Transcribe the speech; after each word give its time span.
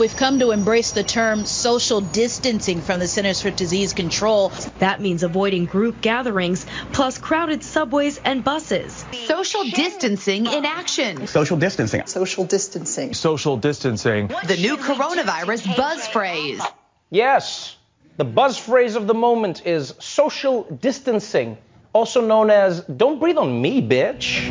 We've 0.00 0.16
come 0.16 0.38
to 0.38 0.50
embrace 0.52 0.92
the 0.92 1.02
term 1.02 1.44
social 1.44 2.00
distancing 2.00 2.80
from 2.80 3.00
the 3.00 3.06
Centers 3.06 3.42
for 3.42 3.50
Disease 3.50 3.92
Control. 3.92 4.50
That 4.78 4.98
means 4.98 5.22
avoiding 5.22 5.66
group 5.66 6.00
gatherings, 6.00 6.64
plus 6.90 7.18
crowded 7.18 7.62
subways 7.62 8.16
and 8.16 8.42
buses. 8.42 9.04
Social 9.26 9.62
distancing 9.64 10.46
in 10.46 10.64
action. 10.64 11.26
Social 11.26 11.58
distancing. 11.58 12.06
Social 12.06 12.46
distancing. 12.46 13.12
Social 13.12 13.58
distancing. 13.58 14.28
The 14.28 14.56
new 14.56 14.78
coronavirus 14.78 15.76
buzz 15.76 16.08
phrase. 16.08 16.62
Yes, 17.10 17.76
the 18.16 18.24
buzz 18.24 18.56
phrase 18.56 18.96
of 18.96 19.06
the 19.06 19.12
moment 19.12 19.66
is 19.66 19.92
social 19.98 20.62
distancing, 20.62 21.58
also 21.92 22.26
known 22.26 22.48
as 22.48 22.80
don't 22.80 23.20
breathe 23.20 23.36
on 23.36 23.60
me, 23.60 23.86
bitch. 23.86 24.48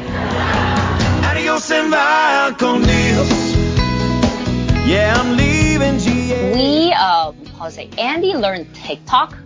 Adios 1.26 1.72
and 1.72 1.92
yeah, 4.90 5.14
I'm 5.16 5.38
leaving 5.38 6.00
GA. 6.00 6.54
We, 6.56 6.89
how 6.89 7.66
to 7.66 7.71
say, 7.71 7.89
Andy 8.00 8.34
learned 8.34 8.74
TikTok 8.74 9.38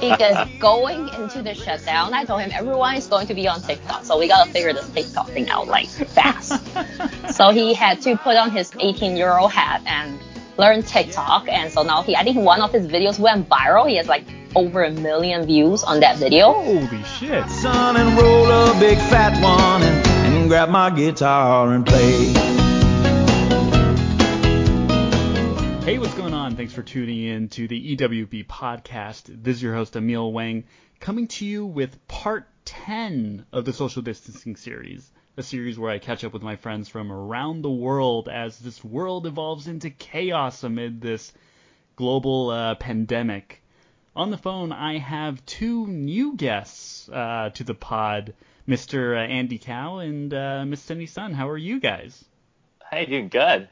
because 0.00 0.48
going 0.58 1.08
into 1.14 1.42
the 1.42 1.54
shutdown, 1.54 2.14
I 2.14 2.24
told 2.24 2.40
him 2.40 2.50
everyone 2.54 2.94
is 2.94 3.06
going 3.06 3.26
to 3.26 3.34
be 3.34 3.46
on 3.46 3.60
TikTok, 3.60 4.04
so 4.04 4.18
we 4.18 4.28
gotta 4.28 4.50
figure 4.50 4.72
this 4.72 4.88
TikTok 4.90 5.28
thing 5.28 5.50
out 5.50 5.66
like 5.66 5.88
fast. 5.88 6.54
so 7.34 7.50
he 7.50 7.74
had 7.74 8.00
to 8.02 8.16
put 8.16 8.36
on 8.36 8.50
his 8.50 8.72
18 8.78 9.14
year 9.14 9.36
old 9.36 9.52
hat 9.52 9.82
and 9.84 10.18
learn 10.56 10.82
TikTok, 10.82 11.46
and 11.48 11.70
so 11.70 11.82
now 11.82 12.02
he, 12.02 12.16
I 12.16 12.22
think 12.22 12.38
one 12.38 12.62
of 12.62 12.72
his 12.72 12.86
videos 12.86 13.18
went 13.18 13.46
viral. 13.46 13.86
He 13.86 13.96
has 13.96 14.06
like 14.06 14.24
over 14.56 14.84
a 14.84 14.90
million 14.90 15.44
views 15.44 15.82
on 15.82 16.00
that 16.00 16.16
video. 16.16 16.54
Holy 16.54 17.02
shit! 17.04 17.46
Son 17.50 17.96
and 17.96 18.18
roll 18.18 18.50
a 18.50 18.80
big 18.80 18.96
fat 18.96 19.34
one 19.42 19.82
and, 19.82 20.06
and 20.34 20.48
grab 20.48 20.70
my 20.70 20.88
guitar 20.88 21.74
and 21.74 21.84
play. 21.84 22.59
Hey, 25.82 25.98
what's 25.98 26.14
going 26.14 26.34
on? 26.34 26.56
Thanks 26.56 26.74
for 26.74 26.82
tuning 26.82 27.24
in 27.24 27.48
to 27.48 27.66
the 27.66 27.96
EWB 27.96 28.46
podcast. 28.46 29.24
This 29.42 29.56
is 29.56 29.62
your 29.62 29.74
host, 29.74 29.96
Emil 29.96 30.30
Wang, 30.30 30.64
coming 31.00 31.26
to 31.28 31.46
you 31.46 31.64
with 31.64 32.06
part 32.06 32.46
10 32.66 33.46
of 33.50 33.64
the 33.64 33.72
social 33.72 34.02
distancing 34.02 34.56
series, 34.56 35.10
a 35.38 35.42
series 35.42 35.78
where 35.78 35.90
I 35.90 35.98
catch 35.98 36.22
up 36.22 36.34
with 36.34 36.42
my 36.42 36.56
friends 36.56 36.90
from 36.90 37.10
around 37.10 37.62
the 37.62 37.70
world 37.70 38.28
as 38.28 38.58
this 38.58 38.84
world 38.84 39.26
evolves 39.26 39.68
into 39.68 39.88
chaos 39.88 40.62
amid 40.62 41.00
this 41.00 41.32
global 41.96 42.50
uh, 42.50 42.74
pandemic. 42.74 43.62
On 44.14 44.30
the 44.30 44.38
phone, 44.38 44.72
I 44.72 44.98
have 44.98 45.44
two 45.46 45.86
new 45.86 46.36
guests 46.36 47.08
uh, 47.08 47.50
to 47.54 47.64
the 47.64 47.74
pod, 47.74 48.34
Mr. 48.68 49.16
Uh, 49.16 49.20
Andy 49.20 49.56
Kao 49.56 49.98
and 49.98 50.32
uh, 50.32 50.64
Miss 50.66 50.82
Cindy 50.82 51.06
Sun. 51.06 51.32
How 51.32 51.48
are 51.48 51.58
you 51.58 51.80
guys? 51.80 52.22
Hey, 52.90 53.06
doing 53.06 53.28
good. 53.28 53.70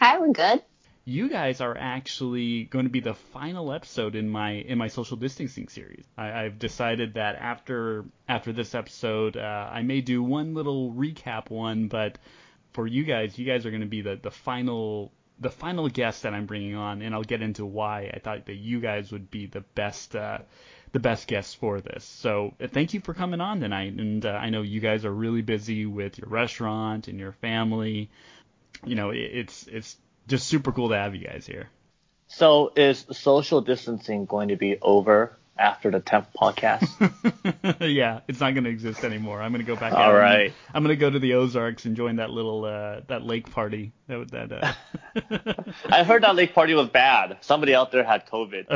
Hi, 0.00 0.18
we're 0.18 0.32
good 0.32 0.62
you 1.08 1.30
guys 1.30 1.62
are 1.62 1.74
actually 1.74 2.64
going 2.64 2.84
to 2.84 2.90
be 2.90 3.00
the 3.00 3.14
final 3.14 3.72
episode 3.72 4.14
in 4.14 4.28
my 4.28 4.50
in 4.50 4.76
my 4.76 4.88
social 4.88 5.16
distancing 5.16 5.66
series. 5.66 6.04
I, 6.18 6.42
have 6.42 6.58
decided 6.58 7.14
that 7.14 7.36
after 7.36 8.04
after 8.28 8.52
this 8.52 8.74
episode, 8.74 9.38
uh, 9.38 9.70
I 9.72 9.80
may 9.82 10.02
do 10.02 10.22
one 10.22 10.52
little 10.52 10.92
recap 10.92 11.48
one, 11.48 11.88
but 11.88 12.18
for 12.74 12.86
you 12.86 13.04
guys, 13.04 13.38
you 13.38 13.46
guys 13.46 13.64
are 13.64 13.70
going 13.70 13.80
to 13.80 13.86
be 13.86 14.02
the 14.02 14.16
the 14.16 14.30
final 14.30 15.10
the 15.40 15.50
final 15.50 15.88
guest 15.88 16.24
that 16.24 16.34
I'm 16.34 16.44
bringing 16.44 16.74
on, 16.74 17.00
and 17.00 17.14
I'll 17.14 17.22
get 17.22 17.40
into 17.40 17.64
why 17.64 18.10
I 18.12 18.18
thought 18.18 18.44
that 18.44 18.56
you 18.56 18.78
guys 18.78 19.10
would 19.10 19.30
be 19.30 19.46
the 19.46 19.62
best. 19.62 20.14
Uh, 20.14 20.40
the 20.92 21.00
best 21.00 21.26
guests 21.26 21.52
for 21.52 21.82
this. 21.82 22.02
So 22.02 22.54
uh, 22.62 22.66
thank 22.66 22.94
you 22.94 23.00
for 23.00 23.12
coming 23.12 23.42
on 23.42 23.60
tonight. 23.60 23.92
And 23.92 24.24
uh, 24.24 24.30
I 24.30 24.48
know 24.48 24.62
you 24.62 24.80
guys 24.80 25.04
are 25.04 25.12
really 25.12 25.42
busy 25.42 25.84
with 25.84 26.16
your 26.16 26.30
restaurant 26.30 27.08
and 27.08 27.20
your 27.20 27.32
family. 27.32 28.08
You 28.86 28.94
know, 28.94 29.10
it, 29.10 29.18
it's 29.18 29.66
it's 29.66 29.96
just 30.28 30.46
super 30.46 30.72
cool 30.72 30.90
to 30.90 30.96
have 30.96 31.14
you 31.14 31.26
guys 31.26 31.46
here. 31.46 31.68
So 32.28 32.72
is 32.76 33.06
social 33.10 33.62
distancing 33.62 34.26
going 34.26 34.48
to 34.48 34.56
be 34.56 34.78
over 34.80 35.36
after 35.58 35.90
the 35.90 36.00
10th 36.00 36.26
podcast? 36.36 36.88
yeah, 37.94 38.20
it's 38.28 38.40
not 38.40 38.54
going 38.54 38.64
to 38.64 38.70
exist 38.70 39.04
anymore. 39.04 39.42
I'm 39.42 39.52
going 39.52 39.64
to 39.64 39.66
go 39.66 39.78
back. 39.78 39.92
All 39.92 40.14
right. 40.14 40.52
I'm 40.72 40.82
going 40.82 40.96
to 40.96 41.00
go 41.00 41.10
to 41.10 41.18
the 41.18 41.34
Ozarks 41.34 41.84
and 41.84 41.96
join 41.96 42.16
that 42.16 42.30
little 42.30 42.64
uh, 42.64 43.00
that 43.08 43.24
lake 43.24 43.50
party. 43.50 43.92
That 44.06 44.30
that. 44.30 44.52
Uh... 44.52 44.72
I 45.90 46.04
heard 46.04 46.22
that 46.22 46.36
lake 46.36 46.54
party 46.54 46.74
was 46.74 46.88
bad. 46.88 47.38
Somebody 47.40 47.74
out 47.74 47.92
there 47.92 48.04
had 48.04 48.26
COVID. 48.26 48.66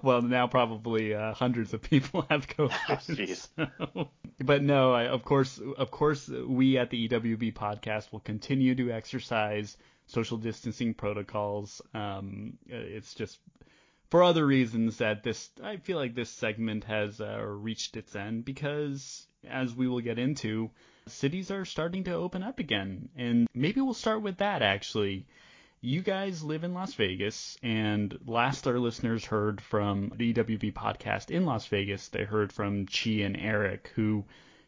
well, 0.02 0.22
now 0.22 0.46
probably 0.46 1.14
uh, 1.14 1.34
hundreds 1.34 1.72
of 1.74 1.82
people 1.82 2.26
have 2.30 2.46
COVID. 2.46 2.70
Jeez. 3.16 3.48
So... 3.56 4.10
But 4.40 4.62
no, 4.62 4.92
I, 4.92 5.06
of 5.06 5.24
course, 5.24 5.60
of 5.78 5.90
course, 5.90 6.28
we 6.28 6.76
at 6.78 6.90
the 6.90 7.08
EWB 7.08 7.54
podcast 7.54 8.12
will 8.12 8.20
continue 8.20 8.74
to 8.74 8.90
exercise 8.90 9.76
social 10.06 10.36
distancing 10.36 10.94
protocols. 10.94 11.80
Um, 11.94 12.58
it's 12.66 13.14
just 13.14 13.38
for 14.14 14.22
other 14.22 14.46
reasons 14.46 14.98
that 14.98 15.24
this 15.24 15.50
I 15.60 15.78
feel 15.78 15.98
like 15.98 16.14
this 16.14 16.30
segment 16.30 16.84
has 16.84 17.20
uh, 17.20 17.40
reached 17.40 17.96
its 17.96 18.14
end 18.14 18.44
because 18.44 19.26
as 19.44 19.74
we 19.74 19.88
will 19.88 20.02
get 20.02 20.20
into 20.20 20.70
cities 21.08 21.50
are 21.50 21.64
starting 21.64 22.04
to 22.04 22.14
open 22.14 22.44
up 22.44 22.60
again. 22.60 23.08
And 23.16 23.48
maybe 23.52 23.80
we'll 23.80 23.92
start 23.92 24.22
with 24.22 24.36
that 24.36 24.62
actually. 24.62 25.26
You 25.80 26.00
guys 26.00 26.44
live 26.44 26.62
in 26.62 26.74
Las 26.74 26.94
Vegas 26.94 27.58
and 27.60 28.16
last 28.24 28.68
our 28.68 28.78
listeners 28.78 29.24
heard 29.24 29.60
from 29.60 30.12
the 30.14 30.32
EWB 30.32 30.72
podcast 30.74 31.32
in 31.32 31.44
Las 31.44 31.66
Vegas 31.66 32.06
they 32.06 32.22
heard 32.22 32.52
from 32.52 32.86
Chi 32.86 33.22
and 33.26 33.36
Eric 33.36 33.90
who 33.96 34.24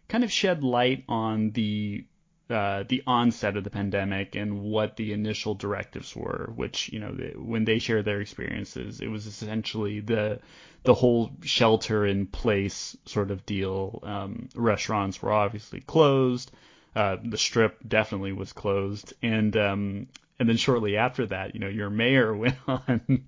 kind 0.09 0.25
of 0.25 0.33
shed 0.33 0.65
light 0.65 1.05
on 1.09 1.53
the 1.53 2.05
uh, 2.49 2.85
the 2.89 3.03
onset 3.07 3.57
of 3.57 3.65
the 3.65 3.71
pandemic 3.71 4.37
and 4.37 4.61
what 4.61 4.97
the 4.97 5.13
initial 5.13 5.55
directives 5.55 6.15
were, 6.15 6.51
which 6.55 6.93
you 6.93 7.01
know 7.01 7.09
when 7.37 7.65
they 7.65 7.79
shared 7.79 8.05
their 8.05 8.21
experiences, 8.21 9.01
it 9.01 9.09
was 9.09 9.27
essentially 9.27 10.01
the 10.01 10.39
the 10.85 10.95
whole 10.95 11.33
shelter 11.43 12.07
in 12.07 12.27
place 12.27 12.97
sort 13.05 13.31
of 13.31 13.45
deal. 13.45 14.01
Um, 14.05 14.49
restaurants 14.55 15.21
were 15.21 15.33
obviously 15.33 15.81
closed. 15.81 16.53
Uh, 16.95 17.17
the 17.23 17.37
strip 17.37 17.79
definitely 17.87 18.33
was 18.33 18.53
closed, 18.53 19.13
and 19.23 19.57
um, 19.57 20.07
and 20.39 20.49
then 20.49 20.57
shortly 20.57 20.97
after 20.97 21.27
that, 21.27 21.55
you 21.55 21.61
know, 21.61 21.69
your 21.69 21.91
mayor 21.91 22.35
went 22.37 22.57
on 22.69 23.25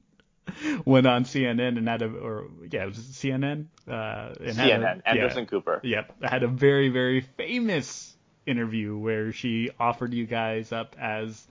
went 0.84 1.06
on 1.08 1.24
CNN 1.24 1.76
and 1.76 1.88
had 1.88 2.02
a 2.02 2.06
or 2.06 2.46
yeah, 2.70 2.84
it 2.84 2.86
was 2.86 2.98
CNN. 2.98 3.66
Uh, 3.88 4.34
and 4.40 4.56
CNN. 4.56 5.00
A, 5.00 5.08
Anderson 5.08 5.42
yeah, 5.42 5.50
Cooper. 5.50 5.80
Yep, 5.82 6.22
had 6.22 6.44
a 6.44 6.48
very 6.48 6.88
very 6.88 7.20
famous 7.20 8.16
interview 8.48 8.96
where 8.96 9.32
she 9.32 9.70
offered 9.78 10.12
you 10.14 10.26
guys 10.26 10.72
up 10.72 10.96
as 10.98 11.46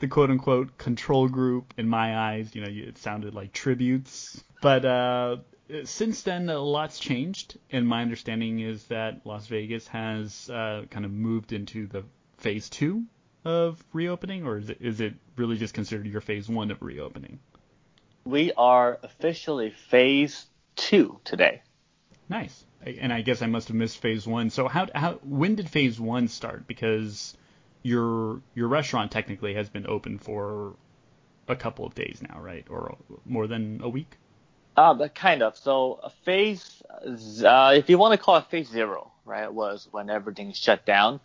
the 0.00 0.08
quote 0.08 0.30
unquote 0.30 0.76
control 0.76 1.28
group. 1.28 1.74
In 1.78 1.88
my 1.88 2.18
eyes, 2.18 2.54
you 2.54 2.62
know, 2.62 2.68
it 2.70 2.98
sounded 2.98 3.34
like 3.34 3.52
tributes. 3.52 4.42
But 4.60 4.84
uh, 4.84 5.36
since 5.84 6.22
then, 6.22 6.48
a 6.48 6.58
lot's 6.58 6.98
changed, 6.98 7.58
and 7.70 7.86
my 7.86 8.02
understanding 8.02 8.60
is 8.60 8.84
that 8.84 9.24
Las 9.24 9.46
Vegas 9.46 9.86
has 9.88 10.50
uh, 10.50 10.84
kind 10.90 11.04
of 11.04 11.12
moved 11.12 11.52
into 11.52 11.86
the 11.86 12.04
phase 12.38 12.68
two 12.68 13.04
of 13.44 13.82
reopening, 13.92 14.46
or 14.46 14.58
is 14.58 14.70
it 14.70 14.78
is 14.80 15.00
it 15.00 15.14
really 15.36 15.56
just 15.56 15.74
considered 15.74 16.06
your 16.06 16.20
phase 16.20 16.48
one 16.48 16.70
of 16.70 16.82
reopening? 16.82 17.38
We 18.24 18.52
are 18.52 18.98
officially 19.02 19.70
phase 19.70 20.46
two 20.76 21.20
today. 21.24 21.62
Nice 22.28 22.64
and 22.84 23.12
I 23.12 23.20
guess 23.22 23.42
I 23.42 23.46
must 23.46 23.68
have 23.68 23.76
missed 23.76 23.98
phase 23.98 24.26
one. 24.26 24.50
So 24.50 24.68
how 24.68 24.88
how 24.94 25.14
when 25.22 25.54
did 25.54 25.68
phase 25.68 26.00
one 26.00 26.28
start? 26.28 26.66
Because 26.66 27.36
your 27.82 28.40
your 28.54 28.68
restaurant 28.68 29.10
technically 29.10 29.54
has 29.54 29.68
been 29.68 29.86
open 29.86 30.18
for 30.18 30.74
a 31.48 31.56
couple 31.56 31.84
of 31.86 31.94
days 31.94 32.22
now, 32.22 32.40
right? 32.40 32.66
Or 32.70 32.96
more 33.24 33.46
than 33.46 33.80
a 33.82 33.88
week? 33.88 34.16
Uh, 34.76 34.94
but 34.94 35.14
kind 35.14 35.42
of. 35.42 35.56
So 35.56 36.00
phase, 36.24 36.82
uh, 37.44 37.74
if 37.76 37.90
you 37.90 37.98
want 37.98 38.12
to 38.12 38.18
call 38.18 38.36
it 38.36 38.46
phase 38.50 38.68
zero, 38.68 39.10
right, 39.24 39.52
was 39.52 39.88
when 39.90 40.08
everything 40.10 40.52
shut 40.52 40.86
down. 40.86 41.20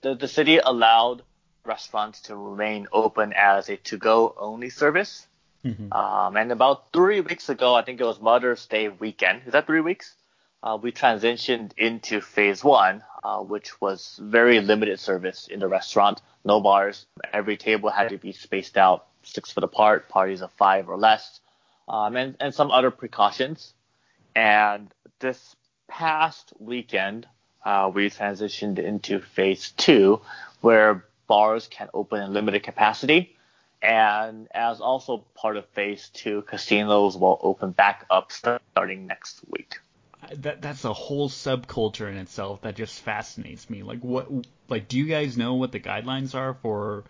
The, 0.00 0.14
the 0.14 0.28
city 0.28 0.58
allowed 0.58 1.22
restaurants 1.64 2.22
to 2.22 2.36
remain 2.36 2.86
open 2.92 3.32
as 3.36 3.68
a 3.68 3.76
to-go 3.76 4.34
only 4.38 4.70
service. 4.70 5.26
Mm-hmm. 5.64 5.92
Um, 5.92 6.36
and 6.36 6.52
about 6.52 6.92
three 6.92 7.20
weeks 7.20 7.48
ago, 7.48 7.74
I 7.74 7.82
think 7.82 8.00
it 8.00 8.04
was 8.04 8.20
Mother's 8.20 8.64
Day 8.66 8.88
weekend. 8.88 9.42
Is 9.46 9.52
that 9.52 9.66
three 9.66 9.80
weeks? 9.80 10.14
Uh, 10.64 10.78
we 10.80 10.90
transitioned 10.90 11.72
into 11.76 12.22
phase 12.22 12.64
one, 12.64 13.04
uh, 13.22 13.38
which 13.40 13.78
was 13.82 14.18
very 14.20 14.60
limited 14.60 14.98
service 14.98 15.46
in 15.46 15.60
the 15.60 15.68
restaurant, 15.68 16.22
no 16.42 16.58
bars. 16.60 17.04
Every 17.34 17.58
table 17.58 17.90
had 17.90 18.08
to 18.08 18.18
be 18.18 18.32
spaced 18.32 18.78
out 18.78 19.06
six 19.22 19.52
foot 19.52 19.62
apart, 19.62 20.08
parties 20.08 20.40
of 20.40 20.50
five 20.52 20.88
or 20.88 20.96
less, 20.96 21.40
um, 21.86 22.16
and, 22.16 22.36
and 22.40 22.54
some 22.54 22.70
other 22.70 22.90
precautions. 22.90 23.74
And 24.34 24.92
this 25.18 25.54
past 25.86 26.54
weekend, 26.58 27.28
uh, 27.62 27.90
we 27.94 28.08
transitioned 28.08 28.78
into 28.78 29.20
phase 29.20 29.70
two, 29.76 30.22
where 30.62 31.04
bars 31.26 31.68
can 31.70 31.90
open 31.92 32.22
in 32.22 32.32
limited 32.32 32.62
capacity. 32.62 33.36
And 33.82 34.48
as 34.54 34.80
also 34.80 35.26
part 35.34 35.58
of 35.58 35.66
phase 35.68 36.08
two, 36.14 36.40
casinos 36.42 37.18
will 37.18 37.38
open 37.42 37.72
back 37.72 38.06
up 38.08 38.32
starting 38.32 39.06
next 39.06 39.40
week 39.50 39.76
that 40.42 40.62
that's 40.62 40.84
a 40.84 40.92
whole 40.92 41.28
subculture 41.28 42.10
in 42.10 42.16
itself 42.16 42.62
that 42.62 42.76
just 42.76 43.00
fascinates 43.00 43.68
me. 43.70 43.82
Like 43.82 44.00
what 44.00 44.28
like 44.68 44.88
do 44.88 44.98
you 44.98 45.06
guys 45.06 45.36
know 45.36 45.54
what 45.54 45.72
the 45.72 45.80
guidelines 45.80 46.34
are 46.34 46.54
for 46.54 47.04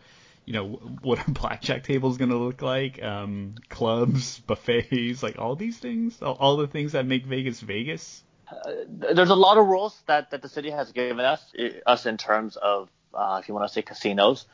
you 0.45 0.53
know, 0.53 0.67
what 1.03 1.27
a 1.27 1.31
blackjack 1.31 1.85
table 1.85 2.11
is 2.11 2.19
going 2.19 2.31
to 2.31 2.37
look 2.37 2.63
like? 2.63 3.03
Um, 3.03 3.55
clubs, 3.69 4.39
buffets, 4.47 5.23
like 5.23 5.39
all 5.39 5.57
these 5.57 5.79
things, 5.79 6.21
all, 6.23 6.35
all 6.35 6.57
the 6.57 6.67
things 6.67 6.93
that 6.93 7.07
make 7.07 7.25
Vegas 7.25 7.61
Vegas. 7.61 8.23
Uh, 8.51 8.73
there's 8.87 9.31
a 9.31 9.35
lot 9.35 9.57
of 9.57 9.67
rules 9.67 10.01
that, 10.07 10.31
that 10.31 10.43
the 10.43 10.49
city 10.49 10.71
has 10.71 10.93
given 10.93 11.21
us, 11.21 11.43
us 11.87 12.07
in 12.07 12.17
terms 12.19 12.57
of, 12.57 12.91
uh, 13.15 13.39
if 13.43 13.49
you 13.49 13.55
want 13.55 13.67
to 13.67 13.73
say 13.73 13.83
casinos. 13.83 14.47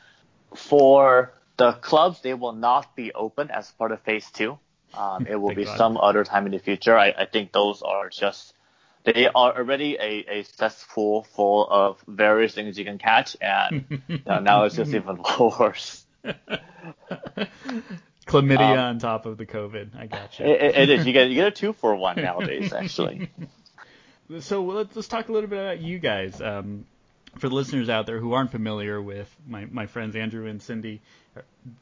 For 0.55 1.33
the 1.57 1.73
clubs, 1.73 2.21
they 2.21 2.33
will 2.33 2.53
not 2.53 2.95
be 2.95 3.11
open 3.13 3.51
as 3.51 3.69
part 3.71 3.91
of 3.91 4.01
phase 4.01 4.29
two. 4.31 4.57
Um, 4.93 5.27
it 5.29 5.35
will 5.35 5.55
be 5.55 5.65
God. 5.65 5.77
some 5.77 5.97
other 5.97 6.23
time 6.23 6.45
in 6.45 6.53
the 6.53 6.59
future. 6.59 6.97
I, 6.97 7.13
I 7.17 7.25
think 7.25 7.51
those 7.51 7.81
are 7.81 8.09
just 8.09 8.53
they 9.03 9.27
are 9.27 9.57
already 9.57 9.95
a, 9.95 10.39
a 10.39 10.43
cesspool 10.43 11.23
full 11.23 11.67
of 11.69 12.03
various 12.07 12.53
things 12.53 12.77
you 12.77 12.85
can 12.85 12.97
catch, 12.97 13.35
and 13.41 13.85
you 14.07 14.19
know, 14.25 14.39
now 14.39 14.63
it's 14.63 14.75
just 14.75 14.93
even 14.95 15.21
worse. 15.39 16.05
Chlamydia 18.27 18.77
um, 18.77 18.79
on 18.79 18.99
top 18.99 19.25
of 19.25 19.37
the 19.37 19.45
COVID. 19.45 19.97
I 19.97 20.05
gotcha. 20.05 20.45
It, 20.47 20.75
it 20.75 20.89
is. 20.89 21.05
You 21.05 21.13
get 21.13 21.29
you 21.29 21.35
get 21.35 21.47
a 21.47 21.51
two 21.51 21.73
for 21.73 21.95
one 21.95 22.17
nowadays, 22.17 22.71
actually. 22.73 23.29
so 24.39 24.63
let's 24.63 24.95
let's 24.95 25.07
talk 25.07 25.29
a 25.29 25.31
little 25.31 25.49
bit 25.49 25.59
about 25.59 25.81
you 25.81 25.99
guys. 25.99 26.39
Um, 26.39 26.85
for 27.37 27.49
the 27.49 27.55
listeners 27.55 27.89
out 27.89 28.05
there 28.05 28.19
who 28.19 28.33
aren't 28.33 28.51
familiar 28.51 29.01
with 29.01 29.33
my, 29.47 29.65
my 29.65 29.85
friends 29.85 30.15
Andrew 30.15 30.47
and 30.47 30.61
Cindy, 30.61 31.01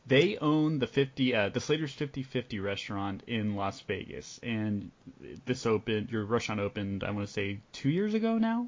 they 0.05 0.37
own 0.37 0.79
the 0.79 0.87
50 0.87 1.35
uh, 1.35 1.49
the 1.49 1.59
Slater's 1.59 1.93
50/50 1.95 2.61
restaurant 2.63 3.23
in 3.27 3.55
Las 3.55 3.79
Vegas, 3.81 4.39
and 4.43 4.91
this 5.45 5.65
opened 5.65 6.11
your 6.11 6.25
restaurant 6.25 6.61
opened 6.61 7.03
I 7.03 7.11
want 7.11 7.27
to 7.27 7.33
say 7.33 7.59
two 7.71 7.89
years 7.89 8.13
ago 8.13 8.37
now. 8.37 8.67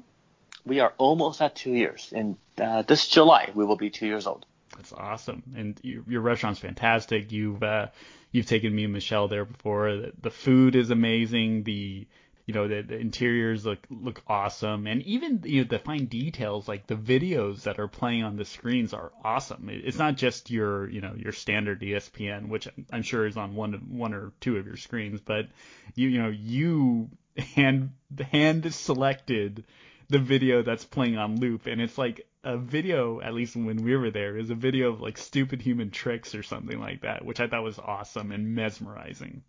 We 0.64 0.80
are 0.80 0.92
almost 0.98 1.42
at 1.42 1.54
two 1.54 1.72
years. 1.72 2.12
and 2.14 2.36
uh, 2.58 2.82
this 2.82 3.08
July, 3.08 3.50
we 3.54 3.64
will 3.64 3.76
be 3.76 3.90
two 3.90 4.06
years 4.06 4.26
old. 4.26 4.46
That's 4.76 4.92
awesome, 4.92 5.42
and 5.54 5.78
you, 5.82 6.04
your 6.08 6.22
restaurant's 6.22 6.60
fantastic. 6.60 7.30
You've 7.30 7.62
uh, 7.62 7.88
you've 8.32 8.46
taken 8.46 8.74
me 8.74 8.84
and 8.84 8.92
Michelle 8.92 9.28
there 9.28 9.44
before. 9.44 9.96
The, 9.96 10.12
the 10.20 10.30
food 10.30 10.74
is 10.74 10.90
amazing. 10.90 11.64
The 11.64 12.06
you 12.52 12.60
know 12.60 12.68
the, 12.68 12.82
the 12.82 12.98
interiors 12.98 13.64
look 13.64 13.86
look 13.88 14.22
awesome. 14.26 14.86
And 14.86 15.02
even 15.02 15.42
you 15.44 15.62
know 15.62 15.68
the 15.68 15.78
fine 15.78 16.04
details 16.04 16.68
like 16.68 16.86
the 16.86 16.94
videos 16.94 17.62
that 17.62 17.78
are 17.78 17.88
playing 17.88 18.24
on 18.24 18.36
the 18.36 18.44
screens 18.44 18.92
are 18.92 19.10
awesome. 19.24 19.70
It's 19.70 19.98
not 19.98 20.16
just 20.16 20.50
your 20.50 20.88
you 20.90 21.00
know 21.00 21.14
your 21.16 21.32
standard 21.32 21.80
espn 21.80 22.48
which 22.48 22.68
i'm 22.90 23.02
sure 23.02 23.26
is 23.26 23.36
on 23.36 23.54
one 23.54 23.72
one 23.88 24.12
or 24.12 24.32
two 24.40 24.58
of 24.58 24.66
your 24.66 24.76
screens 24.76 25.20
but 25.20 25.46
you 25.94 26.08
you 26.08 26.22
know 26.22 26.28
you 26.28 27.08
hand 27.36 27.92
hand 28.32 28.72
selected 28.74 29.64
the 30.08 30.18
video 30.18 30.62
that's 30.62 30.84
playing 30.84 31.16
on 31.16 31.40
loop. 31.40 31.66
And 31.66 31.80
it's 31.80 31.96
like 31.96 32.26
a 32.44 32.58
video 32.58 33.20
at 33.22 33.32
least 33.32 33.56
when 33.56 33.82
we 33.82 33.96
were 33.96 34.10
there 34.10 34.36
is 34.36 34.50
a 34.50 34.54
video 34.54 34.92
of 34.92 35.00
like 35.00 35.16
stupid 35.16 35.62
human 35.62 35.90
tricks 35.90 36.34
or 36.34 36.42
something 36.42 36.80
like 36.80 37.02
that 37.02 37.24
which 37.24 37.38
i 37.38 37.46
thought 37.46 37.62
was 37.62 37.78
awesome 37.78 38.32
and 38.32 38.52
mesmerizing 38.52 39.44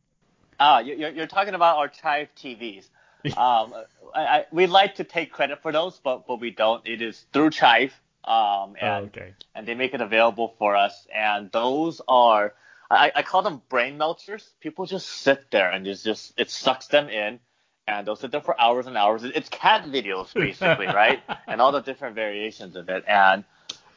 Ah, 0.60 0.80
you're, 0.80 1.10
you're 1.10 1.28
talking 1.28 1.54
about 1.54 1.78
our 1.78 1.88
Chive 1.88 2.30
TVs. 2.36 2.90
um, 3.38 3.74
I, 4.14 4.26
I, 4.26 4.46
we 4.52 4.68
like 4.68 4.96
to 4.96 5.04
take 5.04 5.32
credit 5.32 5.62
for 5.62 5.72
those, 5.72 6.00
but 6.04 6.28
but 6.28 6.40
we 6.40 6.52
don't. 6.52 6.86
It 6.86 7.02
is 7.02 7.26
through 7.32 7.52
Chive, 7.52 7.94
um, 8.26 8.76
and 8.80 9.06
oh, 9.06 9.08
okay. 9.08 9.34
and 9.56 9.66
they 9.66 9.76
make 9.76 9.94
it 9.94 10.02
available 10.02 10.56
for 10.60 10.76
us. 10.76 11.08
And 11.14 11.50
those 11.52 12.02
are, 12.08 12.54
I, 12.92 13.12
I 13.16 13.22
call 13.22 13.42
them 13.42 13.62
brain 13.70 13.98
melters. 13.98 14.50
People 14.60 14.86
just 14.86 15.08
sit 15.08 15.52
there 15.52 15.72
and 15.72 15.86
just 15.86 16.04
just 16.04 16.34
it 16.38 16.50
sucks 16.50 16.88
them 16.88 17.08
in, 17.08 17.40
and 17.88 18.06
they'll 18.06 18.18
sit 18.18 18.32
there 18.32 18.42
for 18.42 18.60
hours 18.60 18.88
and 18.88 18.98
hours. 18.98 19.24
It's 19.24 19.48
cat 19.48 19.86
videos 19.86 20.34
basically, 20.34 20.88
right? 21.02 21.22
And 21.48 21.62
all 21.62 21.72
the 21.72 21.82
different 21.82 22.16
variations 22.16 22.76
of 22.76 22.90
it, 22.90 23.06
and 23.08 23.46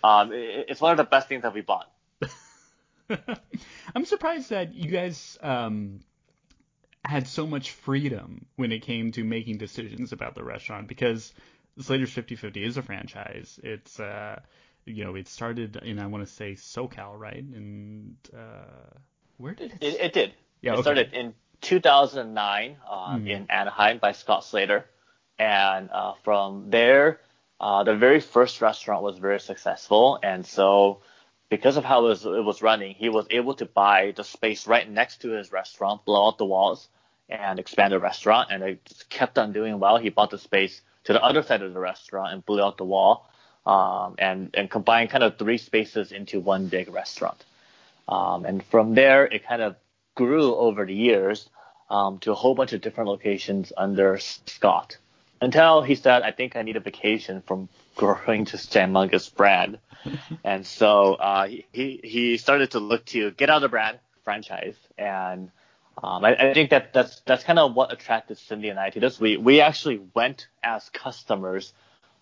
um, 0.04 0.32
it, 0.32 0.66
it's 0.68 0.80
one 0.80 0.92
of 0.92 0.98
the 0.98 1.04
best 1.04 1.28
things 1.28 1.42
that 1.42 1.52
we 1.52 1.62
bought. 1.62 1.90
I'm 3.94 4.04
surprised 4.04 4.50
that 4.50 4.74
you 4.74 4.90
guys 4.90 5.38
um 5.42 6.00
had 7.08 7.26
so 7.26 7.46
much 7.46 7.70
freedom 7.70 8.46
when 8.56 8.72
it 8.72 8.82
came 8.82 9.12
to 9.12 9.24
making 9.24 9.58
decisions 9.58 10.12
about 10.12 10.34
the 10.34 10.44
restaurant 10.44 10.88
because 10.88 11.32
Slater's 11.78 12.14
50/50 12.14 12.56
is 12.64 12.76
a 12.76 12.82
franchise. 12.82 13.60
It's 13.62 14.00
uh, 14.00 14.40
you 14.84 15.04
know, 15.04 15.14
it 15.14 15.28
started 15.28 15.76
in 15.76 15.98
I 15.98 16.06
want 16.06 16.26
to 16.26 16.32
say 16.32 16.52
SoCal, 16.52 17.18
right? 17.18 17.42
And 17.42 18.16
uh, 18.34 18.98
where 19.36 19.54
did 19.54 19.72
it? 19.72 19.78
It, 19.82 20.00
it 20.00 20.12
did. 20.12 20.34
Yeah, 20.62 20.72
it 20.72 20.74
okay. 20.74 20.82
started 20.82 21.12
in 21.12 21.34
2009 21.60 22.76
um, 22.88 23.24
mm. 23.24 23.30
in 23.30 23.46
Anaheim 23.50 23.98
by 23.98 24.12
Scott 24.12 24.44
Slater, 24.44 24.86
and 25.38 25.90
uh, 25.90 26.14
from 26.24 26.70
there, 26.70 27.20
uh, 27.60 27.84
the 27.84 27.96
very 27.96 28.20
first 28.20 28.60
restaurant 28.60 29.02
was 29.02 29.18
very 29.18 29.40
successful, 29.40 30.18
and 30.22 30.46
so 30.46 31.02
because 31.48 31.76
of 31.76 31.84
how 31.84 32.06
it 32.06 32.08
was, 32.08 32.26
it 32.26 32.44
was 32.44 32.62
running, 32.62 32.94
he 32.94 33.08
was 33.08 33.26
able 33.30 33.54
to 33.54 33.66
buy 33.66 34.12
the 34.16 34.24
space 34.24 34.66
right 34.66 34.88
next 34.90 35.22
to 35.22 35.30
his 35.30 35.52
restaurant, 35.52 36.04
blow 36.04 36.26
out 36.28 36.38
the 36.38 36.44
walls, 36.44 36.88
and 37.28 37.58
expand 37.58 37.92
the 37.92 37.98
restaurant. 37.98 38.50
And 38.50 38.62
it 38.62 38.84
just 38.84 39.08
kept 39.08 39.38
on 39.38 39.52
doing 39.52 39.78
well. 39.78 39.96
He 39.96 40.10
bought 40.10 40.30
the 40.30 40.38
space 40.38 40.80
to 41.04 41.12
the 41.12 41.22
other 41.22 41.42
side 41.42 41.62
of 41.62 41.72
the 41.72 41.80
restaurant 41.80 42.32
and 42.32 42.44
blew 42.44 42.62
out 42.62 42.78
the 42.78 42.84
wall, 42.84 43.28
um, 43.64 44.16
and 44.18 44.50
and 44.54 44.70
combined 44.70 45.10
kind 45.10 45.22
of 45.24 45.38
three 45.38 45.58
spaces 45.58 46.12
into 46.12 46.40
one 46.40 46.66
big 46.68 46.92
restaurant. 46.92 47.44
Um, 48.08 48.44
and 48.44 48.64
from 48.64 48.94
there, 48.94 49.24
it 49.24 49.46
kind 49.46 49.62
of 49.62 49.76
grew 50.14 50.54
over 50.54 50.84
the 50.84 50.94
years 50.94 51.48
um, 51.90 52.18
to 52.20 52.32
a 52.32 52.34
whole 52.34 52.54
bunch 52.54 52.72
of 52.72 52.80
different 52.80 53.08
locations 53.08 53.72
under 53.76 54.18
Scott. 54.18 54.96
Until 55.40 55.82
he 55.82 55.94
said, 55.94 56.22
I 56.22 56.32
think 56.32 56.56
I 56.56 56.62
need 56.62 56.76
a 56.76 56.80
vacation 56.80 57.42
from 57.42 57.68
growing 57.94 58.44
this 58.44 58.66
humongous 58.66 59.34
brand. 59.34 59.78
and 60.44 60.66
so 60.66 61.14
uh, 61.14 61.46
he 61.72 62.00
he 62.02 62.36
started 62.38 62.72
to 62.72 62.80
look 62.80 63.04
to 63.06 63.30
get 63.32 63.50
out 63.50 63.56
of 63.56 63.62
the 63.62 63.68
brand 63.68 63.98
franchise, 64.24 64.76
and 64.98 65.50
um, 66.02 66.24
I, 66.24 66.50
I, 66.50 66.54
think 66.54 66.70
that 66.70 66.92
that's 66.92 67.20
that's 67.20 67.42
kind 67.44 67.58
of 67.58 67.74
what 67.74 67.92
attracted 67.92 68.36
Cindy 68.38 68.68
and 68.68 68.78
I 68.78 68.90
to 68.90 69.00
this. 69.00 69.18
We 69.18 69.38
we 69.38 69.62
actually 69.62 70.00
went 70.14 70.46
as 70.62 70.88
customers 70.90 71.72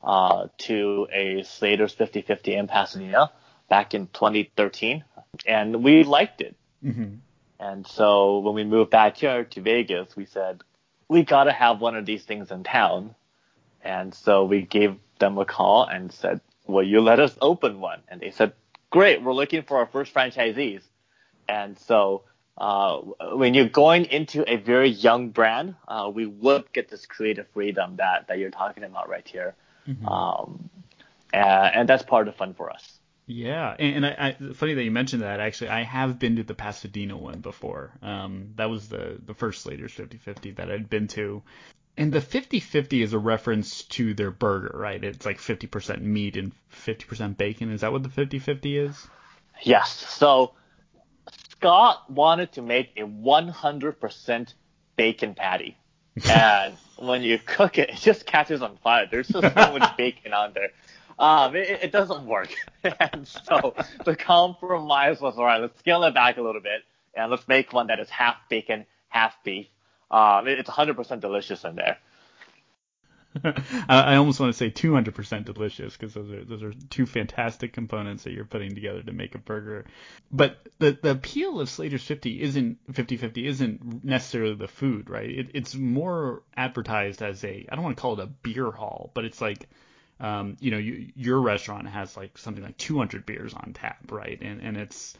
uh, 0.02 0.46
to 0.58 1.08
a 1.12 1.42
Slater's 1.42 1.94
50/50 1.94 2.56
in 2.56 2.68
Pasadena 2.68 3.32
back 3.68 3.94
in 3.94 4.06
2013, 4.08 5.04
and 5.46 5.82
we 5.82 6.04
liked 6.04 6.40
it. 6.40 6.54
Mm-hmm. 6.84 7.14
And 7.58 7.86
so 7.86 8.38
when 8.40 8.54
we 8.54 8.62
moved 8.62 8.90
back 8.90 9.16
here 9.16 9.44
to 9.44 9.60
Vegas, 9.60 10.14
we 10.14 10.26
said 10.26 10.62
we 11.08 11.24
got 11.24 11.44
to 11.44 11.52
have 11.52 11.80
one 11.80 11.96
of 11.96 12.06
these 12.06 12.22
things 12.22 12.50
in 12.52 12.62
town. 12.62 13.14
And 13.82 14.14
so 14.14 14.44
we 14.44 14.62
gave 14.62 14.96
them 15.18 15.36
a 15.38 15.44
call 15.44 15.84
and 15.84 16.12
said, 16.12 16.40
"Will 16.66 16.86
you 16.86 17.00
let 17.00 17.18
us 17.18 17.36
open 17.40 17.80
one?" 17.80 18.02
And 18.06 18.20
they 18.20 18.30
said, 18.30 18.52
"Great, 18.90 19.20
we're 19.20 19.32
looking 19.34 19.62
for 19.62 19.78
our 19.78 19.86
first 19.86 20.14
franchisees." 20.14 20.82
And 21.48 21.76
so 21.78 22.22
uh, 22.56 22.98
when 23.32 23.54
you're 23.54 23.68
going 23.68 24.04
into 24.06 24.48
a 24.50 24.56
very 24.56 24.90
young 24.90 25.30
brand, 25.30 25.74
uh, 25.88 26.10
we 26.12 26.26
would 26.26 26.72
get 26.72 26.88
this 26.88 27.06
creative 27.06 27.48
freedom 27.52 27.96
that 27.96 28.28
that 28.28 28.38
you're 28.38 28.50
talking 28.50 28.84
about 28.84 29.08
right 29.08 29.26
here, 29.26 29.54
mm-hmm. 29.88 30.06
um, 30.06 30.70
and, 31.32 31.74
and, 31.74 31.88
that's 31.88 32.04
part 32.04 32.28
of 32.28 32.34
the 32.34 32.38
fun 32.38 32.54
for 32.54 32.70
us. 32.70 33.00
Yeah, 33.26 33.74
and, 33.76 33.96
and 33.96 34.06
I, 34.06 34.36
I, 34.40 34.52
funny 34.52 34.74
that 34.74 34.84
you 34.84 34.92
mentioned 34.92 35.22
that. 35.22 35.40
Actually, 35.40 35.70
I 35.70 35.82
have 35.82 36.18
been 36.18 36.36
to 36.36 36.44
the 36.44 36.54
Pasadena 36.54 37.16
one 37.16 37.40
before. 37.40 37.92
Um, 38.02 38.52
that 38.56 38.70
was 38.70 38.88
the 38.88 39.18
the 39.24 39.34
first 39.34 39.62
Slater's 39.62 39.92
50/50 39.92 40.56
that 40.56 40.70
I'd 40.70 40.88
been 40.88 41.08
to, 41.08 41.42
and 41.96 42.12
the 42.12 42.20
50/50 42.20 43.02
is 43.02 43.14
a 43.14 43.18
reference 43.18 43.82
to 43.84 44.14
their 44.14 44.30
burger, 44.30 44.78
right? 44.78 45.02
It's 45.02 45.26
like 45.26 45.38
50% 45.38 46.02
meat 46.02 46.36
and 46.36 46.52
50% 46.72 47.36
bacon. 47.36 47.72
Is 47.72 47.80
that 47.80 47.90
what 47.90 48.04
the 48.04 48.08
50/50 48.10 48.78
is? 48.78 49.06
Yes. 49.62 49.90
So 49.90 50.52
Scott 51.64 52.10
wanted 52.10 52.52
to 52.52 52.60
make 52.60 52.90
a 52.98 53.04
100% 53.04 54.54
bacon 54.96 55.34
patty. 55.34 55.78
and 56.28 56.74
when 56.98 57.22
you 57.22 57.38
cook 57.38 57.78
it, 57.78 57.88
it 57.88 57.96
just 57.96 58.26
catches 58.26 58.60
on 58.60 58.76
fire. 58.82 59.06
There's 59.10 59.28
just 59.28 59.54
so 59.54 59.72
much 59.72 59.96
bacon 59.96 60.34
on 60.34 60.52
there. 60.52 60.68
Um, 61.18 61.56
it, 61.56 61.84
it 61.84 61.90
doesn't 61.90 62.26
work. 62.26 62.50
and 63.00 63.26
so 63.26 63.74
the 64.04 64.14
compromise 64.14 65.22
was, 65.22 65.38
all 65.38 65.46
right, 65.46 65.58
let's 65.58 65.78
scale 65.78 66.04
it 66.04 66.12
back 66.12 66.36
a 66.36 66.42
little 66.42 66.60
bit 66.60 66.82
and 67.14 67.30
let's 67.30 67.48
make 67.48 67.72
one 67.72 67.86
that 67.86 67.98
is 67.98 68.10
half 68.10 68.36
bacon, 68.50 68.84
half 69.08 69.32
beef. 69.42 69.66
Um, 70.10 70.46
it, 70.46 70.58
it's 70.58 70.68
100% 70.68 71.20
delicious 71.20 71.64
in 71.64 71.76
there. 71.76 71.96
I 73.88 74.16
almost 74.16 74.38
want 74.38 74.52
to 74.52 74.56
say 74.56 74.70
200% 74.70 75.44
delicious 75.44 75.96
because 75.96 76.14
those 76.14 76.30
are 76.30 76.44
those 76.44 76.62
are 76.62 76.72
two 76.90 77.06
fantastic 77.06 77.72
components 77.72 78.24
that 78.24 78.32
you're 78.32 78.44
putting 78.44 78.74
together 78.74 79.02
to 79.02 79.12
make 79.12 79.34
a 79.34 79.38
burger. 79.38 79.84
But 80.30 80.58
the 80.78 80.96
the 81.00 81.10
appeal 81.12 81.60
of 81.60 81.68
Slater's 81.68 82.04
50 82.04 82.42
isn't 82.42 82.78
50/50 82.92 83.44
isn't 83.44 84.04
necessarily 84.04 84.54
the 84.54 84.68
food, 84.68 85.10
right? 85.10 85.28
It, 85.28 85.50
it's 85.54 85.74
more 85.74 86.42
advertised 86.56 87.22
as 87.22 87.42
a 87.44 87.66
I 87.70 87.74
don't 87.74 87.84
want 87.84 87.96
to 87.96 88.00
call 88.00 88.14
it 88.20 88.22
a 88.22 88.26
beer 88.26 88.70
hall, 88.70 89.10
but 89.14 89.24
it's 89.24 89.40
like 89.40 89.68
um, 90.20 90.56
you 90.60 90.70
know, 90.70 90.78
you, 90.78 91.10
your 91.16 91.40
restaurant 91.40 91.88
has 91.88 92.16
like 92.16 92.38
something 92.38 92.62
like 92.62 92.76
200 92.76 93.26
beers 93.26 93.52
on 93.52 93.72
tap, 93.74 94.12
right? 94.12 94.38
And 94.40 94.60
and 94.60 94.76
it's 94.76 95.16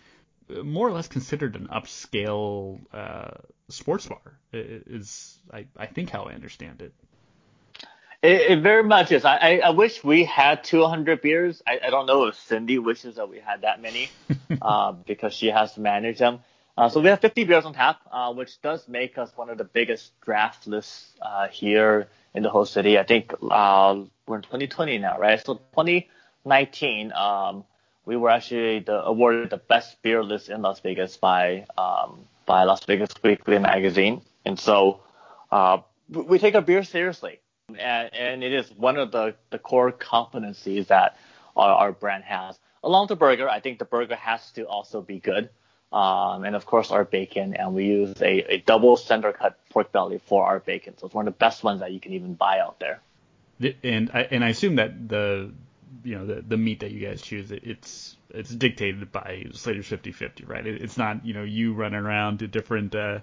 more 0.62 0.86
or 0.86 0.92
less 0.92 1.08
considered 1.08 1.56
an 1.56 1.68
upscale 1.68 2.80
uh, 2.92 3.30
sports 3.68 4.06
bar. 4.06 4.38
Is 4.52 5.38
I 5.52 5.66
I 5.76 5.86
think 5.86 6.10
how 6.10 6.24
I 6.24 6.34
understand 6.34 6.80
it 6.82 6.92
It, 8.24 8.52
it 8.52 8.62
very 8.62 8.82
much 8.82 9.12
is. 9.12 9.26
I, 9.26 9.36
I, 9.36 9.58
I 9.66 9.70
wish 9.70 10.02
we 10.02 10.24
had 10.24 10.64
200 10.64 11.20
beers. 11.20 11.62
I, 11.66 11.78
I 11.86 11.90
don't 11.90 12.06
know 12.06 12.24
if 12.24 12.36
Cindy 12.36 12.78
wishes 12.78 13.16
that 13.16 13.28
we 13.28 13.38
had 13.38 13.60
that 13.60 13.82
many 13.82 14.08
uh, 14.62 14.92
because 14.92 15.34
she 15.34 15.48
has 15.48 15.74
to 15.74 15.80
manage 15.80 16.20
them. 16.20 16.40
Uh, 16.76 16.88
so 16.88 17.00
we 17.00 17.08
have 17.08 17.20
50 17.20 17.44
beers 17.44 17.66
on 17.66 17.74
tap, 17.74 18.00
uh, 18.10 18.32
which 18.32 18.62
does 18.62 18.88
make 18.88 19.18
us 19.18 19.30
one 19.36 19.50
of 19.50 19.58
the 19.58 19.64
biggest 19.64 20.18
draft 20.22 20.66
lists 20.66 21.12
uh, 21.20 21.48
here 21.48 22.08
in 22.34 22.42
the 22.42 22.48
whole 22.48 22.64
city. 22.64 22.98
I 22.98 23.02
think 23.04 23.34
uh, 23.42 24.00
we're 24.26 24.36
in 24.36 24.42
2020 24.42 24.96
now, 24.98 25.18
right? 25.18 25.38
So 25.44 25.56
2019, 25.56 27.12
um, 27.12 27.64
we 28.06 28.16
were 28.16 28.30
actually 28.30 28.78
the, 28.78 29.04
awarded 29.04 29.50
the 29.50 29.58
best 29.58 30.00
beer 30.00 30.24
list 30.24 30.48
in 30.48 30.62
Las 30.62 30.80
Vegas 30.80 31.18
by 31.18 31.66
um, 31.76 32.20
by 32.46 32.64
Las 32.64 32.84
Vegas 32.84 33.10
Weekly 33.22 33.58
magazine, 33.58 34.22
and 34.44 34.58
so 34.58 35.00
uh, 35.50 35.78
we 36.10 36.38
take 36.38 36.54
our 36.54 36.60
beer 36.60 36.82
seriously, 36.82 37.38
and, 37.78 38.14
and 38.14 38.44
it 38.44 38.52
is 38.52 38.70
one 38.76 38.96
of 38.96 39.12
the, 39.12 39.34
the 39.50 39.58
core 39.58 39.92
competencies 39.92 40.88
that 40.88 41.16
our, 41.56 41.70
our 41.74 41.92
brand 41.92 42.24
has. 42.24 42.58
Along 42.82 43.06
the 43.06 43.16
burger, 43.16 43.48
I 43.48 43.60
think 43.60 43.78
the 43.78 43.84
burger 43.84 44.16
has 44.16 44.50
to 44.52 44.64
also 44.64 45.00
be 45.00 45.18
good. 45.18 45.48
Um, 45.92 46.44
and 46.44 46.56
of 46.56 46.66
course 46.66 46.90
our 46.90 47.04
bacon, 47.04 47.54
and 47.54 47.72
we 47.72 47.84
use 47.84 48.20
a, 48.20 48.54
a 48.54 48.58
double 48.58 48.96
center 48.96 49.32
cut 49.32 49.58
pork 49.70 49.92
belly 49.92 50.20
for 50.26 50.44
our 50.44 50.58
bacon. 50.58 50.98
So 50.98 51.06
it's 51.06 51.14
one 51.14 51.28
of 51.28 51.34
the 51.34 51.38
best 51.38 51.62
ones 51.62 51.80
that 51.80 51.92
you 51.92 52.00
can 52.00 52.14
even 52.14 52.34
buy 52.34 52.58
out 52.58 52.80
there. 52.80 53.00
And 53.84 54.10
I 54.12 54.22
and 54.22 54.44
I 54.44 54.48
assume 54.48 54.74
that 54.76 55.08
the 55.08 55.52
you 56.02 56.18
know 56.18 56.26
the 56.26 56.42
the 56.42 56.56
meat 56.56 56.80
that 56.80 56.90
you 56.90 57.06
guys 57.06 57.22
choose 57.22 57.52
it's 57.52 58.16
it's 58.30 58.50
dictated 58.50 59.12
by 59.12 59.46
Slater's 59.52 59.88
50/50, 59.88 60.48
right? 60.48 60.66
It, 60.66 60.82
it's 60.82 60.98
not 60.98 61.24
you 61.24 61.32
know 61.32 61.44
you 61.44 61.74
running 61.74 62.00
around 62.00 62.40
to 62.40 62.48
different 62.48 62.96
uh, 62.96 63.20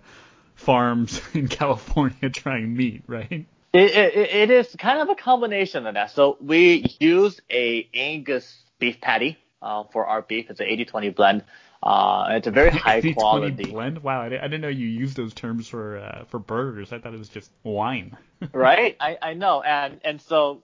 farms 0.56 1.22
in 1.34 1.50
California 1.50 2.30
trying 2.30 2.74
meat, 2.74 3.04
right? 3.08 3.46
It, 3.74 3.92
it, 3.92 4.16
it 4.16 4.52
is 4.52 4.76
kind 4.78 5.00
of 5.00 5.10
a 5.10 5.16
combination 5.16 5.88
of 5.88 5.94
that. 5.94 6.12
So 6.12 6.38
we 6.42 6.98
use 7.00 7.40
a 7.50 7.88
Angus 7.94 8.64
beef 8.80 9.00
patty 9.00 9.38
uh, 9.62 9.86
for 9.94 10.06
our 10.06 10.22
beef. 10.22 10.50
It's 10.50 10.60
an 10.60 10.68
80-20 10.68 11.16
blend. 11.16 11.44
Uh, 11.82 12.26
it's 12.32 12.48
a 12.48 12.52
very 12.52 12.70
high 12.72 13.02
quality 13.14 13.72
blend. 13.72 14.04
Wow, 14.04 14.22
I 14.22 14.30
didn't 14.30 14.62
know 14.62 14.68
you 14.68 14.88
used 14.88 15.16
those 15.16 15.34
terms 15.34 15.68
for 15.68 15.98
uh, 15.98 16.26
for 16.26 16.38
burgers. 16.38 16.94
I 16.94 17.00
thought 17.00 17.14
it 17.14 17.20
was 17.20 17.30
just 17.30 17.50
wine. 17.64 18.18
right? 18.54 18.96
I, 19.00 19.18
I 19.22 19.34
know, 19.34 19.62
and 19.62 20.00
and 20.04 20.22
so 20.22 20.62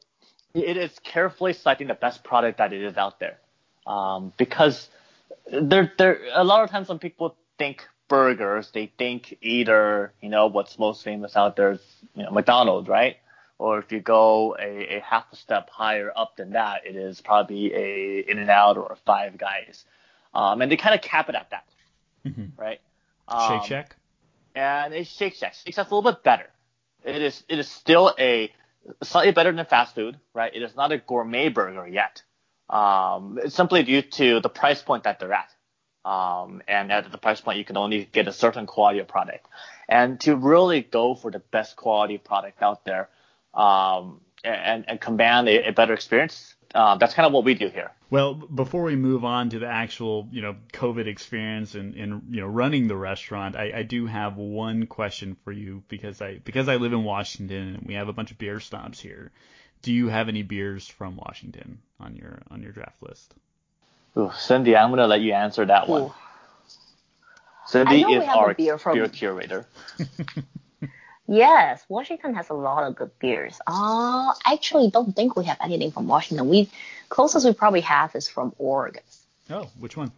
it 0.54 0.78
is 0.78 0.92
carefully 1.04 1.54
selecting 1.54 1.88
the 1.88 1.96
best 1.96 2.24
product 2.24 2.60
that 2.60 2.72
it 2.72 2.84
is 2.84 2.98
out 2.98 3.20
there, 3.20 3.40
um, 3.88 4.32
because 4.38 4.90
there 5.52 5.92
there 5.98 6.20
a 6.34 6.44
lot 6.44 6.64
of 6.64 6.70
times 6.70 6.88
when 6.88 7.00
people 7.00 7.36
think 7.58 7.88
burgers, 8.08 8.72
they 8.74 8.92
think 8.98 9.38
either 9.42 10.14
you 10.22 10.30
know 10.30 10.48
what's 10.48 10.78
most 10.80 11.04
famous 11.04 11.36
out 11.36 11.56
there 11.56 11.74
is 11.74 11.82
you 12.16 12.24
know 12.24 12.32
McDonald's, 12.32 12.88
right? 12.88 13.18
Or 13.60 13.80
if 13.80 13.92
you 13.92 14.00
go 14.00 14.56
a, 14.60 14.98
a 14.98 15.00
half 15.00 15.26
a 15.32 15.36
step 15.36 15.70
higher 15.70 16.12
up 16.16 16.38
than 16.38 16.52
that, 16.52 16.86
it 16.86 16.96
is 16.96 17.22
probably 17.22 17.74
a 17.74 18.20
In 18.20 18.38
and 18.38 18.52
Out 18.52 18.78
or 18.78 18.92
a 18.92 18.96
Five 18.98 19.38
Guys 19.38 19.84
um, 20.38 20.62
and 20.62 20.72
they 20.72 20.78
kind 20.78 20.94
of 20.94 21.02
cap 21.02 21.30
it 21.30 21.36
at 21.36 21.50
that, 21.50 21.66
mm-hmm. 22.26 22.62
right? 22.62 22.80
Um, 23.28 23.60
Shake 23.60 23.68
Shack. 23.68 23.96
And 24.56 24.94
it's 24.94 25.10
Shake 25.10 25.36
Shack. 25.36 25.56
Shake 25.56 25.74
Shack's 25.74 25.92
a 25.92 25.96
little 25.96 26.12
bit 26.12 26.24
better. 26.24 26.48
It 27.04 27.22
is 27.22 27.44
it 27.50 27.60
is 27.60 27.68
still 27.68 28.14
a 28.20 28.52
slightly 29.02 29.32
better 29.32 29.52
than 29.52 29.66
fast 29.66 29.96
food, 29.96 30.18
right? 30.34 30.54
It 30.54 30.62
is 30.62 30.76
not 30.76 30.92
a 30.92 31.00
gourmet 31.00 31.50
burger 31.50 31.88
yet. 31.88 32.22
Um, 32.70 33.40
it's 33.44 33.56
simply 33.56 33.84
due 33.84 34.02
to 34.02 34.40
the 34.42 34.50
price 34.50 34.82
point 34.82 35.04
that 35.04 35.20
they're 35.20 35.34
at. 35.34 35.50
Um, 36.08 36.62
and 36.70 36.90
at 36.92 37.12
the 37.12 37.18
price 37.18 37.42
point, 37.42 37.58
you 37.58 37.66
can 37.66 37.76
only 37.76 38.08
get 38.10 38.28
a 38.30 38.34
certain 38.34 38.66
quality 38.66 39.00
of 39.00 39.10
product. 39.10 39.46
And 39.90 40.20
to 40.22 40.36
really 40.38 40.82
go 40.82 41.16
for 41.16 41.32
the 41.32 41.40
best 41.40 41.76
quality 41.76 42.18
product 42.18 42.64
out 42.64 42.86
there, 42.86 43.10
um, 43.54 44.22
and, 44.44 44.86
and 44.88 45.02
command 45.02 45.50
a, 45.50 45.70
a 45.70 45.72
better 45.74 45.94
experience, 45.94 46.56
uh, 46.74 46.96
that's 46.98 47.14
kind 47.14 47.26
of 47.26 47.34
what 47.34 47.44
we 47.44 47.56
do 47.56 47.68
here. 47.68 47.92
Well, 48.10 48.36
before 48.36 48.84
we 48.84 48.96
move 48.96 49.26
on 49.26 49.50
to 49.50 49.60
the 49.60 49.68
actual, 49.68 50.30
you 50.32 50.42
know, 50.42 50.56
COVID 50.72 51.08
experience 51.08 51.76
and, 51.76 51.96
and 51.96 52.22
you 52.30 52.40
know, 52.40 52.48
running 52.48 52.88
the 52.88 52.96
restaurant, 52.96 53.58
I, 53.58 53.72
I 53.76 53.84
do 53.84 54.06
have 54.06 54.38
one 54.38 54.86
question 54.86 55.36
for 55.44 55.52
you 55.52 55.84
because 55.90 56.22
I 56.22 56.38
because 56.38 56.70
I 56.70 56.78
live 56.78 56.94
in 56.94 57.04
Washington 57.04 57.76
and 57.76 57.86
we 57.86 57.96
have 57.96 58.08
a 58.08 58.14
bunch 58.14 58.32
of 58.32 58.38
beer 58.38 58.62
stops 58.62 59.00
here. 59.00 59.32
Do 59.82 59.92
you 59.92 60.08
have 60.08 60.30
any 60.30 60.44
beers 60.44 60.88
from 60.88 61.18
Washington 61.18 61.80
on 62.00 62.16
your 62.16 62.42
on 62.50 62.62
your 62.62 62.72
draft 62.72 63.02
list? 63.02 63.34
Ooh, 64.18 64.32
Cindy, 64.38 64.76
I'm 64.76 64.90
gonna 64.90 65.08
let 65.08 65.22
you 65.22 65.34
answer 65.34 65.66
that 65.66 65.88
one. 65.88 66.04
Ooh. 66.04 66.14
Cindy 67.68 68.02
is 68.02 68.24
our 68.28 68.54
beer, 68.54 68.78
from... 68.78 68.96
beer 68.96 69.10
curator. 69.10 69.68
Yes, 71.28 71.84
Washington 71.90 72.36
has 72.36 72.50
a 72.50 72.54
lot 72.54 72.84
of 72.84 72.96
good 72.96 73.12
beers. 73.20 73.60
Uh, 73.68 74.34
actually 74.46 74.90
don't 74.90 75.14
think 75.14 75.36
we 75.36 75.44
have 75.46 75.58
anything 75.62 75.92
from 75.92 76.08
Washington. 76.08 76.48
We 76.48 76.70
closest 77.10 77.46
we 77.46 77.54
probably 77.54 77.82
have 77.82 78.16
is 78.16 78.30
from 78.30 78.54
Oregon. 78.58 79.04
Oh, 79.50 79.70
which 79.78 79.98
one? 79.98 80.14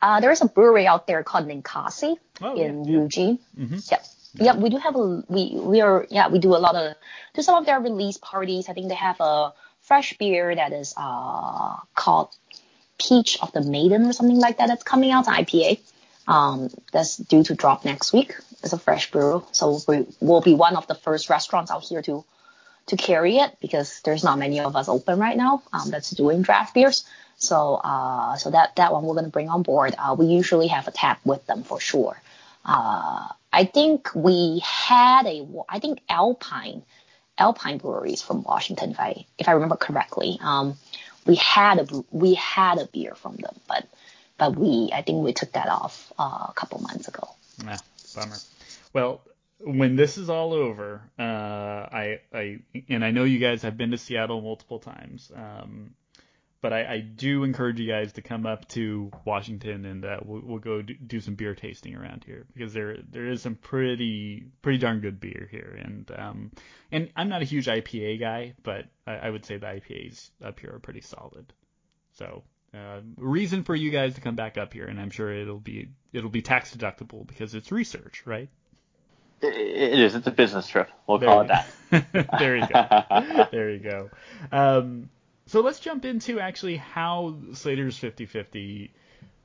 Uh, 0.00 0.20
there's 0.20 0.40
a 0.40 0.46
brewery 0.46 0.86
out 0.86 1.06
there 1.06 1.22
called 1.22 1.46
Ninkasi 1.46 2.16
oh, 2.40 2.56
in 2.56 2.84
yeah, 2.84 2.90
Eugene. 2.90 3.38
Yeah. 3.56 3.64
Mm-hmm. 3.64 3.78
Yep. 3.90 4.06
Yeah, 4.34 4.56
we 4.56 4.70
do 4.70 4.76
have 4.78 4.96
a 4.96 5.24
we 5.28 5.52
we 5.54 5.80
are 5.80 6.06
yeah 6.10 6.28
we 6.28 6.38
do 6.38 6.54
a 6.54 6.60
lot 6.60 6.76
of 6.76 6.94
do 7.34 7.42
some 7.42 7.56
of 7.56 7.66
their 7.66 7.80
release 7.80 8.18
parties. 8.18 8.68
I 8.68 8.72
think 8.72 8.88
they 8.88 8.94
have 8.94 9.16
a 9.20 9.52
fresh 9.80 10.16
beer 10.16 10.54
that 10.54 10.72
is 10.72 10.94
uh 10.96 11.76
called 11.94 12.34
Peach 12.98 13.38
of 13.40 13.52
the 13.52 13.62
Maiden 13.62 14.06
or 14.06 14.12
something 14.12 14.38
like 14.38 14.58
that 14.58 14.68
that's 14.68 14.82
coming 14.84 15.10
out. 15.10 15.28
An 15.28 15.34
IPA. 15.34 15.80
Um, 16.26 16.68
that's 16.92 17.16
due 17.16 17.42
to 17.44 17.54
drop 17.54 17.86
next 17.86 18.12
week. 18.12 18.34
It's 18.62 18.74
a 18.74 18.78
fresh 18.78 19.10
brew, 19.10 19.46
so 19.52 19.80
we 19.88 20.06
will 20.20 20.42
be 20.42 20.52
one 20.52 20.76
of 20.76 20.86
the 20.86 20.94
first 20.94 21.30
restaurants 21.30 21.70
out 21.70 21.84
here 21.84 22.02
to 22.02 22.22
to 22.88 22.96
carry 22.96 23.36
it 23.36 23.56
because 23.60 24.00
there's 24.02 24.24
not 24.24 24.38
many 24.38 24.60
of 24.60 24.74
us 24.76 24.88
open 24.88 25.18
right 25.18 25.36
now 25.36 25.62
um, 25.72 25.90
that's 25.90 26.10
doing 26.10 26.42
draft 26.42 26.74
beers. 26.74 27.04
So 27.36 27.76
uh, 27.76 28.36
so 28.36 28.50
that 28.50 28.76
that 28.76 28.92
one 28.92 29.04
we're 29.04 29.14
gonna 29.14 29.28
bring 29.28 29.48
on 29.48 29.62
board. 29.62 29.94
Uh, 29.96 30.16
we 30.18 30.26
usually 30.26 30.66
have 30.66 30.88
a 30.88 30.90
tap 30.90 31.20
with 31.24 31.46
them 31.46 31.62
for 31.62 31.80
sure. 31.80 32.20
Uh, 32.64 33.28
I 33.52 33.64
think 33.64 34.10
we 34.14 34.60
had 34.64 35.26
a 35.26 35.46
I 35.68 35.78
think 35.78 36.00
Alpine 36.08 36.82
Alpine 37.38 37.78
breweries 37.78 38.20
from 38.20 38.42
Washington 38.42 38.90
if 38.90 39.00
I 39.00 39.24
if 39.38 39.48
I 39.48 39.52
remember 39.52 39.76
correctly. 39.76 40.38
Um, 40.42 40.76
we 41.28 41.36
had 41.36 41.78
a 41.78 42.04
we 42.10 42.34
had 42.34 42.78
a 42.78 42.86
beer 42.86 43.14
from 43.14 43.36
them, 43.36 43.54
but 43.68 43.86
but 44.38 44.56
we 44.56 44.90
I 44.92 45.02
think 45.02 45.22
we 45.22 45.32
took 45.32 45.52
that 45.52 45.68
off 45.68 46.12
uh, 46.18 46.46
a 46.48 46.52
couple 46.56 46.80
months 46.80 47.06
ago. 47.06 47.28
Yeah, 47.62 47.78
bummer. 48.16 48.36
Well, 48.92 49.20
when 49.60 49.96
this 49.96 50.18
is 50.18 50.30
all 50.30 50.52
over, 50.52 51.02
uh, 51.18 51.22
I, 51.22 52.20
I, 52.32 52.58
and 52.88 53.04
I 53.04 53.10
know 53.10 53.24
you 53.24 53.38
guys 53.38 53.62
have 53.62 53.76
been 53.76 53.90
to 53.90 53.98
Seattle 53.98 54.40
multiple 54.40 54.78
times, 54.78 55.30
um, 55.34 55.94
but 56.60 56.72
I, 56.72 56.94
I 56.94 57.00
do 57.00 57.44
encourage 57.44 57.78
you 57.78 57.86
guys 57.86 58.12
to 58.14 58.22
come 58.22 58.46
up 58.46 58.66
to 58.68 59.10
Washington 59.24 59.84
and 59.84 60.04
uh, 60.04 60.18
we'll, 60.24 60.42
we'll 60.44 60.58
go 60.58 60.82
do, 60.82 60.94
do 60.94 61.20
some 61.20 61.34
beer 61.34 61.54
tasting 61.54 61.94
around 61.94 62.24
here 62.24 62.46
because 62.54 62.72
there 62.72 62.98
there 63.10 63.26
is 63.26 63.42
some 63.42 63.54
pretty 63.54 64.46
pretty 64.62 64.78
darn 64.78 65.00
good 65.00 65.20
beer 65.20 65.48
here 65.50 65.78
and 65.82 66.10
um 66.16 66.50
and 66.90 67.10
I'm 67.16 67.28
not 67.28 67.42
a 67.42 67.44
huge 67.44 67.66
IPA 67.66 68.20
guy, 68.20 68.54
but 68.62 68.86
I, 69.06 69.14
I 69.16 69.30
would 69.30 69.44
say 69.44 69.58
the 69.58 69.66
IPAs 69.66 70.30
up 70.42 70.58
here 70.58 70.72
are 70.74 70.78
pretty 70.78 71.02
solid. 71.02 71.52
So 72.12 72.42
uh, 72.74 73.00
reason 73.16 73.62
for 73.62 73.74
you 73.74 73.90
guys 73.90 74.14
to 74.14 74.20
come 74.20 74.36
back 74.36 74.58
up 74.58 74.72
here, 74.72 74.86
and 74.86 75.00
I'm 75.00 75.10
sure 75.10 75.32
it'll 75.32 75.60
be 75.60 75.88
it'll 76.12 76.30
be 76.30 76.42
tax 76.42 76.74
deductible 76.74 77.26
because 77.26 77.54
it's 77.54 77.70
research, 77.72 78.22
right? 78.26 78.48
It 79.40 79.98
is. 79.98 80.14
It's 80.14 80.26
a 80.26 80.32
business 80.32 80.66
trip. 80.66 80.90
We'll 81.06 81.18
there 81.18 81.28
call 81.28 81.42
it 81.42 81.48
that. 81.48 82.28
there 82.38 82.56
you 82.56 82.66
go. 82.66 83.46
there 83.52 83.70
you 83.70 83.78
go. 83.78 84.10
Um, 84.50 85.10
so 85.48 85.60
let's 85.60 85.80
jump 85.80 86.04
into 86.04 86.38
actually 86.40 86.76
how 86.76 87.38
Slater's 87.54 87.98
50/50 87.98 88.90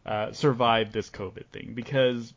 uh, 0.06 0.32
survived 0.34 0.94
this 0.94 1.10
COVID 1.10 1.46
thing 1.48 1.72
because 1.74 2.34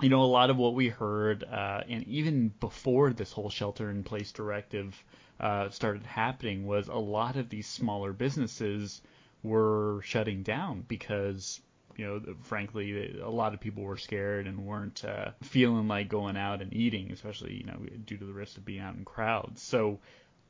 you 0.00 0.08
know 0.08 0.22
a 0.22 0.24
lot 0.24 0.50
of 0.50 0.56
what 0.56 0.74
we 0.74 0.88
heard 0.88 1.44
uh, 1.44 1.82
and 1.88 2.06
even 2.06 2.48
before 2.60 3.12
this 3.12 3.32
whole 3.32 3.50
shelter-in-place 3.50 4.32
directive 4.32 5.04
uh, 5.40 5.68
started 5.70 6.06
happening 6.06 6.64
was 6.64 6.88
a 6.88 6.94
lot 6.94 7.36
of 7.36 7.48
these 7.48 7.66
smaller 7.66 8.12
businesses 8.12 9.02
were 9.42 10.00
shutting 10.04 10.42
down 10.42 10.84
because 10.86 11.60
you 11.96 12.06
know, 12.06 12.34
frankly, 12.44 13.18
a 13.20 13.28
lot 13.28 13.52
of 13.52 13.60
people 13.60 13.82
were 13.82 13.98
scared 13.98 14.46
and 14.46 14.64
weren't 14.64 15.04
uh, 15.04 15.32
feeling 15.42 15.88
like 15.88 16.08
going 16.08 16.36
out 16.36 16.62
and 16.62 16.72
eating, 16.72 17.10
especially 17.12 17.54
you 17.54 17.64
know 17.64 17.78
due 18.06 18.16
to 18.16 18.24
the 18.24 18.32
risk 18.32 18.56
of 18.56 18.64
being 18.64 18.80
out 18.80 18.94
in 18.94 19.04
crowds. 19.04 19.62
So 19.62 19.98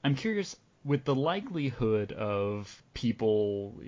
I'm 0.04 0.14
curious 0.14 0.56
with 0.84 1.04
the 1.04 1.14
likelihood 1.14 2.12
of 2.12 2.82
people 2.94 3.80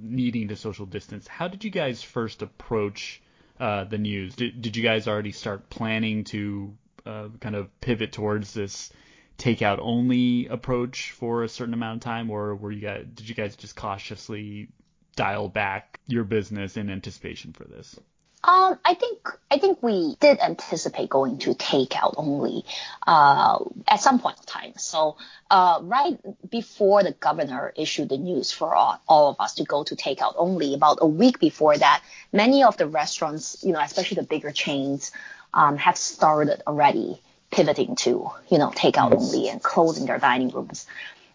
needing 0.00 0.48
to 0.48 0.56
social 0.56 0.86
distance, 0.86 1.26
how 1.26 1.48
did 1.48 1.64
you 1.64 1.70
guys 1.70 2.02
first 2.02 2.42
approach 2.42 3.20
uh, 3.58 3.84
the 3.84 3.98
news? 3.98 4.36
Did, 4.36 4.60
did 4.62 4.76
you 4.76 4.82
guys 4.82 5.08
already 5.08 5.32
start 5.32 5.68
planning 5.70 6.24
to 6.24 6.76
uh, 7.04 7.28
kind 7.40 7.56
of 7.56 7.80
pivot 7.80 8.12
towards 8.12 8.54
this 8.54 8.92
takeout 9.38 9.78
only 9.80 10.46
approach 10.46 11.12
for 11.12 11.42
a 11.42 11.48
certain 11.48 11.74
amount 11.74 11.96
of 11.96 12.02
time, 12.02 12.30
or 12.30 12.54
were 12.54 12.72
you 12.72 12.80
guys 12.80 13.06
did 13.14 13.28
you 13.28 13.34
guys 13.34 13.56
just 13.56 13.76
cautiously 13.76 14.68
dial 15.14 15.48
back 15.48 16.00
your 16.06 16.24
business 16.24 16.76
in 16.76 16.90
anticipation 16.90 17.52
for 17.52 17.64
this? 17.64 17.98
Um, 18.46 18.78
I 18.84 18.94
think 18.94 19.28
I 19.50 19.58
think 19.58 19.82
we 19.82 20.16
did 20.20 20.38
anticipate 20.38 21.10
going 21.10 21.38
to 21.38 21.54
takeout 21.54 22.14
only 22.16 22.64
uh, 23.04 23.58
at 23.88 24.00
some 24.00 24.20
point 24.20 24.38
in 24.38 24.44
time. 24.44 24.72
So 24.76 25.16
uh, 25.50 25.80
right 25.82 26.16
before 26.48 27.02
the 27.02 27.10
governor 27.10 27.72
issued 27.76 28.08
the 28.08 28.18
news 28.18 28.52
for 28.52 28.72
all, 28.72 29.00
all 29.08 29.30
of 29.30 29.40
us 29.40 29.54
to 29.54 29.64
go 29.64 29.82
to 29.82 29.96
takeout 29.96 30.34
only, 30.36 30.74
about 30.74 30.98
a 31.00 31.06
week 31.06 31.40
before 31.40 31.76
that, 31.76 32.04
many 32.32 32.62
of 32.62 32.76
the 32.76 32.86
restaurants, 32.86 33.64
you 33.64 33.72
know, 33.72 33.80
especially 33.80 34.14
the 34.14 34.22
bigger 34.22 34.52
chains, 34.52 35.10
um, 35.52 35.76
have 35.76 35.96
started 35.96 36.62
already 36.68 37.20
pivoting 37.50 37.96
to 37.96 38.30
you 38.48 38.58
know 38.58 38.70
takeout 38.70 39.12
only 39.12 39.48
and 39.48 39.60
closing 39.60 40.06
their 40.06 40.20
dining 40.20 40.50
rooms. 40.50 40.86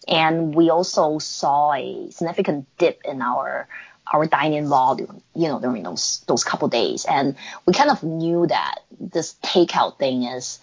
And 0.08 0.56
we 0.56 0.70
also 0.70 1.20
saw 1.20 1.74
a 1.74 2.10
significant 2.12 2.68
dip 2.78 3.02
in 3.04 3.22
our 3.22 3.68
our 4.12 4.26
dining 4.26 4.68
volume, 4.68 5.22
you 5.36 5.48
know, 5.48 5.60
during 5.60 5.84
those 5.84 6.24
those 6.28 6.44
couple 6.44 6.68
days, 6.68 7.06
and 7.06 7.36
we 7.66 7.74
kind 7.74 7.90
of 7.90 8.04
knew 8.04 8.46
that 8.48 8.80
this 9.00 9.36
takeout 9.44 9.98
thing 9.98 10.24
is 10.24 10.60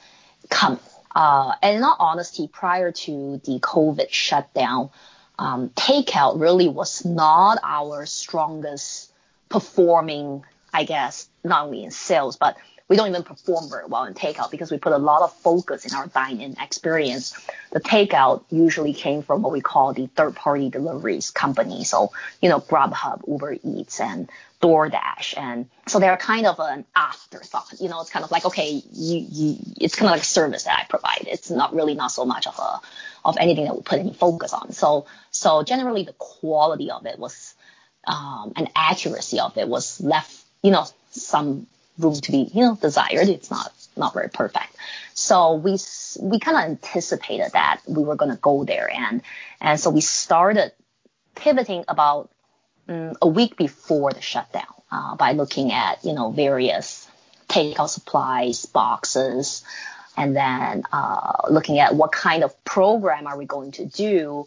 coming. 0.50 0.80
Uh, 1.14 1.54
and 1.62 1.76
in 1.76 1.82
all 1.82 1.96
honesty, 1.98 2.48
prior 2.48 2.92
to 2.92 3.40
the 3.44 3.58
COVID 3.58 4.10
shutdown, 4.10 4.90
um, 5.38 5.70
takeout 5.70 6.40
really 6.40 6.68
was 6.68 7.04
not 7.04 7.58
our 7.62 8.06
strongest 8.06 9.10
performing, 9.48 10.44
I 10.72 10.84
guess, 10.84 11.28
not 11.42 11.66
only 11.66 11.84
in 11.84 11.90
sales 11.90 12.36
but 12.36 12.56
we 12.88 12.96
don't 12.96 13.08
even 13.08 13.22
perform 13.22 13.68
very 13.68 13.84
well 13.86 14.04
in 14.04 14.14
takeout 14.14 14.50
because 14.50 14.70
we 14.70 14.78
put 14.78 14.92
a 14.92 14.98
lot 14.98 15.22
of 15.22 15.32
focus 15.34 15.84
in 15.84 15.94
our 15.94 16.06
dine-in 16.06 16.56
experience. 16.58 17.38
The 17.70 17.80
takeout 17.80 18.44
usually 18.50 18.94
came 18.94 19.22
from 19.22 19.42
what 19.42 19.52
we 19.52 19.60
call 19.60 19.92
the 19.92 20.06
third-party 20.06 20.70
deliveries 20.70 21.30
company. 21.30 21.84
So, 21.84 22.12
you 22.40 22.48
know, 22.48 22.60
Grubhub, 22.60 23.28
Uber 23.28 23.58
Eats, 23.62 24.00
and 24.00 24.30
DoorDash. 24.62 25.36
And 25.36 25.68
so 25.86 25.98
they're 25.98 26.16
kind 26.16 26.46
of 26.46 26.58
an 26.60 26.86
afterthought. 26.96 27.74
You 27.78 27.90
know, 27.90 28.00
it's 28.00 28.10
kind 28.10 28.24
of 28.24 28.30
like, 28.30 28.46
okay, 28.46 28.82
you, 28.92 29.26
you, 29.30 29.56
it's 29.78 29.94
kind 29.94 30.08
of 30.08 30.12
like 30.12 30.22
a 30.22 30.24
service 30.24 30.64
that 30.64 30.78
I 30.78 30.86
provide. 30.88 31.26
It's 31.26 31.50
not 31.50 31.74
really 31.74 31.94
not 31.94 32.10
so 32.10 32.24
much 32.24 32.46
of 32.46 32.58
a, 32.58 32.80
of 33.22 33.36
anything 33.38 33.66
that 33.66 33.76
we 33.76 33.82
put 33.82 33.98
any 33.98 34.14
focus 34.14 34.54
on. 34.54 34.72
So, 34.72 35.06
so 35.30 35.62
generally 35.62 36.04
the 36.04 36.14
quality 36.14 36.90
of 36.90 37.04
it 37.04 37.18
was, 37.18 37.54
um, 38.06 38.54
and 38.56 38.70
accuracy 38.74 39.40
of 39.40 39.58
it 39.58 39.68
was 39.68 40.00
left, 40.00 40.34
you 40.62 40.70
know, 40.70 40.86
some 41.10 41.66
room 41.98 42.14
to 42.14 42.32
be, 42.32 42.50
you 42.52 42.62
know, 42.62 42.78
desired. 42.80 43.28
It's 43.28 43.50
not 43.50 43.72
not 43.96 44.14
very 44.14 44.28
perfect. 44.28 44.74
So 45.14 45.54
we 45.54 45.78
we 46.20 46.38
kind 46.38 46.56
of 46.56 46.64
anticipated 46.64 47.50
that 47.52 47.80
we 47.86 48.02
were 48.02 48.16
going 48.16 48.30
to 48.30 48.40
go 48.40 48.64
there, 48.64 48.90
and 48.92 49.22
and 49.60 49.78
so 49.80 49.90
we 49.90 50.00
started 50.00 50.72
pivoting 51.34 51.84
about 51.88 52.30
um, 52.88 53.14
a 53.20 53.28
week 53.28 53.56
before 53.56 54.12
the 54.12 54.20
shutdown 54.20 54.64
uh, 54.90 55.16
by 55.16 55.32
looking 55.32 55.72
at 55.72 56.04
you 56.04 56.12
know 56.12 56.30
various 56.30 57.08
takeout 57.48 57.88
supplies, 57.88 58.66
boxes, 58.66 59.64
and 60.16 60.36
then 60.36 60.84
uh, 60.92 61.48
looking 61.50 61.78
at 61.78 61.94
what 61.94 62.12
kind 62.12 62.44
of 62.44 62.64
program 62.64 63.26
are 63.26 63.38
we 63.38 63.46
going 63.46 63.72
to 63.72 63.86
do, 63.86 64.46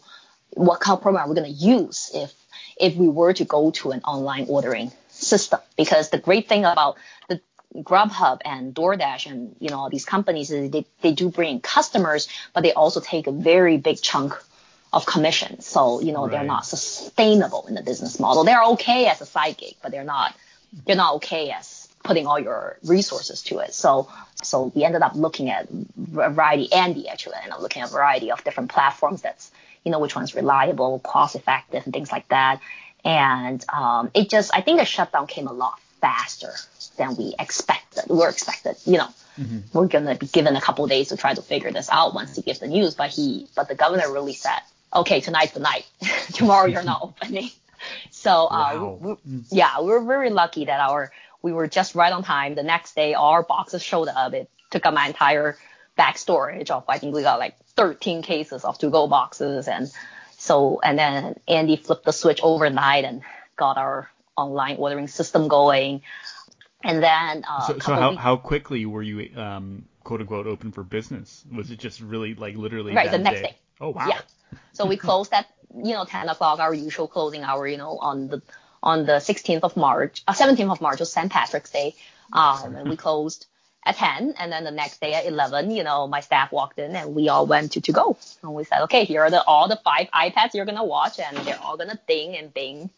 what 0.50 0.80
kind 0.80 0.96
of 0.96 1.02
program 1.02 1.26
are 1.26 1.28
we 1.28 1.34
going 1.34 1.52
to 1.52 1.66
use 1.66 2.10
if 2.14 2.32
if 2.78 2.96
we 2.96 3.08
were 3.08 3.32
to 3.32 3.44
go 3.44 3.70
to 3.70 3.90
an 3.90 4.00
online 4.00 4.46
ordering 4.48 4.90
system 5.22 5.60
because 5.76 6.10
the 6.10 6.18
great 6.18 6.48
thing 6.48 6.64
about 6.64 6.96
the 7.28 7.40
Grubhub 7.74 8.40
and 8.44 8.74
DoorDash 8.74 9.30
and 9.30 9.56
you 9.58 9.70
know 9.70 9.78
all 9.78 9.90
these 9.90 10.04
companies 10.04 10.50
is 10.50 10.70
they, 10.70 10.84
they 11.00 11.12
do 11.12 11.30
bring 11.30 11.60
customers, 11.60 12.28
but 12.52 12.62
they 12.62 12.72
also 12.72 13.00
take 13.00 13.26
a 13.26 13.32
very 13.32 13.78
big 13.78 14.00
chunk 14.00 14.34
of 14.92 15.06
commission. 15.06 15.60
So 15.60 16.00
you 16.00 16.12
know 16.12 16.22
right. 16.22 16.32
they're 16.32 16.44
not 16.44 16.66
sustainable 16.66 17.66
in 17.68 17.74
the 17.74 17.82
business 17.82 18.20
model. 18.20 18.44
They're 18.44 18.64
okay 18.74 19.06
as 19.06 19.20
a 19.20 19.26
side 19.26 19.56
gig, 19.56 19.76
but 19.82 19.90
they're 19.90 20.04
not 20.04 20.36
they're 20.86 20.96
not 20.96 21.16
okay 21.16 21.50
as 21.50 21.88
putting 22.02 22.26
all 22.26 22.38
your 22.38 22.78
resources 22.84 23.42
to 23.44 23.60
it. 23.60 23.72
So 23.74 24.08
so 24.42 24.72
we 24.74 24.84
ended 24.84 25.02
up 25.02 25.14
looking 25.14 25.50
at 25.50 25.68
a 25.70 26.30
variety. 26.30 26.72
Andy 26.72 27.08
actually 27.08 27.36
ended 27.36 27.52
up 27.52 27.60
looking 27.60 27.82
at 27.82 27.88
a 27.88 27.92
variety 27.92 28.30
of 28.30 28.42
different 28.44 28.70
platforms 28.70 29.22
that's 29.22 29.50
you 29.84 29.90
know 29.90 29.98
which 29.98 30.14
one's 30.14 30.34
reliable, 30.34 30.98
cost 30.98 31.36
effective, 31.36 31.84
and 31.84 31.92
things 31.92 32.12
like 32.12 32.28
that. 32.28 32.60
And 33.04 33.64
um, 33.68 34.10
it 34.14 34.30
just, 34.30 34.50
I 34.54 34.60
think 34.60 34.78
the 34.78 34.84
shutdown 34.84 35.26
came 35.26 35.46
a 35.46 35.52
lot 35.52 35.80
faster 36.00 36.52
than 36.96 37.16
we 37.16 37.34
expected. 37.38 38.04
We 38.08 38.16
were 38.16 38.28
expected, 38.28 38.76
you 38.84 38.98
know, 38.98 39.08
mm-hmm. 39.38 39.60
we're 39.72 39.88
gonna 39.88 40.14
be 40.14 40.26
given 40.26 40.56
a 40.56 40.60
couple 40.60 40.86
days 40.86 41.08
to 41.08 41.16
try 41.16 41.34
to 41.34 41.42
figure 41.42 41.72
this 41.72 41.88
out 41.90 42.14
once 42.14 42.36
he 42.36 42.42
gives 42.42 42.60
the 42.60 42.68
news. 42.68 42.94
But 42.94 43.10
he, 43.10 43.48
but 43.56 43.68
the 43.68 43.74
governor 43.74 44.12
really 44.12 44.34
said, 44.34 44.60
okay, 44.94 45.20
tonight's 45.20 45.52
the 45.52 45.60
night. 45.60 45.86
Tomorrow 46.32 46.66
you're 46.66 46.82
not 46.82 47.00
opening. 47.22 47.50
So, 48.10 48.30
uh, 48.30 48.48
wow. 48.48 48.98
we, 49.00 49.08
we, 49.08 49.14
mm. 49.14 49.44
yeah, 49.50 49.80
we 49.80 49.88
were 49.88 50.04
very 50.04 50.30
lucky 50.30 50.66
that 50.66 50.80
our, 50.80 51.10
we 51.40 51.52
were 51.52 51.66
just 51.66 51.94
right 51.94 52.12
on 52.12 52.22
time. 52.22 52.54
The 52.54 52.62
next 52.62 52.94
day, 52.94 53.14
our 53.14 53.42
boxes 53.42 53.82
showed 53.82 54.08
up. 54.08 54.34
It 54.34 54.48
took 54.70 54.86
up 54.86 54.94
my 54.94 55.08
entire 55.08 55.56
back 55.96 56.18
storage 56.18 56.70
of, 56.70 56.84
I 56.88 56.98
think 56.98 57.14
we 57.14 57.22
got 57.22 57.38
like 57.38 57.56
13 57.76 58.22
cases 58.22 58.64
of 58.64 58.78
to-go 58.78 59.06
boxes 59.08 59.68
and 59.68 59.90
so, 60.42 60.80
and 60.82 60.98
then 60.98 61.36
Andy 61.46 61.76
flipped 61.76 62.04
the 62.04 62.12
switch 62.12 62.40
overnight 62.42 63.04
and 63.04 63.22
got 63.54 63.78
our 63.78 64.10
online 64.36 64.74
ordering 64.76 65.06
system 65.06 65.46
going. 65.46 66.02
And 66.82 67.00
then, 67.00 67.44
uh, 67.48 67.60
so, 67.60 67.78
so 67.78 67.94
how, 67.94 68.10
weeks, 68.10 68.22
how 68.22 68.36
quickly 68.38 68.84
were 68.84 69.04
you, 69.04 69.30
um, 69.40 69.84
quote 70.02 70.20
unquote, 70.20 70.48
open 70.48 70.72
for 70.72 70.82
business? 70.82 71.44
Was 71.54 71.70
it 71.70 71.78
just 71.78 72.00
really 72.00 72.34
like 72.34 72.56
literally 72.56 72.92
right 72.92 73.08
the 73.08 73.18
next 73.18 73.36
day? 73.36 73.46
day. 73.46 73.56
Oh 73.80 73.90
wow. 73.90 74.08
Yeah. 74.08 74.20
So 74.72 74.84
we 74.84 74.96
closed 74.96 75.32
at 75.32 75.46
you 75.76 75.92
know 75.92 76.04
10 76.04 76.28
o'clock, 76.28 76.58
our 76.58 76.74
usual 76.74 77.06
closing 77.06 77.44
hour, 77.44 77.68
you 77.68 77.78
know, 77.78 77.98
on 77.98 78.26
the 78.26 78.42
on 78.82 79.06
the 79.06 79.20
16th 79.20 79.60
of 79.62 79.76
March, 79.76 80.24
uh, 80.26 80.32
17th 80.32 80.72
of 80.72 80.80
March 80.80 80.98
was 80.98 81.12
St. 81.12 81.30
Patrick's 81.30 81.70
Day, 81.70 81.94
um, 82.32 82.74
and 82.74 82.88
we 82.88 82.96
closed 83.06 83.46
at 83.84 83.96
10 83.96 84.34
and 84.38 84.52
then 84.52 84.64
the 84.64 84.70
next 84.70 85.00
day 85.00 85.14
at 85.14 85.26
11 85.26 85.70
you 85.70 85.82
know 85.82 86.06
my 86.06 86.20
staff 86.20 86.52
walked 86.52 86.78
in 86.78 86.94
and 86.94 87.14
we 87.14 87.28
all 87.28 87.46
went 87.46 87.72
to 87.72 87.80
to 87.80 87.92
go. 87.92 88.16
And 88.42 88.54
we 88.54 88.64
said 88.64 88.82
okay 88.82 89.04
here 89.04 89.22
are 89.22 89.30
the 89.30 89.42
all 89.42 89.68
the 89.68 89.80
five 89.84 90.08
ipads 90.14 90.54
you're 90.54 90.64
going 90.64 90.78
to 90.78 90.84
watch 90.84 91.18
and 91.18 91.36
they're 91.38 91.58
all 91.60 91.76
going 91.76 91.90
to 91.90 91.98
ding 92.06 92.36
and 92.36 92.52
bing. 92.52 92.90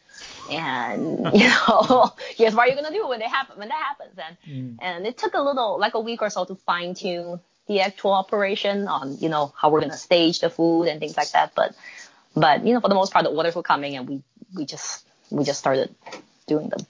And 0.50 1.18
you 1.34 1.48
know 1.48 2.12
here's 2.36 2.54
what 2.54 2.66
you're 2.66 2.76
going 2.76 2.92
to 2.92 2.98
do 2.98 3.08
when 3.08 3.18
they 3.18 3.28
happen 3.28 3.58
when 3.58 3.68
that 3.68 3.82
happens 3.82 4.18
and 4.18 4.36
mm. 4.46 4.78
and 4.82 5.06
it 5.06 5.16
took 5.16 5.34
a 5.34 5.40
little 5.40 5.78
like 5.78 5.94
a 5.94 6.00
week 6.00 6.20
or 6.22 6.30
so 6.30 6.44
to 6.44 6.54
fine 6.54 6.94
tune 6.94 7.40
the 7.66 7.80
actual 7.80 8.12
operation 8.12 8.86
on 8.88 9.16
you 9.18 9.28
know 9.28 9.52
how 9.56 9.70
we're 9.70 9.80
going 9.80 9.90
to 9.90 9.96
stage 9.96 10.40
the 10.40 10.50
food 10.50 10.84
and 10.84 11.00
things 11.00 11.16
like 11.16 11.30
that. 11.30 11.52
But 11.54 11.74
but 12.36 12.66
you 12.66 12.74
know 12.74 12.80
for 12.80 12.88
the 12.88 12.94
most 12.94 13.12
part 13.12 13.24
the 13.24 13.30
orders 13.30 13.54
were 13.54 13.62
coming 13.62 13.96
and 13.96 14.08
we 14.08 14.22
we 14.54 14.66
just 14.66 15.06
we 15.30 15.44
just 15.44 15.58
started 15.58 15.94
doing 16.46 16.68
them. 16.68 16.80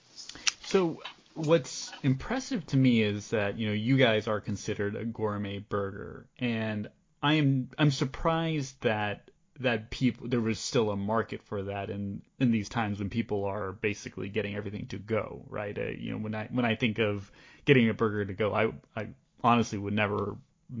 So 0.65 1.01
what's 1.35 1.91
impressive 2.01 2.65
to 2.67 2.77
me 2.77 3.01
is 3.01 3.29
that 3.29 3.59
you 3.59 3.67
know 3.67 3.73
you 3.73 3.97
guys 3.97 4.27
are 4.27 4.41
considered 4.41 4.95
a 4.95 5.05
gourmet 5.05 5.59
burger, 5.59 6.27
and 6.39 6.89
I 7.21 7.35
am 7.35 7.69
I'm 7.77 7.91
surprised 7.91 8.81
that 8.81 9.29
that 9.59 9.89
people 9.89 10.27
there 10.27 10.41
was 10.41 10.59
still 10.59 10.89
a 10.91 10.95
market 10.95 11.43
for 11.43 11.63
that 11.63 11.89
in 11.89 12.21
in 12.39 12.51
these 12.51 12.69
times 12.69 12.99
when 12.99 13.09
people 13.09 13.45
are 13.45 13.71
basically 13.73 14.29
getting 14.29 14.55
everything 14.55 14.87
to 14.87 14.97
go, 14.97 15.45
right? 15.49 15.77
Uh, 15.77 15.89
you 15.97 16.11
know, 16.11 16.17
when 16.17 16.33
I 16.33 16.47
when 16.51 16.65
I 16.65 16.75
think 16.75 16.99
of 16.99 17.31
getting 17.65 17.89
a 17.89 17.93
burger 17.93 18.25
to 18.25 18.33
go, 18.33 18.53
I 18.53 18.71
I 18.99 19.09
honestly 19.43 19.77
would 19.77 19.93
never 19.93 20.37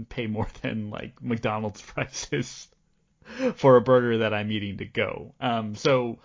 pay 0.09 0.27
more 0.27 0.47
than 0.61 0.89
like 0.89 1.21
McDonald's 1.21 1.81
prices 1.93 2.67
for 3.55 3.75
a 3.75 3.81
burger 3.81 4.19
that 4.19 4.33
I'm 4.33 4.51
eating 4.51 4.77
to 4.77 4.85
go. 4.85 5.33
Um, 5.39 5.75
so 5.75 6.19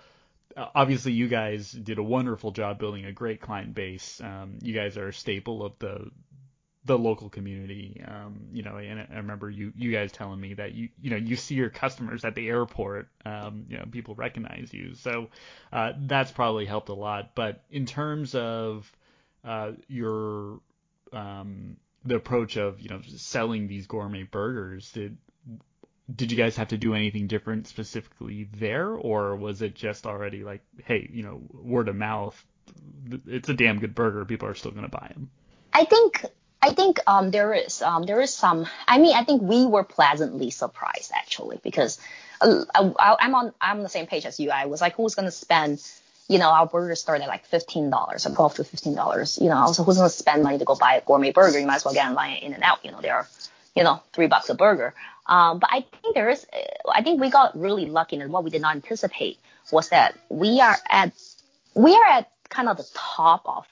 obviously 0.56 1.12
you 1.12 1.28
guys 1.28 1.70
did 1.70 1.98
a 1.98 2.02
wonderful 2.02 2.50
job 2.50 2.78
building 2.78 3.04
a 3.04 3.12
great 3.12 3.40
client 3.40 3.74
base. 3.74 4.20
Um, 4.20 4.58
you 4.62 4.74
guys 4.74 4.96
are 4.96 5.08
a 5.08 5.12
staple 5.12 5.64
of 5.64 5.78
the 5.78 6.10
the 6.84 6.98
local 6.98 7.28
community. 7.28 8.02
Um, 8.06 8.48
you 8.52 8.62
know, 8.62 8.76
and 8.76 9.00
I 9.00 9.16
remember 9.16 9.50
you 9.50 9.72
you 9.76 9.92
guys 9.92 10.12
telling 10.12 10.40
me 10.40 10.54
that 10.54 10.72
you 10.72 10.88
you 11.00 11.10
know 11.10 11.16
you 11.16 11.36
see 11.36 11.54
your 11.54 11.70
customers 11.70 12.24
at 12.24 12.34
the 12.34 12.48
airport. 12.48 13.08
Um, 13.24 13.66
you 13.68 13.78
know, 13.78 13.84
people 13.90 14.14
recognize 14.14 14.72
you, 14.72 14.94
so 14.94 15.28
uh, 15.72 15.92
that's 15.98 16.30
probably 16.30 16.66
helped 16.66 16.88
a 16.88 16.94
lot. 16.94 17.34
But 17.34 17.62
in 17.70 17.86
terms 17.86 18.34
of 18.34 18.90
uh, 19.44 19.72
your 19.88 20.60
um, 21.12 21.76
the 22.04 22.16
approach 22.16 22.56
of 22.56 22.80
you 22.80 22.88
know 22.88 23.00
selling 23.16 23.68
these 23.68 23.86
gourmet 23.86 24.22
burgers, 24.22 24.90
did 24.92 25.18
did 26.14 26.30
you 26.30 26.36
guys 26.36 26.56
have 26.56 26.68
to 26.68 26.78
do 26.78 26.94
anything 26.94 27.26
different 27.26 27.66
specifically 27.66 28.48
there, 28.58 28.88
or 28.88 29.36
was 29.36 29.62
it 29.62 29.74
just 29.74 30.06
already 30.06 30.44
like, 30.44 30.62
hey, 30.84 31.08
you 31.12 31.22
know, 31.22 31.40
word 31.52 31.88
of 31.88 31.96
mouth, 31.96 32.42
it's 33.26 33.48
a 33.48 33.54
damn 33.54 33.78
good 33.78 33.94
burger, 33.94 34.24
people 34.24 34.48
are 34.48 34.54
still 34.54 34.70
going 34.70 34.84
to 34.84 34.88
buy 34.88 35.10
them? 35.14 35.30
I 35.72 35.84
think 35.84 36.24
I 36.62 36.72
think 36.72 37.00
um, 37.06 37.30
there 37.30 37.54
is 37.54 37.80
um, 37.80 38.04
there 38.04 38.20
is 38.20 38.34
some. 38.34 38.66
I 38.86 38.98
mean, 38.98 39.16
I 39.16 39.24
think 39.24 39.42
we 39.42 39.64
were 39.66 39.84
pleasantly 39.84 40.50
surprised 40.50 41.10
actually 41.14 41.58
because 41.62 41.98
uh, 42.40 42.64
I, 42.74 43.16
am 43.20 43.34
on 43.34 43.54
I'm 43.60 43.78
on 43.78 43.82
the 43.82 43.88
same 43.88 44.06
page 44.06 44.26
as 44.26 44.38
you. 44.38 44.50
I 44.50 44.66
was 44.66 44.80
like, 44.80 44.96
who's 44.96 45.14
going 45.14 45.26
to 45.26 45.32
spend? 45.32 45.82
You 46.28 46.38
know, 46.38 46.50
our 46.50 46.66
burger 46.66 46.94
started 46.94 47.24
at 47.24 47.28
like 47.28 47.46
fifteen 47.46 47.88
dollars, 47.88 48.26
or 48.26 48.34
twelve 48.34 48.54
to 48.56 48.64
fifteen 48.64 48.94
dollars. 48.94 49.38
You 49.40 49.48
know, 49.48 49.56
also 49.56 49.84
who's 49.84 49.96
going 49.96 50.10
to 50.10 50.14
spend 50.14 50.42
money 50.42 50.58
to 50.58 50.64
go 50.64 50.74
buy 50.74 50.96
a 50.96 51.00
gourmet 51.00 51.32
burger? 51.32 51.58
You 51.58 51.66
might 51.66 51.76
as 51.76 51.84
well 51.84 51.94
get 51.94 52.08
online 52.08 52.36
in 52.36 52.52
and 52.52 52.62
out. 52.62 52.84
You 52.84 52.92
know, 52.92 53.00
they 53.00 53.10
are, 53.10 53.26
you 53.74 53.82
know, 53.82 54.02
three 54.12 54.26
bucks 54.26 54.50
a 54.50 54.54
burger. 54.54 54.94
Um, 55.30 55.60
but 55.60 55.70
I 55.72 55.86
think 56.02 56.14
there 56.14 56.28
is, 56.28 56.46
I 56.92 57.02
think 57.02 57.20
we 57.20 57.30
got 57.30 57.58
really 57.58 57.86
lucky, 57.86 58.16
and 58.16 58.32
what 58.32 58.44
we 58.44 58.50
did 58.50 58.60
not 58.60 58.74
anticipate 58.74 59.38
was 59.72 59.88
that 59.90 60.18
we 60.28 60.60
are 60.60 60.76
at, 60.88 61.12
we 61.74 61.94
are 61.94 62.04
at 62.04 62.30
kind 62.48 62.68
of 62.68 62.76
the 62.76 62.86
top 62.94 63.42
of 63.46 63.66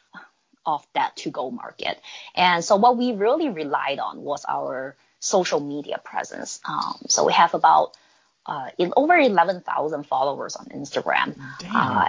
of 0.68 0.86
that 0.94 1.16
to-go 1.16 1.50
market. 1.50 1.98
And 2.34 2.62
so 2.62 2.76
what 2.76 2.98
we 2.98 3.12
really 3.12 3.48
relied 3.48 3.98
on 3.98 4.22
was 4.22 4.44
our 4.46 4.96
social 5.18 5.60
media 5.60 5.98
presence. 6.04 6.60
Um, 6.68 6.98
so 7.08 7.24
we 7.24 7.32
have 7.32 7.54
about 7.54 7.96
uh, 8.44 8.68
in 8.76 8.92
over 8.94 9.16
11,000 9.16 10.04
followers 10.04 10.56
on 10.56 10.66
Instagram. 10.66 11.34
Uh, 11.74 12.08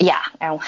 yeah, 0.00 0.22
and 0.40 0.60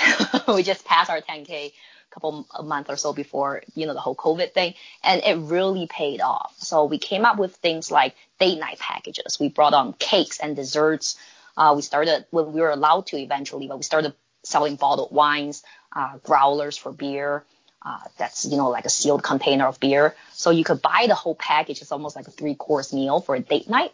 we 0.48 0.62
just 0.62 0.84
passed 0.84 1.10
our 1.10 1.20
10k 1.20 1.72
couple 2.14 2.46
a 2.54 2.62
month 2.62 2.88
or 2.88 2.96
so 2.96 3.12
before 3.12 3.62
you 3.74 3.86
know 3.86 3.92
the 3.92 4.00
whole 4.00 4.14
COVID 4.14 4.52
thing, 4.52 4.74
and 5.02 5.20
it 5.22 5.36
really 5.36 5.86
paid 5.86 6.20
off. 6.20 6.54
So 6.58 6.84
we 6.84 6.98
came 6.98 7.24
up 7.24 7.38
with 7.38 7.56
things 7.56 7.90
like 7.90 8.14
date 8.38 8.58
night 8.58 8.78
packages. 8.78 9.38
We 9.40 9.48
brought 9.48 9.74
on 9.74 9.92
cakes 9.94 10.38
and 10.38 10.54
desserts. 10.54 11.18
Uh, 11.56 11.74
we 11.76 11.82
started 11.82 12.24
when 12.30 12.52
we 12.52 12.60
were 12.60 12.70
allowed 12.70 13.06
to 13.08 13.16
eventually, 13.16 13.66
but 13.66 13.76
we 13.76 13.82
started 13.82 14.14
selling 14.44 14.76
bottled 14.76 15.12
wines, 15.12 15.62
uh, 15.94 16.18
growlers 16.22 16.76
for 16.76 16.92
beer. 16.92 17.44
Uh, 17.82 18.00
that's 18.16 18.46
you 18.46 18.56
know 18.56 18.70
like 18.70 18.86
a 18.86 18.90
sealed 18.90 19.22
container 19.22 19.66
of 19.66 19.78
beer. 19.80 20.14
So 20.32 20.50
you 20.50 20.64
could 20.64 20.80
buy 20.80 21.06
the 21.08 21.14
whole 21.14 21.34
package. 21.34 21.82
It's 21.82 21.92
almost 21.92 22.16
like 22.16 22.28
a 22.28 22.30
three 22.30 22.54
course 22.54 22.92
meal 22.92 23.20
for 23.20 23.34
a 23.34 23.40
date 23.40 23.68
night. 23.68 23.92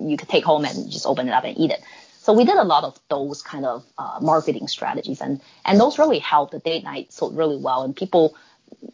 You 0.00 0.16
could 0.16 0.28
take 0.28 0.44
home 0.44 0.64
and 0.64 0.90
just 0.90 1.04
open 1.04 1.28
it 1.28 1.32
up 1.32 1.44
and 1.44 1.58
eat 1.58 1.70
it. 1.70 1.80
So 2.24 2.32
we 2.32 2.46
did 2.46 2.56
a 2.56 2.64
lot 2.64 2.84
of 2.84 2.98
those 3.10 3.42
kind 3.42 3.66
of 3.66 3.84
uh, 3.98 4.18
marketing 4.22 4.66
strategies, 4.66 5.20
and 5.20 5.42
and 5.62 5.78
those 5.78 5.98
really 5.98 6.20
helped. 6.20 6.52
The 6.52 6.58
date 6.58 6.82
night 6.82 7.12
sold 7.12 7.36
really 7.36 7.58
well, 7.58 7.82
and 7.82 7.94
people 7.94 8.34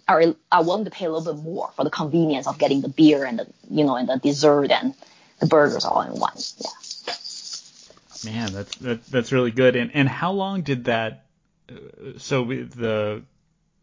are 0.09 0.35
are 0.51 0.65
willing 0.65 0.85
to 0.85 0.91
pay 0.91 1.05
a 1.05 1.13
little 1.13 1.33
bit 1.33 1.41
more 1.41 1.71
for 1.77 1.85
the 1.85 1.91
convenience 1.91 2.49
of 2.49 2.59
getting 2.59 2.81
the 2.81 2.89
beer 2.89 3.25
and 3.25 3.39
the 3.39 3.47
you 3.71 3.85
know 3.85 3.95
and 3.95 4.09
the 4.09 4.17
dessert 4.17 4.73
and 4.73 4.97
the 5.39 5.47
burgers 5.47 5.85
all 5.85 6.03
in 6.03 6.19
one. 6.19 6.33
Yeah. 6.59 8.33
Man, 8.33 8.53
that's 8.53 8.77
that, 8.79 9.07
that's 9.07 9.31
really 9.31 9.53
good. 9.53 9.77
And 9.77 9.93
and 9.95 10.09
how 10.09 10.33
long 10.33 10.63
did 10.63 10.87
that? 10.87 11.27
Uh, 11.69 12.19
so 12.19 12.43
the 12.47 13.23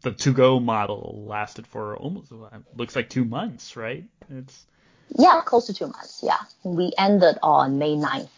the 0.02 0.12
to 0.12 0.32
go 0.34 0.60
model 0.60 1.24
lasted 1.26 1.66
for 1.66 1.96
almost 1.96 2.30
looks 2.76 2.94
like 2.94 3.08
two 3.08 3.24
months, 3.24 3.76
right? 3.76 4.04
It's 4.28 4.66
yeah, 5.16 5.40
close 5.42 5.68
to 5.68 5.72
two 5.72 5.86
months. 5.86 6.20
Yeah, 6.22 6.36
we 6.64 6.92
ended 6.98 7.38
on 7.42 7.78
May 7.78 7.94
9th 7.96 8.28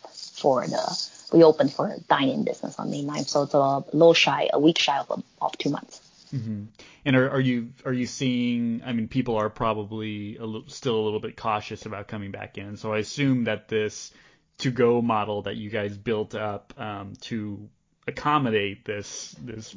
for 0.40 0.66
the 0.66 1.10
we 1.32 1.44
opened 1.44 1.72
for 1.72 1.96
dining 2.08 2.44
business 2.44 2.78
on 2.78 2.90
May 2.90 3.04
9th, 3.04 3.28
so 3.28 3.42
it's 3.42 3.54
a 3.54 3.84
little 3.96 4.14
shy, 4.14 4.48
a 4.52 4.58
week 4.58 4.78
shy 4.78 4.98
of, 4.98 5.22
of 5.40 5.56
two 5.58 5.70
months. 5.70 6.00
Mm-hmm. 6.34 6.64
And 7.04 7.16
are, 7.16 7.30
are 7.30 7.40
you 7.40 7.70
are 7.84 7.92
you 7.92 8.06
seeing? 8.06 8.82
I 8.84 8.92
mean, 8.92 9.08
people 9.08 9.36
are 9.36 9.50
probably 9.50 10.38
still 10.68 10.96
a 10.96 11.02
little 11.02 11.20
bit 11.20 11.36
cautious 11.36 11.86
about 11.86 12.08
coming 12.08 12.30
back 12.30 12.56
in. 12.58 12.76
So 12.76 12.92
I 12.92 12.98
assume 12.98 13.44
that 13.44 13.68
this 13.68 14.12
to 14.58 14.70
go 14.70 15.02
model 15.02 15.42
that 15.42 15.56
you 15.56 15.70
guys 15.70 15.96
built 15.96 16.34
up 16.34 16.72
um, 16.76 17.14
to 17.22 17.68
accommodate 18.06 18.84
this 18.84 19.34
this 19.42 19.74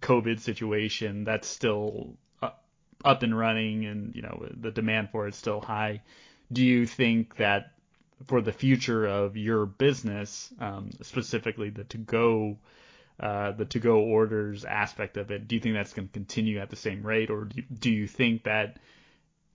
COVID 0.00 0.40
situation 0.40 1.24
that's 1.24 1.48
still 1.48 2.16
up, 2.42 2.64
up 3.04 3.22
and 3.22 3.36
running, 3.36 3.86
and 3.86 4.14
you 4.14 4.22
know 4.22 4.46
the 4.52 4.70
demand 4.70 5.10
for 5.10 5.28
it's 5.28 5.38
still 5.38 5.60
high. 5.60 6.02
Do 6.52 6.64
you 6.64 6.84
think 6.84 7.36
that 7.36 7.72
for 8.26 8.40
the 8.40 8.52
future 8.52 9.06
of 9.06 9.36
your 9.36 9.66
business, 9.66 10.52
um, 10.60 10.90
specifically 11.02 11.70
the 11.70 11.84
to 11.84 11.98
go 11.98 12.58
uh, 13.18 13.52
the 13.52 13.66
to 13.66 13.78
go 13.78 13.98
orders 13.98 14.64
aspect 14.64 15.16
of 15.16 15.30
it, 15.30 15.46
do 15.46 15.54
you 15.54 15.60
think 15.60 15.74
that's 15.74 15.92
going 15.92 16.08
to 16.08 16.12
continue 16.12 16.58
at 16.58 16.70
the 16.70 16.76
same 16.76 17.02
rate, 17.02 17.30
or 17.30 17.44
do 17.44 17.56
you, 17.56 17.64
do 17.78 17.90
you 17.90 18.06
think 18.06 18.44
that 18.44 18.78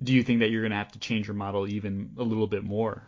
do 0.04 0.13
you 0.13 0.23
think 0.23 0.39
that 0.39 0.49
you're 0.49 0.62
going 0.62 0.71
to 0.71 0.78
have 0.78 0.91
to 0.91 0.99
change 0.99 1.28
your 1.28 1.36
model 1.36 1.67
even 1.67 2.12
a 2.17 2.23
little 2.23 2.47
bit 2.47 2.63
more? 2.63 3.01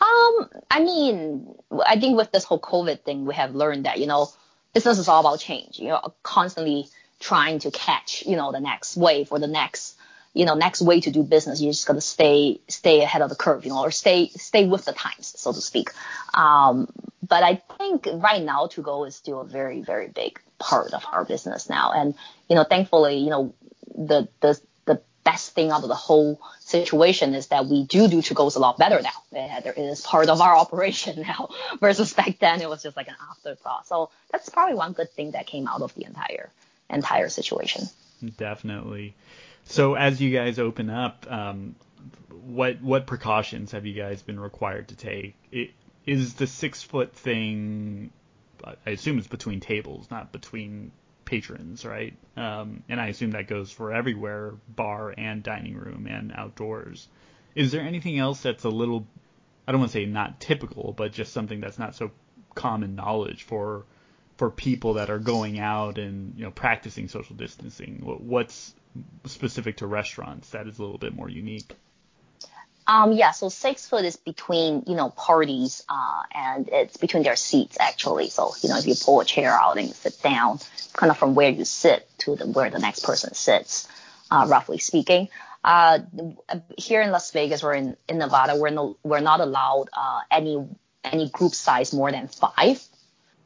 Um, 0.00 0.48
I 0.70 0.80
mean, 0.80 1.54
I 1.86 1.98
think 1.98 2.16
with 2.16 2.30
this 2.30 2.44
whole 2.44 2.60
COVID 2.60 3.02
thing, 3.02 3.26
we 3.26 3.34
have 3.34 3.54
learned 3.54 3.86
that 3.86 3.98
you 3.98 4.06
know 4.06 4.28
business 4.74 4.98
is 4.98 5.08
all 5.08 5.20
about 5.20 5.40
change. 5.40 5.78
You 5.78 5.88
know, 5.88 6.14
constantly 6.22 6.88
trying 7.20 7.58
to 7.60 7.70
catch 7.70 8.24
you 8.26 8.36
know 8.36 8.52
the 8.52 8.60
next 8.60 8.96
wave 8.96 9.32
or 9.32 9.38
the 9.38 9.46
next 9.46 9.97
you 10.38 10.44
know, 10.44 10.54
next 10.54 10.80
way 10.80 11.00
to 11.00 11.10
do 11.10 11.24
business, 11.24 11.60
you 11.60 11.68
just 11.72 11.84
got 11.84 11.94
to 11.94 12.00
stay, 12.00 12.60
stay 12.68 13.02
ahead 13.02 13.22
of 13.22 13.28
the 13.28 13.34
curve, 13.34 13.64
you 13.64 13.70
know, 13.70 13.82
or 13.82 13.90
stay, 13.90 14.28
stay 14.28 14.66
with 14.66 14.84
the 14.84 14.92
times, 14.92 15.34
so 15.36 15.52
to 15.52 15.60
speak. 15.60 15.90
Um, 16.32 16.88
but 17.26 17.42
I 17.42 17.56
think 17.76 18.06
right 18.06 18.40
now 18.40 18.68
to 18.68 18.80
go 18.80 19.02
is 19.02 19.16
still 19.16 19.40
a 19.40 19.44
very, 19.44 19.82
very 19.82 20.06
big 20.06 20.38
part 20.60 20.94
of 20.94 21.04
our 21.10 21.24
business 21.24 21.68
now. 21.68 21.90
And, 21.90 22.14
you 22.48 22.54
know, 22.54 22.62
thankfully, 22.62 23.18
you 23.18 23.30
know, 23.30 23.52
the, 23.96 24.28
the, 24.38 24.60
the 24.84 25.00
best 25.24 25.54
thing 25.56 25.72
out 25.72 25.82
of 25.82 25.88
the 25.88 25.96
whole 25.96 26.40
situation 26.60 27.34
is 27.34 27.48
that 27.48 27.66
we 27.66 27.82
do 27.82 28.06
do 28.06 28.22
to 28.22 28.34
goes 28.34 28.54
a 28.54 28.60
lot 28.60 28.78
better 28.78 29.02
now. 29.02 29.10
It 29.32 29.76
is 29.76 30.02
part 30.02 30.28
of 30.28 30.40
our 30.40 30.56
operation 30.56 31.20
now 31.26 31.48
versus 31.80 32.12
back 32.14 32.38
then 32.38 32.60
it 32.60 32.68
was 32.68 32.84
just 32.84 32.96
like 32.96 33.08
an 33.08 33.16
afterthought. 33.28 33.88
So 33.88 34.10
that's 34.30 34.48
probably 34.50 34.76
one 34.76 34.92
good 34.92 35.10
thing 35.10 35.32
that 35.32 35.48
came 35.48 35.66
out 35.66 35.82
of 35.82 35.96
the 35.96 36.04
entire, 36.04 36.48
entire 36.88 37.28
situation. 37.28 37.88
Definitely. 38.36 39.16
So 39.68 39.96
as 39.96 40.18
you 40.18 40.30
guys 40.30 40.58
open 40.58 40.88
up, 40.88 41.26
um, 41.30 41.76
what 42.30 42.80
what 42.80 43.06
precautions 43.06 43.72
have 43.72 43.84
you 43.84 43.92
guys 43.92 44.22
been 44.22 44.40
required 44.40 44.88
to 44.88 44.96
take? 44.96 45.34
It, 45.52 45.72
is 46.06 46.34
the 46.34 46.46
six 46.46 46.82
foot 46.82 47.14
thing? 47.14 48.10
I 48.64 48.90
assume 48.90 49.18
it's 49.18 49.26
between 49.26 49.60
tables, 49.60 50.10
not 50.10 50.32
between 50.32 50.90
patrons, 51.26 51.84
right? 51.84 52.14
Um, 52.34 52.82
and 52.88 52.98
I 52.98 53.08
assume 53.08 53.32
that 53.32 53.46
goes 53.46 53.70
for 53.70 53.92
everywhere, 53.92 54.54
bar 54.74 55.14
and 55.16 55.42
dining 55.42 55.76
room 55.76 56.06
and 56.08 56.32
outdoors. 56.34 57.06
Is 57.54 57.70
there 57.70 57.82
anything 57.82 58.18
else 58.18 58.40
that's 58.40 58.64
a 58.64 58.70
little, 58.70 59.06
I 59.66 59.72
don't 59.72 59.82
want 59.82 59.92
to 59.92 59.98
say 59.98 60.06
not 60.06 60.40
typical, 60.40 60.94
but 60.96 61.12
just 61.12 61.34
something 61.34 61.60
that's 61.60 61.78
not 61.78 61.94
so 61.94 62.10
common 62.54 62.96
knowledge 62.96 63.42
for 63.42 63.84
for 64.38 64.50
people 64.50 64.94
that 64.94 65.10
are 65.10 65.18
going 65.18 65.58
out 65.58 65.98
and 65.98 66.32
you 66.38 66.44
know 66.44 66.50
practicing 66.50 67.08
social 67.08 67.36
distancing? 67.36 68.00
What's 68.02 68.74
specific 69.24 69.78
to 69.78 69.86
restaurants 69.86 70.50
that 70.50 70.66
is 70.66 70.78
a 70.78 70.82
little 70.82 70.98
bit 70.98 71.14
more 71.14 71.28
unique? 71.28 71.72
Um, 72.86 73.12
yeah, 73.12 73.32
so 73.32 73.50
six 73.50 73.86
foot 73.86 74.06
is 74.06 74.16
between, 74.16 74.84
you 74.86 74.96
know, 74.96 75.10
parties, 75.10 75.84
uh, 75.90 76.22
and 76.34 76.70
it's 76.72 76.96
between 76.96 77.22
their 77.22 77.36
seats 77.36 77.76
actually. 77.78 78.30
So, 78.30 78.52
you 78.62 78.70
know, 78.70 78.78
if 78.78 78.86
you 78.86 78.94
pull 78.94 79.20
a 79.20 79.26
chair 79.26 79.52
out 79.52 79.76
and 79.76 79.88
you 79.88 79.92
sit 79.92 80.22
down, 80.22 80.58
kind 80.94 81.10
of 81.10 81.18
from 81.18 81.34
where 81.34 81.50
you 81.50 81.66
sit 81.66 82.08
to 82.20 82.36
the, 82.36 82.46
where 82.46 82.70
the 82.70 82.78
next 82.78 83.04
person 83.04 83.34
sits, 83.34 83.86
uh, 84.30 84.46
roughly 84.48 84.78
speaking. 84.78 85.28
Uh, 85.62 85.98
here 86.78 87.02
in 87.02 87.10
Las 87.10 87.30
Vegas 87.32 87.62
or 87.62 87.74
in, 87.74 87.94
in 88.08 88.16
Nevada, 88.16 88.56
we're 88.56 88.70
no, 88.70 88.96
we're 89.02 89.20
not 89.20 89.40
allowed, 89.40 89.90
uh, 89.92 90.20
any, 90.30 90.66
any 91.04 91.28
group 91.28 91.54
size 91.54 91.92
more 91.92 92.10
than 92.10 92.26
five. 92.28 92.82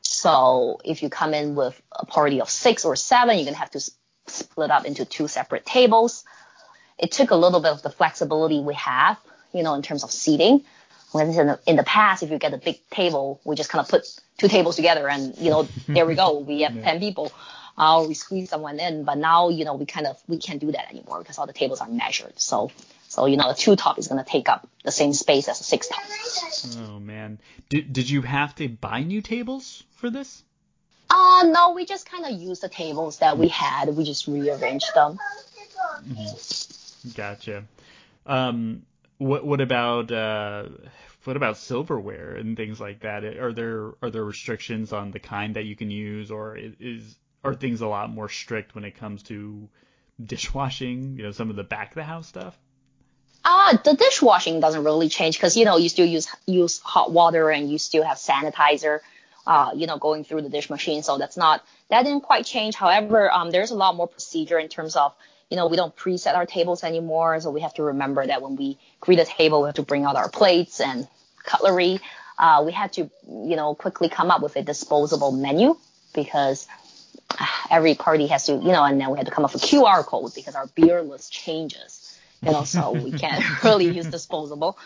So 0.03 0.81
if 0.85 1.03
you 1.03 1.09
come 1.09 1.35
in 1.35 1.57
with 1.57 1.81
a 1.91 2.07
party 2.07 2.41
of 2.41 2.49
six 2.49 2.85
or 2.85 2.95
seven, 2.95 3.37
you're 3.37 3.45
going 3.45 3.55
to 3.55 3.61
have 3.61 3.71
to 3.73 3.91
split 4.33 4.71
up 4.71 4.85
into 4.85 5.05
two 5.05 5.29
separate 5.29 5.65
tables. 5.65 6.25
It 6.99 7.13
took 7.13 7.31
a 7.31 7.37
little 7.37 7.61
bit 7.61 7.73
of 7.73 7.83
the 7.83 7.91
flexibility 7.91 8.61
we 8.61 8.75
have, 8.75 9.19
you 9.53 9.63
know, 9.63 9.75
in 9.75 9.83
terms 9.83 10.05
of 10.05 10.11
seating. 10.11 10.65
When 11.13 11.29
in 11.29 11.47
the, 11.47 11.61
in 11.67 11.77
the 11.77 11.83
past, 11.83 12.23
if 12.23 12.31
you 12.31 12.39
get 12.39 12.55
a 12.55 12.59
big 12.59 12.79
table, 12.91 13.41
we 13.45 13.55
just 13.57 13.71
kind 13.71 13.85
of 13.85 13.91
put 13.91 14.07
two 14.39 14.49
tables 14.49 14.77
together 14.77 15.09
and, 15.09 15.37
you 15.37 15.51
know, 15.51 15.69
there 15.89 16.07
we 16.07 16.15
go. 16.15 16.39
We 16.39 16.63
have 16.63 16.75
yeah. 16.75 16.83
10 16.83 17.01
people. 17.01 17.33
Uh, 17.77 18.05
we 18.07 18.15
squeeze 18.15 18.51
someone 18.51 18.79
in, 18.79 19.05
but 19.05 19.17
now, 19.17 19.49
you 19.49 19.65
know, 19.65 19.75
we 19.75 19.87
kind 19.87 20.07
of, 20.07 20.21
we 20.29 20.39
can't 20.39 20.61
do 20.61 20.73
that 20.73 20.91
anymore 20.91 21.19
because 21.19 21.39
all 21.39 21.47
the 21.47 21.53
tables 21.53 21.81
are 21.81 21.89
measured. 21.89 22.39
So, 22.39 22.71
so, 23.09 23.27
you 23.27 23.37
know, 23.37 23.51
a 23.51 23.55
two 23.55 23.77
top 23.77 23.99
is 23.99 24.09
going 24.09 24.23
to 24.23 24.31
take 24.31 24.49
up 24.49 24.69
the 24.85 24.91
same 24.91 25.13
space 25.13 25.49
as 25.49 25.61
a 25.61 25.65
six 25.65 25.89
top. 25.89 26.03
Oh 26.87 26.99
man. 26.99 27.41
Did, 27.69 27.93
did 27.93 28.09
you 28.09 28.23
have 28.23 28.55
to 28.57 28.69
buy 28.69 29.03
new 29.03 29.21
tables 29.21 29.85
for 29.97 30.11
this? 30.11 30.43
Uh, 31.15 31.45
no, 31.47 31.73
we 31.73 31.85
just 31.85 32.11
kind 32.11 32.25
of 32.25 32.41
used 32.41 32.63
the 32.63 32.71
tables 32.71 33.19
that 33.19 33.37
we 33.37 33.49
had. 33.49 33.95
We 33.95 34.03
just 34.03 34.27
rearranged 34.27 34.91
them. 34.95 35.19
Mm-hmm. 36.09 37.11
Gotcha. 37.15 37.65
Um, 38.25 38.83
what 39.19 39.45
what 39.45 39.61
about 39.61 40.11
uh, 40.11 40.69
what 41.25 41.37
about 41.37 41.59
silverware 41.59 42.35
and 42.35 42.57
things 42.57 42.81
like 42.81 43.01
that? 43.01 43.25
Are 43.25 43.53
there 43.53 43.93
are 44.01 44.09
there 44.09 44.25
restrictions 44.25 44.95
on 44.95 45.11
the 45.11 45.19
kind 45.19 45.57
that 45.57 45.65
you 45.65 45.77
can 45.77 45.91
use, 45.91 46.31
or 46.31 46.57
is 46.57 47.15
are 47.45 47.55
things 47.55 47.83
a 47.83 47.87
lot 47.87 48.09
more 48.09 48.31
strict 48.31 48.75
when 48.75 48.85
it 48.85 48.97
comes 48.97 49.23
to 49.25 49.69
dishwashing? 50.25 51.19
You 51.19 51.25
know, 51.25 51.33
some 51.33 51.51
of 51.51 51.57
the 51.57 51.65
back 51.65 51.91
of 51.91 51.97
the 51.97 52.05
house 52.05 52.27
stuff. 52.27 52.59
Uh, 53.45 53.77
the 53.85 53.95
dishwashing 53.95 54.61
doesn't 54.61 54.85
really 54.85 55.11
change 55.11 55.37
because 55.37 55.59
you 55.59 55.67
know 55.67 55.77
you 55.77 55.91
still 55.91 56.07
use 56.07 56.29
use 56.47 56.81
hot 56.81 57.13
water 57.13 57.51
and 57.51 57.71
you 57.71 57.77
still 57.77 58.03
have 58.03 58.17
sanitizer 58.17 59.01
uh, 59.47 59.71
you 59.75 59.87
know, 59.87 59.99
going 59.99 60.25
through 60.25 60.43
the 60.43 60.49
dish 60.49 60.71
machine. 60.71 61.03
So 61.03 61.19
that's 61.19 61.37
not, 61.37 61.65
that 61.89 62.05
didn't 62.05 62.23
quite 62.23 62.45
change. 62.45 62.75
However, 62.75 63.31
um, 63.31 63.51
there's 63.51 63.71
a 63.71 63.75
lot 63.75 63.97
more 63.97 64.09
procedure 64.09 64.59
in 64.59 64.69
terms 64.69 64.97
of, 64.97 65.15
you 65.51 65.57
know, 65.57 65.67
we 65.67 65.77
don't 65.77 65.95
preset 65.95 66.35
our 66.35 66.47
tables 66.47 66.85
anymore. 66.85 67.41
So 67.41 67.51
we 67.51 67.61
have 67.61 67.75
to 67.75 67.83
remember 67.83 68.27
that 68.27 68.41
when 68.43 68.57
we 68.57 68.79
greet 69.01 69.19
a 69.19 69.25
table, 69.25 69.63
we 69.63 69.67
have 69.67 69.75
to 69.77 69.83
bring 69.83 70.05
out 70.05 70.17
our 70.17 70.29
plates 70.29 70.81
and 70.81 71.07
cutlery. 71.45 72.01
Uh, 72.39 72.63
we 72.65 72.73
had 72.73 72.93
to, 72.95 73.11
you 73.29 73.57
know, 73.57 73.75
quickly 73.75 74.09
come 74.09 74.31
up 74.31 74.43
with 74.43 74.57
a 74.57 74.63
disposable 74.63 75.33
menu 75.33 75.77
because 76.15 76.67
uh, 77.39 77.47
every 77.71 77.95
party 77.95 78.29
has 78.29 78.47
to, 78.47 78.53
you 78.53 78.73
know, 78.73 78.85
and 78.85 79.01
then 79.01 79.11
we 79.11 79.19
had 79.19 79.27
to 79.27 79.33
come 79.33 79.45
up 79.45 79.53
with 79.53 79.63
QR 79.63 80.05
code 80.05 80.33
because 80.35 80.55
our 80.55 80.67
beer 80.69 81.03
list 81.03 81.33
changes 81.33 82.02
you 82.43 82.53
know, 82.53 82.65
so 82.65 82.93
we 82.93 83.13
can't 83.13 83.43
really 83.65 83.87
use 83.87 84.07
disposable. 84.07 84.79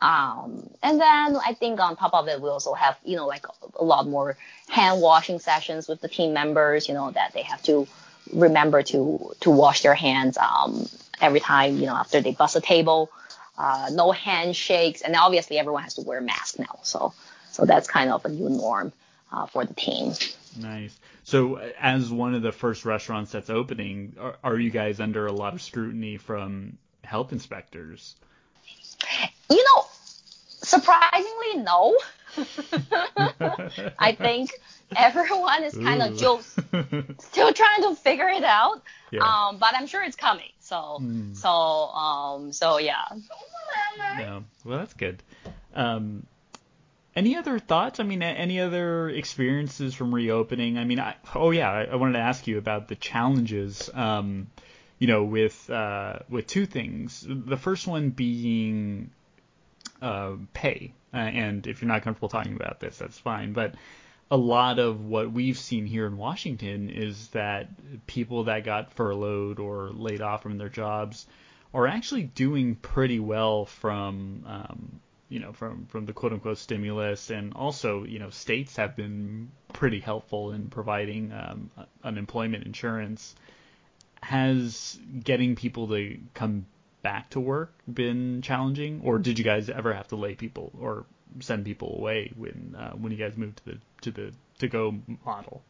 Um, 0.00 0.70
and 0.82 1.00
then 1.00 1.36
I 1.36 1.56
think 1.58 1.80
on 1.80 1.96
top 1.96 2.14
of 2.14 2.28
it, 2.28 2.40
we 2.40 2.48
also 2.48 2.74
have, 2.74 2.96
you 3.04 3.16
know, 3.16 3.26
like 3.26 3.44
a 3.78 3.84
lot 3.84 4.06
more 4.06 4.36
hand 4.68 5.00
washing 5.00 5.40
sessions 5.40 5.88
with 5.88 6.00
the 6.00 6.08
team 6.08 6.32
members, 6.32 6.88
you 6.88 6.94
know, 6.94 7.10
that 7.10 7.32
they 7.32 7.42
have 7.42 7.62
to 7.64 7.88
remember 8.32 8.82
to 8.82 9.32
to 9.40 9.50
wash 9.50 9.82
their 9.82 9.94
hands 9.94 10.36
um, 10.36 10.86
every 11.20 11.40
time 11.40 11.78
you 11.78 11.86
know 11.86 11.94
after 11.94 12.20
they 12.20 12.32
bust 12.32 12.56
a 12.56 12.60
table. 12.60 13.10
Uh, 13.56 13.90
no 13.92 14.12
handshakes, 14.12 15.00
and 15.00 15.16
obviously 15.16 15.58
everyone 15.58 15.82
has 15.82 15.94
to 15.94 16.02
wear 16.02 16.18
a 16.18 16.22
mask 16.22 16.60
now. 16.60 16.78
So 16.82 17.12
so 17.50 17.64
that's 17.64 17.88
kind 17.88 18.10
of 18.10 18.24
a 18.24 18.28
new 18.28 18.48
norm 18.48 18.92
uh, 19.32 19.46
for 19.46 19.64
the 19.64 19.74
team. 19.74 20.12
Nice. 20.56 20.96
So, 21.24 21.56
as 21.78 22.10
one 22.10 22.34
of 22.34 22.42
the 22.42 22.52
first 22.52 22.84
restaurants 22.84 23.32
that's 23.32 23.50
opening, 23.50 24.14
are, 24.18 24.36
are 24.42 24.58
you 24.58 24.70
guys 24.70 25.00
under 25.00 25.26
a 25.26 25.32
lot 25.32 25.54
of 25.54 25.62
scrutiny 25.62 26.16
from 26.16 26.78
health 27.04 27.32
inspectors? 27.32 28.16
You 29.50 29.64
know, 29.64 29.84
surprisingly, 30.62 31.56
no. 31.62 31.96
I 33.98 34.12
think 34.12 34.50
everyone 34.96 35.64
is 35.64 35.74
kind 35.76 36.02
of 36.02 36.16
just 36.16 36.52
still 36.52 37.52
trying 37.52 37.82
to 37.82 37.94
figure 37.96 38.28
it 38.28 38.44
out. 38.44 38.82
Yeah. 39.10 39.20
Um, 39.24 39.58
but 39.58 39.74
I'm 39.74 39.86
sure 39.86 40.02
it's 40.02 40.16
coming. 40.16 40.50
So, 40.60 40.98
Mm. 41.00 41.36
so, 41.36 41.48
um, 41.50 42.52
so 42.52 42.78
yeah. 42.78 43.04
Yeah. 43.96 44.40
Well, 44.64 44.78
that's 44.78 44.94
good. 44.94 45.22
Um, 45.74 46.26
any 47.16 47.36
other 47.36 47.58
thoughts? 47.58 47.98
I 48.00 48.02
mean, 48.04 48.22
any 48.22 48.60
other 48.60 49.08
experiences 49.08 49.94
from 49.94 50.14
reopening? 50.14 50.78
I 50.78 50.84
mean, 50.84 51.00
I, 51.00 51.16
oh 51.34 51.50
yeah, 51.50 51.70
I, 51.70 51.84
I 51.84 51.96
wanted 51.96 52.12
to 52.12 52.20
ask 52.20 52.46
you 52.46 52.58
about 52.58 52.88
the 52.88 52.94
challenges. 52.96 53.90
Um, 53.92 54.48
you 54.98 55.06
know, 55.06 55.24
with 55.24 55.68
uh, 55.70 56.20
with 56.28 56.46
two 56.46 56.66
things. 56.66 57.24
The 57.28 57.56
first 57.56 57.86
one 57.86 58.10
being 58.10 59.10
uh, 60.02 60.32
pay, 60.52 60.92
uh, 61.14 61.18
and 61.18 61.66
if 61.66 61.80
you're 61.80 61.88
not 61.88 62.02
comfortable 62.02 62.28
talking 62.28 62.54
about 62.54 62.80
this, 62.80 62.98
that's 62.98 63.18
fine. 63.18 63.52
But 63.52 63.74
a 64.30 64.36
lot 64.36 64.78
of 64.78 65.04
what 65.04 65.32
we've 65.32 65.56
seen 65.56 65.86
here 65.86 66.06
in 66.06 66.16
Washington 66.16 66.90
is 66.90 67.28
that 67.28 67.68
people 68.06 68.44
that 68.44 68.64
got 68.64 68.92
furloughed 68.92 69.58
or 69.58 69.90
laid 69.90 70.20
off 70.20 70.42
from 70.42 70.58
their 70.58 70.68
jobs 70.68 71.26
are 71.72 71.86
actually 71.86 72.24
doing 72.24 72.74
pretty 72.74 73.20
well 73.20 73.64
from 73.66 74.44
um, 74.46 75.00
you 75.28 75.38
know 75.38 75.52
from 75.52 75.86
from 75.86 76.06
the 76.06 76.12
quote 76.12 76.32
unquote 76.32 76.58
stimulus, 76.58 77.30
and 77.30 77.54
also 77.54 78.04
you 78.04 78.18
know 78.18 78.30
states 78.30 78.76
have 78.76 78.96
been 78.96 79.50
pretty 79.72 80.00
helpful 80.00 80.52
in 80.52 80.68
providing 80.68 81.32
um, 81.32 81.70
unemployment 82.02 82.64
insurance. 82.64 83.34
Has 84.22 84.98
getting 85.24 85.56
people 85.56 85.88
to 85.88 86.18
come 86.34 86.66
back 87.02 87.30
to 87.30 87.40
work 87.40 87.72
been 87.92 88.42
challenging, 88.42 89.00
or 89.04 89.18
did 89.18 89.38
you 89.38 89.44
guys 89.44 89.70
ever 89.70 89.94
have 89.94 90.08
to 90.08 90.16
lay 90.16 90.34
people 90.34 90.72
or 90.78 91.06
send 91.40 91.64
people 91.64 91.96
away 91.96 92.32
when 92.36 92.76
uh, 92.78 92.90
when 92.92 93.12
you 93.12 93.18
guys 93.18 93.36
moved 93.36 93.58
to 93.58 93.64
the 93.64 93.78
to 94.02 94.10
the 94.10 94.32
to 94.58 94.68
go 94.68 94.94
model? 95.24 95.62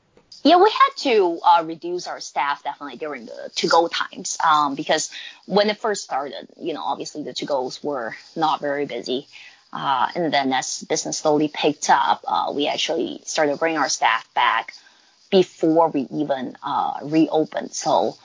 Yeah, 0.45 0.57
we 0.63 0.71
had 0.71 0.97
to 0.99 1.41
uh, 1.45 1.65
reduce 1.65 2.07
our 2.07 2.21
staff 2.21 2.63
definitely 2.63 2.97
during 2.97 3.27
the 3.27 3.51
to-go 3.57 3.89
times 3.89 4.39
um, 4.45 4.77
because 4.77 5.11
when 5.47 5.69
it 5.69 5.79
first 5.79 6.05
started, 6.05 6.49
you 6.61 6.75
know, 6.75 6.83
obviously 6.83 7.25
the 7.25 7.33
to-goes 7.33 7.83
were 7.83 8.15
not 8.37 8.61
very 8.61 8.87
busy. 8.87 9.27
Uh, 9.73 10.09
and 10.15 10.33
then 10.33 10.53
as 10.53 10.85
business 10.89 11.19
slowly 11.19 11.49
picked 11.49 11.91
up, 11.91 12.25
uh, 12.27 12.53
we 12.55 12.69
actually 12.69 13.21
started 13.25 13.59
bringing 13.59 13.79
our 13.79 13.89
staff 13.89 14.33
back 14.33 14.75
before 15.31 15.89
we 15.89 16.03
even 16.13 16.57
uh, 16.63 17.01
reopened. 17.03 17.73
So 17.73 18.17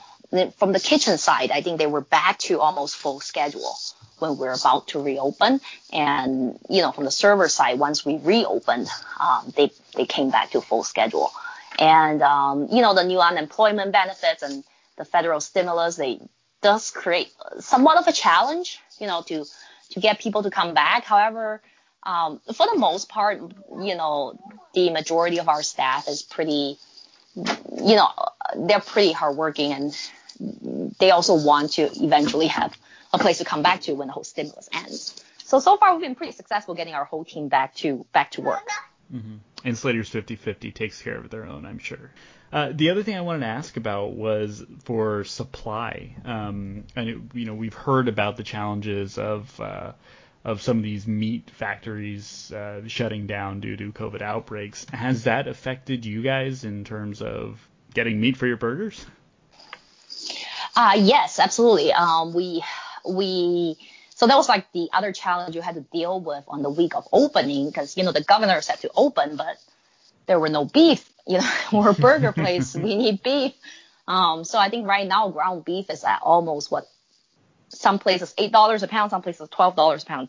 from 0.56 0.72
the 0.72 0.80
kitchen 0.80 1.18
side, 1.18 1.50
I 1.50 1.60
think 1.62 1.78
they 1.78 1.86
were 1.86 2.00
back 2.00 2.38
to 2.40 2.60
almost 2.60 2.96
full 2.96 3.20
schedule 3.20 3.74
when 4.18 4.36
we're 4.36 4.52
about 4.52 4.88
to 4.88 5.02
reopen. 5.02 5.60
And 5.92 6.58
you 6.68 6.82
know, 6.82 6.92
from 6.92 7.04
the 7.04 7.10
server 7.10 7.48
side, 7.48 7.78
once 7.78 8.04
we 8.04 8.18
reopened, 8.18 8.88
um, 9.20 9.52
they 9.56 9.70
they 9.96 10.06
came 10.06 10.30
back 10.30 10.50
to 10.50 10.60
full 10.60 10.84
schedule. 10.84 11.30
And 11.78 12.22
um, 12.22 12.68
you 12.70 12.82
know, 12.82 12.94
the 12.94 13.04
new 13.04 13.20
unemployment 13.20 13.92
benefits 13.92 14.42
and 14.42 14.64
the 14.96 15.04
federal 15.04 15.40
stimulus, 15.40 15.96
they 15.96 16.20
does 16.62 16.90
create 16.90 17.32
somewhat 17.60 17.98
of 17.98 18.06
a 18.06 18.12
challenge, 18.12 18.78
you 18.98 19.06
know, 19.06 19.22
to 19.22 19.44
to 19.90 20.00
get 20.00 20.18
people 20.18 20.42
to 20.42 20.50
come 20.50 20.74
back. 20.74 21.04
However, 21.04 21.60
um, 22.04 22.40
for 22.54 22.66
the 22.72 22.78
most 22.78 23.08
part, 23.08 23.40
you 23.80 23.94
know, 23.94 24.38
the 24.74 24.90
majority 24.90 25.38
of 25.38 25.48
our 25.48 25.62
staff 25.62 26.08
is 26.08 26.22
pretty, 26.22 26.76
you 27.34 27.96
know, 27.96 28.08
they're 28.56 28.80
pretty 28.80 29.12
hardworking 29.12 29.72
and 29.72 29.96
they 30.98 31.10
also 31.10 31.34
want 31.34 31.72
to 31.72 31.82
eventually 31.82 32.46
have 32.46 32.76
a 33.12 33.18
place 33.18 33.38
to 33.38 33.44
come 33.44 33.62
back 33.62 33.82
to 33.82 33.94
when 33.94 34.08
the 34.08 34.12
whole 34.12 34.24
stimulus 34.24 34.68
ends. 34.72 35.24
So 35.38 35.60
so 35.60 35.76
far 35.76 35.92
we've 35.92 36.02
been 36.02 36.14
pretty 36.14 36.32
successful 36.32 36.74
getting 36.74 36.94
our 36.94 37.04
whole 37.04 37.24
team 37.24 37.48
back 37.48 37.74
to 37.76 38.06
back 38.12 38.32
to 38.32 38.42
work. 38.42 38.68
And 39.64 39.78
Slater's 39.78 40.10
50-50 40.10 40.74
takes 40.74 41.00
care 41.00 41.16
of 41.16 41.30
their 41.30 41.46
own, 41.46 41.64
I'm 41.64 41.78
sure. 41.78 42.10
Uh, 42.52 42.70
the 42.72 42.90
other 42.90 43.02
thing 43.02 43.16
I 43.16 43.20
wanted 43.22 43.40
to 43.40 43.46
ask 43.46 43.76
about 43.76 44.12
was 44.12 44.64
for 44.84 45.24
supply. 45.24 46.16
Um, 46.24 46.84
and 46.94 47.08
it, 47.08 47.18
you 47.32 47.46
know, 47.46 47.54
we've 47.54 47.74
heard 47.74 48.08
about 48.08 48.36
the 48.36 48.42
challenges 48.42 49.18
of 49.18 49.60
uh, 49.60 49.92
of 50.44 50.60
some 50.60 50.76
of 50.76 50.82
these 50.82 51.06
meat 51.06 51.50
factories 51.50 52.52
uh, 52.52 52.82
shutting 52.86 53.26
down 53.26 53.60
due 53.60 53.76
to 53.76 53.92
COVID 53.92 54.20
outbreaks. 54.20 54.86
Has 54.92 55.24
that 55.24 55.48
affected 55.48 56.04
you 56.04 56.22
guys 56.22 56.64
in 56.64 56.84
terms 56.84 57.22
of 57.22 57.66
getting 57.94 58.20
meat 58.20 58.36
for 58.36 58.46
your 58.46 58.58
burgers? 58.58 59.04
Uh, 60.76 60.94
yes, 60.96 61.38
absolutely. 61.38 61.92
Um, 61.92 62.34
we 62.34 62.64
we 63.08 63.76
so 64.10 64.26
that 64.26 64.36
was 64.36 64.48
like 64.48 64.70
the 64.72 64.88
other 64.92 65.12
challenge 65.12 65.54
you 65.54 65.62
had 65.62 65.74
to 65.74 65.80
deal 65.92 66.20
with 66.20 66.44
on 66.48 66.62
the 66.62 66.70
week 66.70 66.94
of 66.94 67.06
opening 67.12 67.66
because 67.66 67.96
you 67.96 68.04
know 68.04 68.12
the 68.12 68.22
governor 68.22 68.60
said 68.60 68.80
to 68.80 68.90
open, 68.96 69.36
but 69.36 69.56
there 70.26 70.38
were 70.38 70.48
no 70.48 70.64
beef. 70.64 71.08
You 71.26 71.38
know, 71.38 71.50
we're 71.72 71.88
a 71.88 71.94
burger 71.94 72.32
place, 72.32 72.74
we 72.74 72.96
need 72.98 73.22
beef. 73.22 73.54
Um, 74.06 74.44
so 74.44 74.58
I 74.58 74.68
think 74.68 74.86
right 74.86 75.08
now 75.08 75.30
ground 75.30 75.64
beef 75.64 75.88
is 75.88 76.04
at 76.04 76.20
almost 76.20 76.70
what 76.70 76.86
some 77.70 77.98
places 77.98 78.34
eight 78.36 78.52
dollars 78.52 78.82
a 78.82 78.88
pound, 78.88 79.10
some 79.10 79.22
places 79.22 79.48
twelve 79.48 79.74
dollars 79.74 80.02
a 80.02 80.06
pound. 80.06 80.28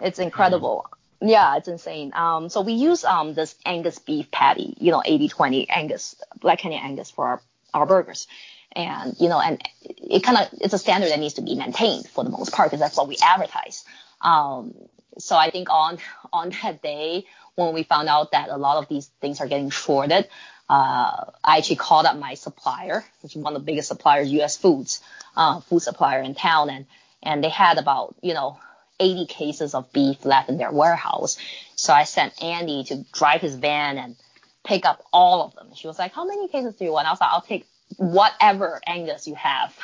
It's 0.00 0.20
incredible. 0.20 0.86
Yeah, 1.20 1.56
it's 1.56 1.66
insane. 1.66 2.12
Um, 2.14 2.48
so 2.50 2.60
we 2.60 2.74
use 2.74 3.04
um 3.04 3.34
this 3.34 3.56
Angus 3.66 3.98
beef 3.98 4.30
patty, 4.30 4.76
you 4.78 4.92
know, 4.92 5.02
80-20 5.04 5.66
Angus, 5.68 6.14
Black 6.40 6.60
Canyon 6.60 6.82
Angus 6.84 7.10
for 7.10 7.26
our, 7.26 7.42
our 7.74 7.86
burgers. 7.86 8.28
And, 8.74 9.14
you 9.18 9.28
know, 9.28 9.40
and 9.40 9.62
it 9.82 10.22
kind 10.22 10.38
of, 10.38 10.48
it's 10.60 10.74
a 10.74 10.78
standard 10.78 11.10
that 11.10 11.18
needs 11.18 11.34
to 11.34 11.42
be 11.42 11.54
maintained 11.54 12.08
for 12.08 12.24
the 12.24 12.30
most 12.30 12.52
part 12.52 12.70
because 12.70 12.80
that's 12.80 12.96
what 12.96 13.08
we 13.08 13.16
advertise. 13.22 13.84
Um, 14.20 14.74
so 15.18 15.36
I 15.36 15.50
think 15.50 15.68
on, 15.70 15.98
on 16.32 16.50
that 16.62 16.82
day 16.82 17.26
when 17.54 17.74
we 17.74 17.82
found 17.82 18.08
out 18.08 18.32
that 18.32 18.48
a 18.48 18.56
lot 18.56 18.78
of 18.78 18.88
these 18.88 19.06
things 19.20 19.40
are 19.40 19.46
getting 19.46 19.70
shorted, 19.70 20.28
uh, 20.70 21.24
I 21.44 21.58
actually 21.58 21.76
called 21.76 22.06
up 22.06 22.16
my 22.16 22.34
supplier, 22.34 23.04
which 23.20 23.36
is 23.36 23.42
one 23.42 23.54
of 23.54 23.60
the 23.60 23.66
biggest 23.66 23.88
suppliers, 23.88 24.30
U.S. 24.32 24.56
Foods, 24.56 25.02
uh, 25.36 25.60
food 25.60 25.80
supplier 25.80 26.22
in 26.22 26.34
town. 26.34 26.70
And, 26.70 26.86
and 27.22 27.44
they 27.44 27.50
had 27.50 27.76
about, 27.76 28.14
you 28.22 28.32
know, 28.32 28.58
80 28.98 29.26
cases 29.26 29.74
of 29.74 29.92
beef 29.92 30.24
left 30.24 30.48
in 30.48 30.56
their 30.56 30.72
warehouse. 30.72 31.36
So 31.76 31.92
I 31.92 32.04
sent 32.04 32.42
Andy 32.42 32.84
to 32.84 33.04
drive 33.12 33.40
his 33.40 33.56
van 33.56 33.98
and 33.98 34.16
pick 34.64 34.86
up 34.86 35.04
all 35.12 35.44
of 35.44 35.54
them. 35.54 35.74
She 35.74 35.88
was 35.88 35.98
like, 35.98 36.14
how 36.14 36.24
many 36.24 36.48
cases 36.48 36.74
do 36.76 36.84
you 36.84 36.92
want? 36.92 37.06
I 37.06 37.10
was 37.10 37.20
like, 37.20 37.30
I'll 37.32 37.42
take 37.42 37.66
whatever 37.96 38.80
Angus 38.86 39.26
you 39.26 39.34
have. 39.34 39.76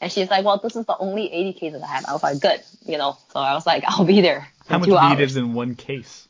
And 0.00 0.10
she's 0.12 0.30
like, 0.30 0.44
well, 0.44 0.58
this 0.58 0.76
is 0.76 0.86
the 0.86 0.96
only 0.98 1.32
80 1.32 1.52
cases 1.54 1.82
I 1.82 1.86
have. 1.86 2.04
I 2.06 2.12
was 2.12 2.22
like, 2.22 2.40
good, 2.40 2.62
you 2.84 2.98
know. 2.98 3.16
So 3.32 3.40
I 3.40 3.54
was 3.54 3.66
like, 3.66 3.84
I'll 3.88 4.04
be 4.04 4.20
there 4.20 4.48
How 4.68 4.78
much 4.78 4.88
meat 4.88 5.20
is 5.20 5.36
in 5.36 5.54
one 5.54 5.74
case? 5.74 6.28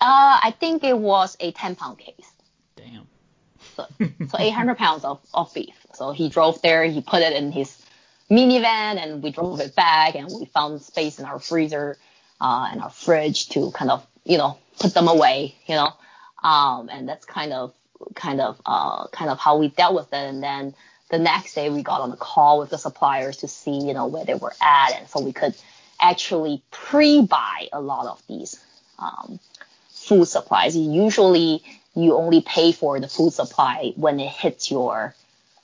Uh, 0.00 0.38
I 0.42 0.54
think 0.58 0.84
it 0.84 0.96
was 0.96 1.36
a 1.40 1.52
10 1.52 1.76
pound 1.76 1.98
case. 1.98 2.30
Damn. 2.76 3.08
So, 3.74 3.86
so 3.98 4.38
800 4.38 4.74
pounds 4.78 5.04
of, 5.04 5.20
of 5.34 5.52
beef. 5.52 5.74
So 5.94 6.12
he 6.12 6.28
drove 6.28 6.62
there, 6.62 6.84
he 6.84 7.00
put 7.00 7.22
it 7.22 7.32
in 7.34 7.50
his 7.50 7.76
minivan, 8.30 9.02
and 9.02 9.22
we 9.22 9.32
drove 9.32 9.60
it 9.60 9.74
back, 9.74 10.14
and 10.14 10.28
we 10.28 10.46
found 10.46 10.80
space 10.82 11.18
in 11.18 11.24
our 11.24 11.40
freezer 11.40 11.98
uh, 12.40 12.68
and 12.70 12.80
our 12.80 12.90
fridge 12.90 13.48
to 13.50 13.72
kind 13.72 13.90
of, 13.90 14.06
you 14.24 14.38
know, 14.38 14.58
put 14.78 14.94
them 14.94 15.08
away, 15.08 15.56
you 15.66 15.74
know. 15.74 15.92
Um, 16.42 16.88
and 16.88 17.08
that's 17.08 17.24
kind 17.24 17.52
of, 17.52 17.74
kind 18.14 18.40
of, 18.40 18.60
uh, 18.64 19.06
kind 19.08 19.30
of 19.30 19.38
how 19.38 19.58
we 19.58 19.68
dealt 19.68 19.94
with 19.94 20.12
it. 20.12 20.16
And 20.16 20.42
then 20.42 20.74
the 21.10 21.18
next 21.18 21.54
day 21.54 21.70
we 21.70 21.82
got 21.82 22.00
on 22.00 22.12
a 22.12 22.16
call 22.16 22.58
with 22.58 22.70
the 22.70 22.78
suppliers 22.78 23.38
to 23.38 23.48
see, 23.48 23.78
you 23.78 23.94
know, 23.94 24.06
where 24.06 24.24
they 24.24 24.34
were 24.34 24.52
at, 24.60 24.92
and 24.94 25.08
so 25.08 25.20
we 25.20 25.32
could 25.32 25.54
actually 26.00 26.62
pre-buy 26.70 27.68
a 27.72 27.80
lot 27.80 28.06
of 28.06 28.22
these 28.28 28.62
um, 28.98 29.40
food 29.90 30.26
supplies. 30.26 30.76
Usually 30.76 31.62
you 31.96 32.14
only 32.14 32.40
pay 32.40 32.72
for 32.72 33.00
the 33.00 33.08
food 33.08 33.32
supply 33.32 33.92
when 33.96 34.20
it 34.20 34.28
hits 34.28 34.70
your, 34.70 35.14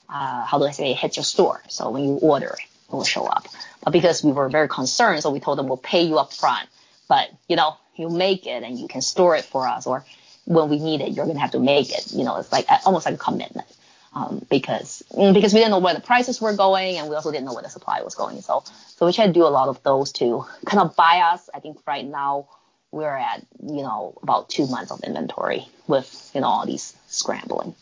uh, 0.09 0.45
how 0.45 0.57
do 0.57 0.65
I 0.65 0.71
say, 0.71 0.91
it 0.91 0.97
hits 0.97 1.15
your 1.15 1.23
store. 1.23 1.61
So 1.69 1.91
when 1.91 2.03
you 2.03 2.15
order 2.15 2.47
it, 2.47 2.65
it 2.89 2.91
will 2.91 3.03
show 3.03 3.25
up. 3.25 3.47
But 3.83 3.91
because 3.91 4.23
we 4.23 4.31
were 4.31 4.49
very 4.49 4.67
concerned, 4.67 5.21
so 5.21 5.29
we 5.29 5.39
told 5.39 5.57
them 5.57 5.67
we'll 5.67 5.77
pay 5.77 6.03
you 6.03 6.17
up 6.17 6.33
front, 6.33 6.67
but 7.07 7.29
you 7.47 7.55
know, 7.55 7.77
you 7.95 8.09
make 8.09 8.45
it 8.45 8.63
and 8.63 8.77
you 8.77 8.87
can 8.87 9.01
store 9.01 9.35
it 9.37 9.45
for 9.45 9.67
us, 9.67 9.87
or 9.87 10.03
when 10.45 10.69
we 10.69 10.79
need 10.79 11.01
it, 11.01 11.11
you're 11.13 11.25
gonna 11.25 11.39
have 11.39 11.51
to 11.51 11.59
make 11.59 11.91
it. 11.91 12.11
You 12.11 12.23
know, 12.23 12.37
it's 12.37 12.51
like 12.51 12.65
almost 12.85 13.05
like 13.05 13.15
a 13.15 13.17
commitment. 13.17 13.67
Um, 14.13 14.45
because 14.49 15.03
because 15.11 15.53
we 15.53 15.59
didn't 15.59 15.71
know 15.71 15.79
where 15.79 15.93
the 15.93 15.99
prices 15.99 16.39
were 16.39 16.55
going, 16.55 16.95
and 16.97 17.09
we 17.09 17.15
also 17.15 17.31
didn't 17.31 17.45
know 17.45 17.53
where 17.53 17.63
the 17.63 17.69
supply 17.69 18.01
was 18.01 18.15
going. 18.15 18.41
So 18.41 18.63
so 18.95 19.05
we 19.05 19.11
tried 19.11 19.27
to 19.27 19.33
do 19.33 19.43
a 19.43 19.51
lot 19.51 19.67
of 19.67 19.83
those 19.83 20.13
to 20.13 20.45
kind 20.65 20.81
of 20.81 20.95
buy 20.95 21.31
us. 21.33 21.49
I 21.53 21.59
think 21.59 21.79
right 21.85 22.05
now 22.05 22.47
we're 22.91 23.15
at 23.15 23.45
you 23.61 23.81
know 23.81 24.17
about 24.23 24.49
two 24.49 24.67
months 24.67 24.91
of 24.91 25.01
inventory 25.03 25.67
with 25.87 26.31
you 26.33 26.39
know 26.39 26.47
all 26.47 26.65
these 26.65 26.95
scrambling. 27.07 27.75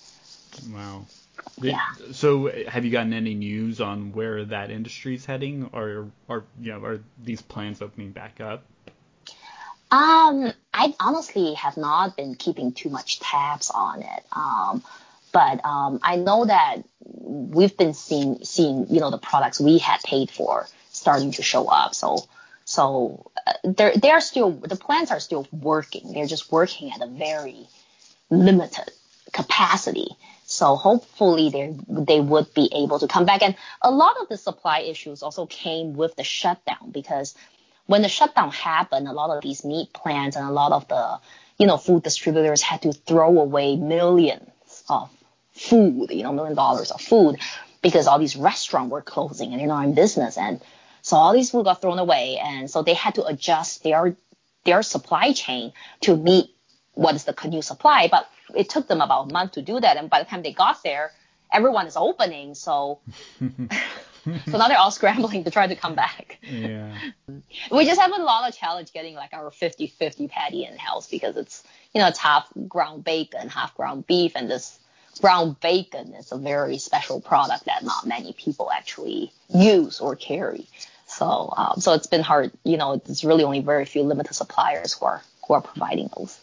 Wow. 0.72 1.06
Yeah. 1.62 1.82
So, 2.12 2.52
have 2.68 2.86
you 2.86 2.92
gotten 2.92 3.14
any 3.14 3.36
news 3.36 3.80
on 3.80 4.12
where 4.14 4.44
that 4.46 4.72
industry 4.72 5.16
is 5.16 5.26
heading, 5.26 5.70
or 5.72 6.10
are 6.30 6.44
you 6.60 6.72
know 6.72 6.84
are 6.84 7.00
these 7.24 7.42
plans 7.42 7.82
opening 7.82 8.12
back 8.12 8.42
up? 8.42 8.64
Um, 9.94 10.52
I 10.74 10.96
honestly 11.00 11.54
have 11.54 11.78
not 11.78 12.18
been 12.18 12.34
keeping 12.34 12.72
too 12.72 12.90
much 12.90 13.20
tabs 13.20 13.70
on 13.70 14.02
it. 14.02 14.26
Um, 14.32 14.84
but 15.32 15.64
um, 15.64 16.00
I 16.02 16.16
know 16.16 16.46
that 16.46 16.78
we've 17.06 17.78
been 17.78 17.94
seeing 17.94 18.44
seeing 18.44 18.88
you 18.90 19.00
know 19.00 19.12
the 19.12 19.20
products 19.20 19.60
we 19.60 19.78
had 19.78 20.02
paid 20.02 20.32
for 20.32 20.68
starting 20.90 21.32
to 21.34 21.44
show 21.44 21.68
up. 21.68 21.94
So 21.94 22.28
so 22.66 23.30
uh, 23.46 23.54
they're 23.64 23.94
they 23.96 24.10
are 24.10 24.22
still 24.22 24.50
the 24.50 24.76
plants 24.76 25.12
are 25.12 25.20
still 25.20 25.48
working. 25.52 26.14
They're 26.14 26.26
just 26.26 26.52
working 26.52 26.92
at 26.92 27.02
a 27.02 27.08
very 27.08 27.68
limited 28.32 28.90
capacity. 29.32 30.08
So 30.46 30.76
hopefully 30.76 31.50
they 31.50 31.76
they 31.88 32.20
would 32.20 32.52
be 32.56 32.68
able 32.74 32.98
to 32.98 33.08
come 33.08 33.26
back. 33.26 33.44
And 33.44 33.56
a 33.84 33.92
lot 33.92 34.20
of 34.22 34.28
the 34.28 34.38
supply 34.38 34.80
issues 34.80 35.22
also 35.22 35.46
came 35.46 35.94
with 35.94 36.16
the 36.16 36.24
shutdown 36.24 36.90
because 36.92 37.36
when 37.86 38.02
the 38.02 38.10
shutdown 38.10 38.52
happened, 38.52 39.08
a 39.08 39.14
lot 39.14 39.36
of 39.36 39.44
these 39.44 39.66
meat 39.66 39.94
plants 39.94 40.36
and 40.36 40.48
a 40.48 40.52
lot 40.52 40.72
of 40.72 40.88
the 40.88 41.20
you 41.58 41.68
know 41.68 41.78
food 41.78 42.04
distributors 42.04 42.62
had 42.62 42.82
to 42.84 42.94
throw 42.94 43.40
away 43.40 43.76
millions 43.76 44.84
of 44.90 45.10
food, 45.54 46.10
you 46.12 46.24
know, 46.24 46.34
million 46.34 46.56
dollars 46.56 46.92
of 46.92 47.02
food 47.02 47.40
because 47.82 48.08
all 48.08 48.20
these 48.20 48.36
restaurants 48.36 48.92
were 48.92 49.02
closing 49.02 49.52
and 49.52 49.60
they're 49.60 49.68
not 49.68 49.86
in 49.86 49.94
business. 49.94 50.38
And 50.38 50.62
so 51.02 51.18
all 51.18 51.34
these 51.34 51.52
food 51.52 51.66
got 51.66 51.82
thrown 51.82 52.00
away. 52.00 52.40
And 52.42 52.70
so 52.70 52.82
they 52.82 52.94
had 52.94 53.16
to 53.16 53.26
adjust 53.26 53.84
their 53.84 54.16
their 54.64 54.82
supply 54.82 55.34
chain 55.34 55.74
to 56.02 56.16
meet 56.16 56.50
what 56.94 57.16
is 57.16 57.26
the 57.26 57.36
new 57.48 57.62
supply. 57.62 58.08
But 58.10 58.30
it 58.56 58.70
took 58.70 58.88
them 58.88 59.02
about 59.02 59.30
a 59.30 59.34
month 59.34 59.54
to 59.54 59.62
do 59.62 59.80
that. 59.80 59.98
And 59.98 60.10
by 60.10 60.20
the 60.20 60.30
time 60.30 60.42
they 60.42 60.54
got 60.54 60.82
there, 60.84 61.12
everyone 61.52 61.88
is 61.88 61.98
opening, 61.98 62.56
so 62.56 63.00
so 64.46 64.58
now 64.58 64.68
they're 64.68 64.78
all 64.78 64.92
scrambling 64.92 65.44
to 65.44 65.52
try 65.52 65.68
to 65.68 65.76
come 65.76 65.96
back. 65.96 66.40
Yeah. 66.42 66.96
We 67.72 67.86
just 67.86 68.00
have 68.00 68.12
a 68.12 68.22
lot 68.22 68.48
of 68.48 68.56
challenge 68.56 68.94
getting 68.94 69.16
like 69.16 69.34
our 69.34 69.50
50-50 69.50 70.30
patty 70.30 70.66
in 70.66 70.78
house 70.78 71.10
because 71.10 71.36
it's 71.38 71.64
you 71.94 72.02
know 72.02 72.08
it's 72.08 72.20
half 72.20 72.48
ground 72.68 73.04
bacon, 73.04 73.50
half 73.50 73.76
ground 73.76 74.06
beef, 74.08 74.34
and 74.36 74.50
this 74.50 74.80
ground 75.22 75.60
bacon 75.60 76.14
is 76.14 76.32
a 76.32 76.38
very 76.38 76.78
special 76.78 77.22
product 77.22 77.66
that 77.66 77.84
not 77.84 78.06
many 78.06 78.34
people 78.34 78.72
actually 78.72 79.32
use 79.54 80.00
or 80.00 80.16
carry. 80.16 80.68
So 81.06 81.54
um, 81.56 81.80
so 81.80 81.94
it's 81.94 82.08
been 82.08 82.22
hard. 82.22 82.52
You 82.64 82.78
know, 82.78 82.94
it's 82.94 83.24
really 83.24 83.44
only 83.44 83.62
very 83.62 83.86
few 83.86 84.04
limited 84.04 84.34
suppliers 84.34 84.94
who 84.94 85.06
are 85.06 85.22
who 85.48 85.54
are 85.54 85.62
providing 85.62 86.10
those. 86.16 86.38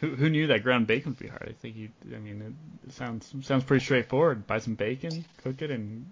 Who, 0.00 0.14
who 0.14 0.30
knew 0.30 0.46
that 0.48 0.62
ground 0.62 0.86
bacon 0.86 1.12
would 1.12 1.18
be 1.18 1.28
hard? 1.28 1.48
I 1.48 1.52
think 1.60 1.76
you. 1.76 1.88
I 2.14 2.18
mean, 2.18 2.56
it 2.86 2.92
sounds 2.92 3.32
sounds 3.42 3.64
pretty 3.64 3.84
straightforward. 3.84 4.46
Buy 4.46 4.58
some 4.58 4.74
bacon, 4.74 5.24
cook 5.42 5.60
it, 5.60 5.70
and 5.70 6.06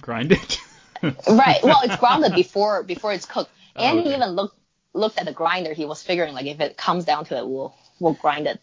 grind 0.00 0.32
it. 0.32 0.60
right. 1.02 1.62
Well, 1.62 1.80
it's 1.82 1.96
grounded 1.96 2.34
before 2.34 2.82
before 2.84 3.12
it's 3.12 3.26
cooked. 3.26 3.50
And 3.74 3.98
Oh, 3.98 4.00
okay. 4.00 4.10
he 4.10 4.14
even 4.16 4.30
looked 4.30 4.56
looked 4.92 5.18
at 5.18 5.26
the 5.26 5.32
grinder. 5.32 5.74
He 5.74 5.84
was 5.84 6.02
figuring 6.02 6.34
like 6.34 6.46
if 6.46 6.60
it 6.60 6.76
comes 6.76 7.04
down 7.04 7.24
to 7.26 7.36
it, 7.36 7.46
we'll 7.46 7.74
we'll 7.98 8.14
grind 8.14 8.46
it 8.46 8.60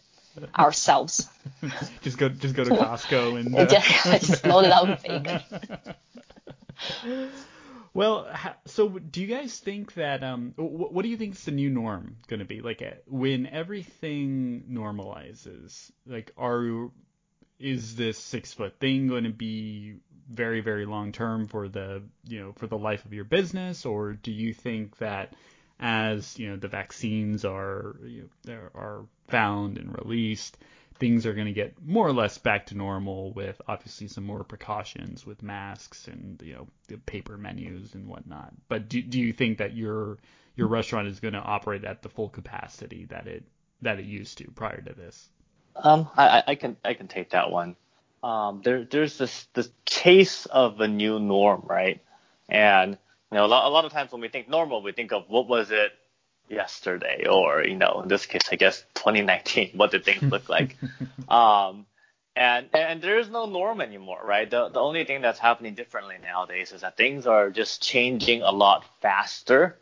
ourselves. 0.58 1.28
just 2.02 2.18
go 2.18 2.28
just 2.30 2.54
go 2.54 2.64
to 2.64 2.70
Costco 2.74 3.38
and. 3.38 3.48
And 3.48 3.56
uh, 3.56 3.66
just, 3.66 4.26
just 4.26 4.46
load 4.46 4.64
it 4.64 4.72
up 4.72 4.88
with 4.88 5.02
bacon. 5.02 5.40
Well, 7.94 8.28
so 8.66 8.88
do 8.88 9.20
you 9.20 9.28
guys 9.28 9.58
think 9.60 9.94
that 9.94 10.24
um, 10.24 10.52
what 10.56 11.02
do 11.02 11.08
you 11.08 11.16
think 11.16 11.34
is 11.34 11.44
the 11.44 11.52
new 11.52 11.70
norm 11.70 12.16
going 12.26 12.40
to 12.40 12.44
be? 12.44 12.60
Like 12.60 12.82
when 13.06 13.46
everything 13.46 14.64
normalizes, 14.68 15.92
like 16.04 16.32
are 16.36 16.90
is 17.60 17.94
this 17.94 18.18
six 18.18 18.52
foot 18.52 18.80
thing 18.80 19.06
going 19.06 19.24
to 19.24 19.30
be 19.30 19.94
very 20.28 20.60
very 20.60 20.86
long 20.86 21.12
term 21.12 21.46
for 21.46 21.68
the 21.68 22.02
you 22.26 22.40
know 22.40 22.52
for 22.56 22.66
the 22.66 22.76
life 22.76 23.04
of 23.04 23.12
your 23.12 23.24
business, 23.24 23.86
or 23.86 24.12
do 24.14 24.32
you 24.32 24.52
think 24.52 24.98
that 24.98 25.34
as 25.78 26.36
you 26.36 26.50
know 26.50 26.56
the 26.56 26.68
vaccines 26.68 27.44
are 27.44 27.96
you 28.04 28.28
know, 28.44 28.58
are 28.74 29.06
found 29.28 29.78
and 29.78 29.96
released, 29.96 30.58
things 30.98 31.26
are 31.26 31.34
going 31.34 31.46
to 31.46 31.52
get 31.52 31.74
more 31.84 32.06
or 32.06 32.12
less 32.12 32.38
back 32.38 32.66
to 32.66 32.76
normal 32.76 33.32
with 33.32 33.60
obviously 33.66 34.08
some 34.08 34.24
more 34.24 34.44
precautions 34.44 35.26
with 35.26 35.42
masks 35.42 36.06
and 36.08 36.40
you 36.44 36.54
know 36.54 36.66
the 36.88 36.96
paper 36.98 37.36
menus 37.36 37.94
and 37.94 38.06
whatnot. 38.06 38.52
But 38.68 38.88
do 38.88 39.02
do 39.02 39.20
you 39.20 39.32
think 39.32 39.58
that 39.58 39.74
your 39.76 40.18
your 40.56 40.68
restaurant 40.68 41.08
is 41.08 41.20
going 41.20 41.34
to 41.34 41.40
operate 41.40 41.84
at 41.84 42.02
the 42.02 42.08
full 42.08 42.28
capacity 42.28 43.06
that 43.06 43.26
it 43.26 43.44
that 43.82 43.98
it 43.98 44.04
used 44.04 44.38
to 44.38 44.50
prior 44.52 44.80
to 44.80 44.92
this? 44.94 45.28
Um, 45.76 46.08
I, 46.16 46.42
I- 46.46 46.54
can 46.54 46.76
I 46.84 46.94
can 46.94 47.08
take 47.08 47.30
that 47.30 47.50
one. 47.50 47.76
Um, 48.22 48.62
there 48.64 48.84
there's 48.84 49.18
this 49.18 49.46
this 49.54 49.68
case 49.84 50.46
of 50.46 50.80
a 50.80 50.88
new 50.88 51.18
norm, 51.18 51.64
right? 51.68 52.00
And 52.48 52.92
you 53.32 53.38
know, 53.38 53.44
a 53.44 53.48
lot, 53.48 53.66
a 53.66 53.68
lot 53.68 53.84
of 53.84 53.92
times 53.92 54.12
when 54.12 54.20
we 54.20 54.28
think 54.28 54.48
normal, 54.48 54.82
we 54.82 54.92
think 54.92 55.12
of 55.12 55.24
what 55.28 55.48
was 55.48 55.70
it 55.70 55.92
yesterday, 56.48 57.26
or 57.28 57.64
you 57.64 57.76
know, 57.76 58.00
in 58.02 58.08
this 58.08 58.26
case, 58.26 58.42
I 58.50 58.56
guess 58.56 58.84
2019. 58.94 59.70
What 59.74 59.90
did 59.90 60.04
things 60.04 60.22
look 60.22 60.48
like? 60.48 60.76
um, 61.28 61.86
and 62.36 62.68
and 62.72 63.00
there 63.00 63.18
is 63.18 63.28
no 63.28 63.46
norm 63.46 63.80
anymore, 63.80 64.20
right? 64.24 64.50
The 64.50 64.68
the 64.68 64.80
only 64.80 65.04
thing 65.04 65.22
that's 65.22 65.38
happening 65.38 65.74
differently 65.74 66.16
nowadays 66.22 66.72
is 66.72 66.80
that 66.80 66.96
things 66.96 67.26
are 67.26 67.50
just 67.50 67.82
changing 67.82 68.42
a 68.42 68.50
lot 68.50 68.84
faster, 69.00 69.76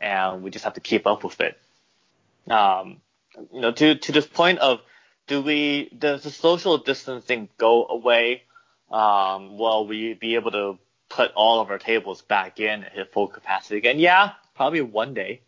and 0.00 0.42
we 0.42 0.50
just 0.50 0.64
have 0.64 0.74
to 0.74 0.80
keep 0.80 1.06
up 1.06 1.24
with 1.24 1.40
it. 1.40 1.58
Um, 2.50 3.00
you 3.52 3.60
know, 3.60 3.72
to 3.72 3.94
to 3.94 4.12
this 4.12 4.26
point 4.26 4.58
of 4.58 4.80
do 5.26 5.40
we 5.40 5.88
does 5.96 6.24
the 6.24 6.30
social 6.30 6.78
distancing 6.78 7.48
go 7.58 7.86
away? 7.86 8.42
Um, 8.90 9.56
will 9.56 9.86
we 9.86 10.14
be 10.14 10.34
able 10.34 10.52
to 10.52 10.78
put 11.08 11.32
all 11.34 11.60
of 11.60 11.70
our 11.70 11.78
tables 11.78 12.22
back 12.22 12.60
in 12.60 12.84
at 12.84 13.12
full 13.12 13.28
capacity 13.28 13.76
again? 13.76 13.98
Yeah, 13.98 14.32
probably 14.54 14.82
one 14.82 15.14
day 15.14 15.40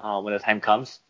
uh, 0.00 0.20
when 0.20 0.32
the 0.32 0.38
time 0.38 0.60
comes. 0.60 1.00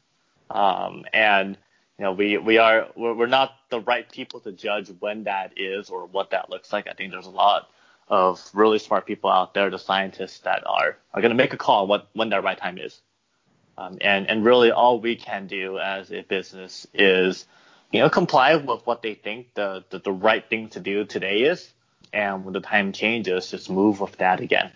Um, 0.51 1.05
and 1.13 1.57
you 1.99 2.05
know, 2.05 2.13
we 2.13 2.39
we 2.39 2.59
are 2.59 2.89
we're, 2.97 3.15
we're 3.15 3.27
not 3.27 3.53
the 3.69 3.81
right 3.81 4.11
people 4.11 4.41
to 4.41 4.53
judge 4.53 4.91
when 5.01 5.25
that 5.25 5.53
is 5.57 5.91
or 5.91 6.07
what 6.07 6.31
that 6.31 6.51
looks 6.51 6.73
like. 6.73 6.89
I 6.89 6.95
think 6.95 7.13
there's 7.13 7.27
a 7.27 7.31
lot 7.31 7.69
of 8.09 8.41
really 8.53 8.79
smart 8.79 9.07
people 9.07 9.31
out 9.31 9.55
there, 9.55 9.71
the 9.71 9.79
scientists 9.79 10.41
that 10.41 10.63
are 10.67 10.97
are 11.15 11.21
going 11.21 11.31
to 11.31 11.37
make 11.37 11.53
a 11.53 11.57
call 11.57 11.87
what 11.87 12.09
when 12.15 12.31
that 12.31 12.43
right 12.43 12.59
time 12.59 12.79
is. 12.79 13.01
Um, 13.79 13.99
and 14.01 14.29
and 14.29 14.45
really 14.45 14.73
all 14.73 15.01
we 15.01 15.17
can 15.17 15.47
do 15.47 15.79
as 15.79 16.11
a 16.11 16.23
business 16.23 16.87
is 16.93 17.47
you 17.93 18.01
know 18.01 18.11
comply 18.11 18.57
with 18.57 18.87
what 18.87 19.03
they 19.03 19.15
think 19.15 19.55
the, 19.55 19.85
the 19.91 20.01
the 20.01 20.13
right 20.13 20.45
thing 20.49 20.69
to 20.71 20.81
do 20.81 21.05
today 21.05 21.43
is, 21.43 21.71
and 22.13 22.45
when 22.45 22.53
the 22.53 22.61
time 22.61 22.93
changes, 22.93 23.51
just 23.51 23.71
move 23.71 24.01
with 24.01 24.17
that 24.17 24.41
again. 24.41 24.73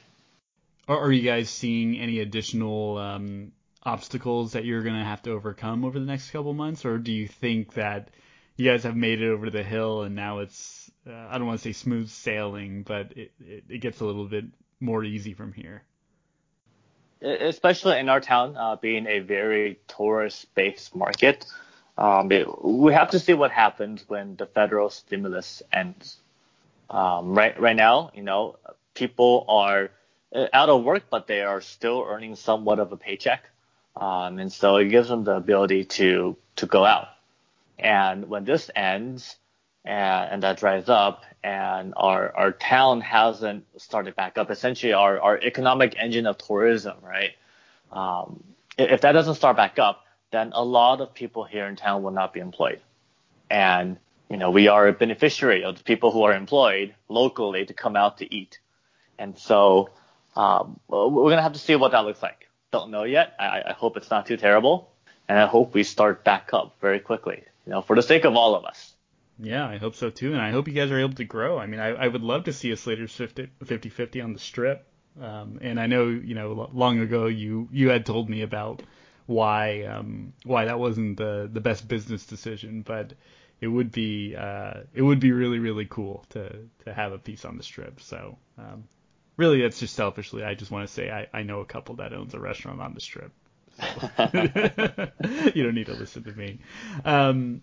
Are, 0.87 0.99
are 0.99 1.13
you 1.13 1.23
guys 1.23 1.51
seeing 1.51 1.99
any 1.99 2.21
additional 2.21 2.99
um, 2.99 3.53
obstacles 3.85 4.53
that 4.53 4.65
you're 4.65 4.83
going 4.83 4.99
to 4.99 5.05
have 5.05 5.23
to 5.23 5.31
overcome 5.33 5.85
over 5.85 5.99
the 5.99 6.07
next 6.07 6.31
couple 6.31 6.55
months, 6.55 6.85
or 6.85 6.99
do 6.99 7.13
you 7.13 7.29
think 7.29 7.75
that 7.75 8.11
you 8.57 8.71
guys 8.71 8.85
have 8.85 8.97
made 8.97 9.21
it 9.21 9.31
over 9.31 9.51
the 9.51 9.63
hill 9.63 10.03
and 10.03 10.15
now 10.15 10.39
it's 10.39 10.91
uh, 11.07 11.13
I 11.13 11.37
don't 11.39 11.47
want 11.47 11.61
to 11.61 11.65
say 11.65 11.73
smooth 11.73 12.09
sailing, 12.09 12.83
but 12.83 13.13
it, 13.17 13.33
it, 13.41 13.65
it 13.69 13.79
gets 13.79 14.01
a 14.01 14.07
little 14.07 14.27
bit 14.27 14.47
more 14.81 15.05
easy 15.05 15.35
from 15.35 15.53
here? 15.53 15.83
especially 17.25 17.99
in 17.99 18.09
our 18.09 18.21
town, 18.21 18.57
uh, 18.57 18.77
being 18.77 19.07
a 19.07 19.21
very 19.21 19.79
tourist-based 19.89 20.95
market, 20.95 21.47
um, 21.97 22.31
it, 22.33 22.47
we 22.65 22.93
have 22.93 23.11
to 23.11 23.19
see 23.19 23.35
what 23.35 23.51
happens 23.51 24.05
when 24.09 24.37
the 24.37 24.47
federal 24.47 24.91
stimulus 24.91 25.63
ends. 25.73 26.19
Um, 26.91 27.35
right, 27.37 27.59
right 27.59 27.77
now, 27.77 28.11
you 28.15 28.23
know, 28.23 28.57
people 28.95 29.47
are 29.49 29.91
uh, 30.35 30.47
out 30.53 30.69
of 30.69 30.85
work, 30.85 31.05
but 31.11 31.27
they 31.27 31.43
are 31.43 31.61
still 31.61 32.05
earning 32.07 32.37
somewhat 32.37 32.79
of 32.79 32.93
a 32.93 32.97
paycheck, 32.97 33.45
um, 33.97 34.39
and 34.39 34.53
so 34.53 34.77
it 34.77 34.87
gives 34.87 35.09
them 35.09 35.25
the 35.25 35.37
ability 35.37 35.85
to 35.85 36.37
to 36.57 36.67
go 36.67 36.85
out. 36.85 37.09
And 37.79 38.29
when 38.29 38.45
this 38.45 38.71
ends, 38.75 39.37
and, 39.85 40.33
and 40.33 40.43
that 40.43 40.59
dries 40.59 40.89
up, 40.89 41.25
and 41.43 41.95
our 41.97 42.35
our 42.35 42.53
town 42.53 43.01
hasn't 43.01 43.65
started 43.81 44.17
back 44.17 44.39
up, 44.39 44.51
essentially 44.51 44.93
our 44.93 45.21
our 45.21 45.39
economic 45.39 45.95
engine 45.99 46.27
of 46.27 46.39
tourism, 46.39 46.97
right? 47.03 47.33
Um, 47.93 48.43
if 48.77 49.03
that 49.03 49.13
doesn't 49.13 49.37
start 49.37 49.57
back 49.57 49.79
up, 49.79 50.05
then 50.33 50.51
a 50.53 50.65
lot 50.65 51.01
of 51.01 51.15
people 51.15 51.45
here 51.45 51.67
in 51.67 51.77
town 51.77 52.03
will 52.03 52.11
not 52.11 52.33
be 52.33 52.41
employed, 52.41 52.81
and 53.49 53.99
you 54.29 54.37
know 54.37 54.51
we 54.51 54.67
are 54.69 54.89
a 54.89 54.93
beneficiary 54.93 55.63
of 55.65 55.79
the 55.79 55.85
people 55.85 56.11
who 56.11 56.23
are 56.23 56.35
employed 56.35 56.95
locally 57.09 57.65
to 57.67 57.75
come 57.75 57.95
out 57.95 58.19
to 58.19 58.35
eat, 58.35 58.59
and 59.19 59.39
so 59.39 59.91
um, 60.35 60.81
we're 60.89 61.31
gonna 61.31 61.43
have 61.43 61.53
to 61.53 61.61
see 61.61 61.77
what 61.77 61.93
that 61.93 62.05
looks 62.05 62.23
like. 62.23 62.44
Don't 62.75 62.91
know 62.91 63.05
yet. 63.05 63.35
I, 63.39 63.63
I 63.69 63.73
hope 63.73 63.97
it's 63.97 64.11
not 64.11 64.27
too 64.27 64.37
terrible, 64.37 64.91
and 65.29 65.39
I 65.39 65.47
hope 65.47 65.75
we 65.75 65.85
start 65.85 66.25
back 66.25 66.51
up 66.53 66.75
very 66.81 66.99
quickly. 66.99 67.45
You 67.67 67.71
know, 67.71 67.83
for 67.83 67.95
the 67.95 68.03
sake 68.03 68.25
of 68.25 68.35
all 68.35 68.57
of 68.57 68.65
us. 68.65 68.97
Yeah, 69.39 69.65
I 69.65 69.77
hope 69.77 69.95
so 69.95 70.11
too, 70.11 70.33
and 70.33 70.43
I 70.43 70.51
hope 70.51 70.67
you 70.67 70.75
guys 70.75 70.91
are 70.91 70.99
able 70.99 71.15
to 71.15 71.25
grow. 71.25 71.57
I 71.57 71.67
mean, 71.67 71.79
I, 71.79 71.91
I 71.91 72.09
would 72.09 72.23
love 72.23 72.43
to 72.47 72.53
see 72.53 72.73
a 72.73 72.77
Slater's 72.77 73.17
50-50 73.17 74.25
on 74.25 74.33
the 74.33 74.41
strip. 74.41 74.89
Um, 75.23 75.61
and 75.63 75.79
I 75.79 75.87
know, 75.87 76.09
you 76.09 76.35
know, 76.35 76.69
long 76.73 76.99
ago 76.99 77.27
you 77.27 77.69
you 77.71 77.91
had 77.91 78.05
told 78.05 78.29
me 78.29 78.43
about 78.43 78.83
why 79.27 79.85
um, 79.85 80.33
why 80.43 80.65
that 80.65 80.81
wasn't 80.81 81.17
the 81.17 81.49
the 81.53 81.61
best 81.61 81.87
business 81.87 82.27
decision, 82.27 82.83
but 82.83 83.13
it 83.61 83.69
would 83.69 83.93
be 83.93 84.35
uh, 84.35 84.81
it 84.93 85.03
would 85.03 85.21
be 85.21 85.31
really 85.31 85.61
really 85.61 85.87
cool 85.89 86.25
to 86.31 86.53
to 86.85 86.93
have 86.93 87.13
a 87.13 87.19
piece 87.19 87.45
on 87.45 87.57
the 87.57 87.63
strip. 87.63 88.01
So 88.01 88.37
um, 88.59 88.83
really, 89.37 89.63
that's 89.63 89.81
just 89.81 89.95
selfishly. 89.95 90.45
I 90.45 90.55
just 90.55 90.71
want 90.71 90.87
to 90.87 90.93
say 90.93 91.11
I, 91.11 91.27
I 91.33 91.43
know 91.43 91.61
a 91.61 91.65
couple 91.65 91.97
that 91.97 92.13
owns 92.13 92.35
a 92.35 92.41
restaurant 92.41 92.81
on 92.81 92.95
the 92.95 93.01
strip. 93.01 93.33
you 95.55 95.63
don't 95.63 95.75
need 95.75 95.87
to 95.87 95.95
listen 95.95 96.25
to 96.25 96.33
me. 96.33 96.61
Um, 97.05 97.63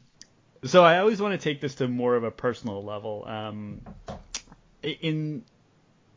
so 0.64 0.84
I 0.84 1.00
always 1.00 1.22
want 1.22 1.40
to 1.40 1.44
take 1.44 1.62
this 1.62 1.76
to 1.76 1.88
more 1.88 2.16
of 2.16 2.24
a 2.24 2.32
personal 2.32 2.84
level. 2.84 3.26
Um, 3.28 3.82
in 4.84 5.44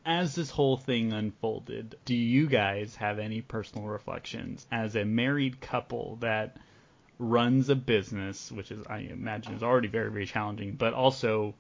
as 0.07 0.35
this 0.35 0.51
whole 0.51 0.77
thing 0.77 1.13
unfolded, 1.13 1.97
do 2.05 2.15
you 2.15 2.47
guys 2.47 2.97
have 2.97 3.19
any 3.19 3.41
personal 3.41 3.87
reflections 3.87 4.67
as 4.71 4.97
a 4.97 5.05
married 5.05 5.61
couple 5.61 6.17
that 6.17 6.59
runs 7.19 7.71
a 7.71 7.75
business, 7.75 8.53
which 8.53 8.71
is 8.71 8.85
I 8.87 8.99
imagine 8.99 9.55
is 9.55 9.63
already 9.63 9.89
very 9.89 10.11
very 10.11 10.27
challenging, 10.27 10.75
but 10.75 10.93
also 10.93 11.55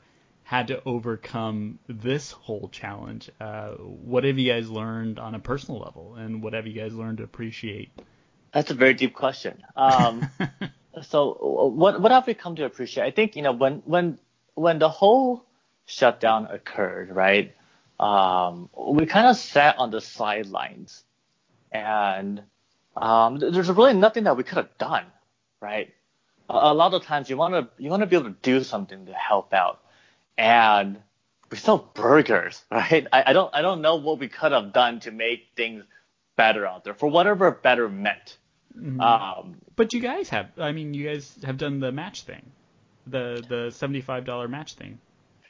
had 0.45 0.68
to 0.68 0.82
overcome 0.84 1.78
this 1.88 2.30
whole 2.30 2.68
challenge? 2.68 3.30
Uh, 3.40 3.70
what 3.72 4.24
have 4.24 4.38
you 4.38 4.53
guys 4.53 4.70
learned 4.70 5.18
on 5.18 5.34
a 5.34 5.38
personal 5.40 5.80
level, 5.80 6.14
and 6.14 6.42
what 6.42 6.53
have 6.53 6.66
you 6.66 6.74
guys 6.74 6.95
learned 6.95 7.18
to 7.18 7.24
appreciate? 7.24 7.90
That's 8.53 8.70
a 8.70 8.74
very 8.74 8.95
deep 8.95 9.14
question. 9.14 9.62
Um, 9.76 10.28
so 11.03 11.34
what 11.74 12.01
what 12.01 12.12
have 12.12 12.26
we 12.26 12.34
come 12.34 12.57
to 12.57 12.64
appreciate? 12.64 13.05
I 13.05 13.11
think 13.11 13.36
you 13.36 13.42
know 13.42 13.53
when 13.53 13.82
when 13.84 14.18
when 14.55 14.78
the 14.78 14.88
whole 14.88 15.45
shutdown 15.86 16.47
occurred, 16.47 17.11
right? 17.11 17.55
Um, 17.99 18.68
we 18.76 19.07
kind 19.07 19.26
of 19.26 19.36
sat 19.36 19.78
on 19.78 19.90
the 19.90 20.01
sidelines, 20.01 21.05
and 21.72 22.42
um, 22.97 23.38
there's 23.38 23.70
really 23.70 23.95
nothing 23.95 24.24
that 24.24 24.36
we 24.36 24.45
could 24.45 24.59
have 24.59 24.78
done, 24.78 25.07
right? 25.61 25.92
A, 26.51 26.55
a 26.55 26.74
lot 26.74 26.95
of 26.95 27.03
times 27.05 27.30
you 27.30 27.36
want 27.36 27.55
to 27.55 27.82
you 27.82 27.90
want 27.90 28.03
to 28.03 28.07
be 28.07 28.16
able 28.16 28.30
to 28.30 28.36
do 28.42 28.62
something 28.62 29.07
to 29.07 29.12
help 29.12 29.53
out, 29.53 29.80
and 30.37 31.01
we 31.51 31.57
sell 31.57 31.91
burgers, 31.95 32.62
right? 32.70 33.07
I, 33.12 33.24
I 33.26 33.32
don't 33.32 33.55
I 33.55 33.62
don't 33.62 33.82
know 33.82 33.97
what 33.97 34.18
we 34.18 34.28
could 34.28 34.53
have 34.53 34.72
done 34.72 35.01
to 35.01 35.11
make 35.11 35.49
things 35.57 35.85
better 36.37 36.66
out 36.66 36.85
there 36.85 36.95
for 36.95 37.09
whatever 37.09 37.51
better 37.51 37.89
meant. 37.89 38.39
Mm-hmm. 38.76 39.01
Um, 39.01 39.57
but 39.76 39.93
you 39.93 40.01
guys 40.01 40.28
have, 40.30 40.51
I 40.59 40.72
mean, 40.72 40.95
you 40.95 41.07
guys 41.07 41.37
have 41.45 41.59
done 41.59 41.80
the 41.80 41.93
match 41.93 42.22
thing, 42.22 42.51
the 43.07 43.45
the 43.49 43.70
seventy-five 43.70 44.24
dollar 44.24 44.49
match 44.49 44.74
thing. 44.74 44.99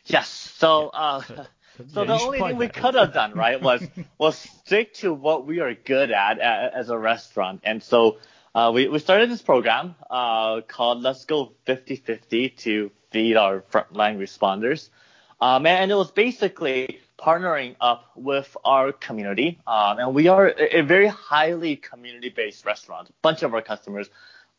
Yes. 0.06 0.28
So, 0.28 0.88
uh, 0.88 1.22
so, 1.22 1.34
so 1.88 2.02
yeah, 2.02 2.06
the 2.06 2.22
only 2.22 2.38
thing 2.38 2.56
we 2.56 2.66
that. 2.66 2.74
could 2.74 2.94
have 2.94 3.14
done, 3.14 3.32
right, 3.32 3.60
was 3.60 3.82
was 4.18 4.36
stick 4.36 4.94
to 4.94 5.14
what 5.14 5.46
we 5.46 5.60
are 5.60 5.74
good 5.74 6.10
at 6.10 6.38
as 6.38 6.90
a 6.90 6.98
restaurant. 6.98 7.62
And 7.64 7.82
so 7.82 8.18
uh, 8.54 8.70
we 8.74 8.88
we 8.88 8.98
started 8.98 9.30
this 9.30 9.42
program 9.42 9.94
uh, 10.10 10.60
called 10.68 11.02
Let's 11.02 11.24
Go 11.24 11.52
50-50 11.66 12.56
to 12.58 12.90
feed 13.14 13.36
our 13.36 13.60
frontline 13.72 14.18
responders. 14.18 14.88
Um, 15.40 15.66
and 15.66 15.88
it 15.92 15.94
was 15.94 16.10
basically 16.10 16.98
partnering 17.16 17.76
up 17.80 18.10
with 18.16 18.56
our 18.64 18.90
community. 18.90 19.60
Um, 19.68 20.00
and 20.00 20.14
we 20.14 20.26
are 20.26 20.48
a, 20.48 20.80
very 20.80 21.06
highly 21.06 21.76
community-based 21.76 22.66
restaurant. 22.66 23.08
A 23.10 23.12
bunch 23.22 23.44
of 23.44 23.54
our 23.54 23.62
customers, 23.62 24.10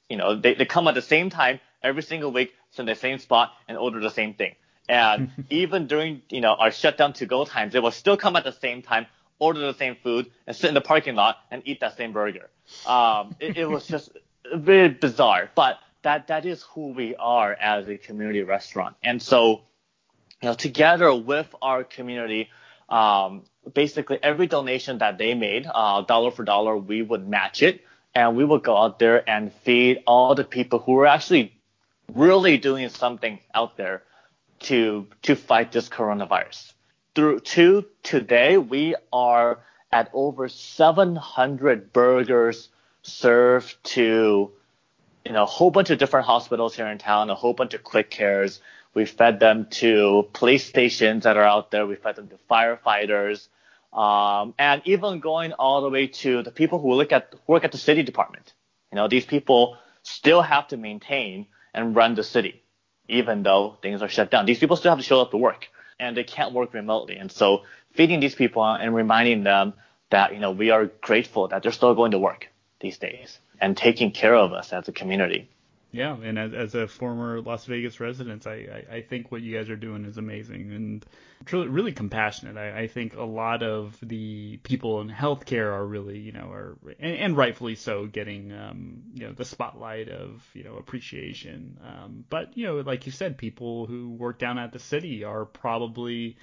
you 0.09 0.15
know, 0.15 0.39
they, 0.39 0.53
they 0.53 0.63
come 0.63 0.87
at 0.87 0.95
the 0.95 1.01
same 1.01 1.29
time 1.29 1.59
every 1.83 2.01
single 2.01 2.31
week, 2.31 2.53
sit 2.71 2.83
in 2.83 2.85
the 2.85 2.95
same 2.95 3.19
spot, 3.19 3.51
and 3.67 3.77
order 3.77 3.99
the 3.99 4.09
same 4.09 4.33
thing. 4.33 4.55
And 4.87 5.31
even 5.49 5.87
during, 5.87 6.21
you 6.29 6.39
know, 6.39 6.53
our 6.53 6.71
shutdown 6.71 7.11
to 7.13 7.25
go 7.25 7.43
times, 7.43 7.73
they 7.73 7.79
will 7.79 7.91
still 7.91 8.15
come 8.15 8.37
at 8.37 8.45
the 8.45 8.53
same 8.53 8.81
time, 8.81 9.05
order 9.37 9.59
the 9.59 9.73
same 9.73 9.97
food, 10.01 10.31
and 10.47 10.55
sit 10.55 10.69
in 10.69 10.75
the 10.75 10.87
parking 10.93 11.15
lot 11.15 11.39
and 11.51 11.61
eat 11.65 11.81
that 11.81 11.97
same 11.97 12.13
burger. 12.13 12.49
Um, 12.85 13.35
it, 13.41 13.57
it 13.57 13.69
was 13.69 13.85
just 13.85 14.11
very 14.53 14.89
bizarre, 14.89 15.51
but 15.55 15.79
that, 16.05 16.27
that 16.27 16.45
is 16.45 16.61
who 16.73 16.93
we 16.93 17.15
are 17.15 17.51
as 17.51 17.87
a 17.87 17.97
community 17.97 18.43
restaurant. 18.43 18.95
And 19.03 19.21
so, 19.21 19.63
you 20.41 20.49
know, 20.49 20.53
together 20.53 21.13
with 21.13 21.47
our 21.63 21.83
community, 21.83 22.49
um, 22.89 23.43
basically 23.73 24.19
every 24.21 24.45
donation 24.45 24.99
that 24.99 25.17
they 25.17 25.33
made, 25.33 25.67
uh, 25.67 26.03
dollar 26.03 26.29
for 26.29 26.43
dollar, 26.43 26.77
we 26.77 27.01
would 27.01 27.27
match 27.27 27.63
it, 27.63 27.81
and 28.13 28.37
we 28.37 28.45
would 28.45 28.63
go 28.63 28.77
out 28.77 28.99
there 28.99 29.27
and 29.27 29.51
feed 29.65 30.03
all 30.05 30.35
the 30.35 30.43
people 30.43 30.77
who 30.77 30.95
are 30.99 31.07
actually 31.07 31.51
really 32.13 32.57
doing 32.57 32.89
something 32.89 33.39
out 33.53 33.75
there 33.75 34.03
to 34.59 35.07
to 35.23 35.35
fight 35.35 35.71
this 35.71 35.89
coronavirus. 35.89 36.71
Through 37.15 37.39
to 37.39 37.85
today, 38.03 38.59
we 38.59 38.95
are 39.11 39.59
at 39.91 40.11
over 40.13 40.49
700 40.49 41.91
burgers 41.91 42.69
served 43.01 43.83
to 43.95 44.51
you 45.25 45.33
know 45.33 45.43
a 45.43 45.47
whole 45.47 45.71
bunch 45.71 45.89
of 45.89 45.97
different 45.97 46.27
hospitals 46.27 46.75
here 46.75 46.87
in 46.87 46.97
town, 46.97 47.29
a 47.29 47.35
whole 47.35 47.53
bunch 47.53 47.73
of 47.73 47.83
quick 47.83 48.09
cares. 48.09 48.61
We 48.93 49.05
fed 49.05 49.39
them 49.39 49.67
to 49.71 50.29
police 50.31 50.65
stations 50.65 51.23
that 51.23 51.35
are 51.35 51.43
out 51.43 51.71
there. 51.71 51.85
We 51.85 51.95
fed 51.95 52.15
them 52.15 52.29
to 52.29 52.37
firefighters, 52.49 53.47
um, 53.91 54.53
and 54.57 54.81
even 54.85 55.19
going 55.19 55.51
all 55.53 55.81
the 55.81 55.89
way 55.89 56.07
to 56.07 56.43
the 56.43 56.51
people 56.51 56.79
who 56.79 56.93
look 56.93 57.11
at 57.11 57.33
work 57.47 57.63
at 57.63 57.71
the 57.71 57.77
city 57.77 58.03
department. 58.03 58.53
You 58.91 58.97
know, 58.97 59.07
these 59.07 59.25
people 59.25 59.77
still 60.03 60.41
have 60.41 60.67
to 60.69 60.77
maintain 60.77 61.47
and 61.73 61.95
run 61.95 62.15
the 62.15 62.23
city, 62.23 62.63
even 63.09 63.43
though 63.43 63.77
things 63.81 64.01
are 64.01 64.07
shut 64.07 64.31
down. 64.31 64.45
These 64.45 64.59
people 64.59 64.77
still 64.77 64.91
have 64.91 64.99
to 64.99 65.03
show 65.03 65.19
up 65.19 65.31
to 65.31 65.37
work, 65.37 65.67
and 65.99 66.15
they 66.15 66.23
can't 66.23 66.53
work 66.53 66.73
remotely. 66.73 67.17
And 67.17 67.31
so, 67.31 67.63
feeding 67.93 68.19
these 68.19 68.35
people 68.35 68.63
and 68.63 68.93
reminding 68.93 69.43
them 69.43 69.73
that 70.11 70.33
you 70.33 70.39
know 70.39 70.51
we 70.51 70.69
are 70.69 70.85
grateful 70.85 71.47
that 71.47 71.63
they're 71.63 71.71
still 71.71 71.95
going 71.95 72.11
to 72.11 72.19
work 72.19 72.47
these 72.79 72.99
days 72.99 73.39
and 73.61 73.75
taking 73.75 74.11
care 74.11 74.35
of 74.35 74.53
us 74.53 74.73
as 74.73 74.87
a 74.87 74.91
community. 74.91 75.49
Yeah, 75.95 76.17
and 76.21 76.37
as, 76.37 76.53
as 76.53 76.75
a 76.75 76.89
former 76.89 77.39
Las 77.39 77.63
Vegas 77.65 78.01
resident, 78.01 78.45
I, 78.45 78.83
I, 78.91 78.95
I 78.95 79.01
think 79.01 79.31
what 79.31 79.41
you 79.41 79.57
guys 79.57 79.69
are 79.69 79.77
doing 79.77 80.03
is 80.03 80.17
amazing 80.17 80.73
and 80.73 81.05
truly, 81.45 81.69
really 81.69 81.93
compassionate. 81.93 82.57
I, 82.57 82.81
I 82.81 82.87
think 82.87 83.15
a 83.15 83.23
lot 83.23 83.63
of 83.63 83.97
the 84.03 84.57
people 84.57 84.99
in 84.99 85.09
healthcare 85.09 85.71
are 85.71 85.85
really, 85.85 86.19
you 86.19 86.33
know, 86.33 86.51
are 86.51 86.77
and, 86.99 87.15
and 87.15 87.37
rightfully 87.37 87.75
so, 87.75 88.07
getting 88.07 88.51
um, 88.51 89.03
you 89.13 89.25
know 89.25 89.31
the 89.31 89.45
spotlight 89.45 90.09
of 90.09 90.43
you 90.53 90.65
know 90.65 90.75
appreciation. 90.75 91.79
Um, 91.81 92.25
but 92.29 92.57
you 92.57 92.65
know, 92.65 92.81
like 92.81 93.05
you 93.05 93.13
said, 93.13 93.37
people 93.37 93.85
who 93.85 94.09
work 94.09 94.37
down 94.37 94.59
at 94.59 94.73
the 94.73 94.79
city 94.79 95.23
are 95.23 95.45
probably 95.45 96.35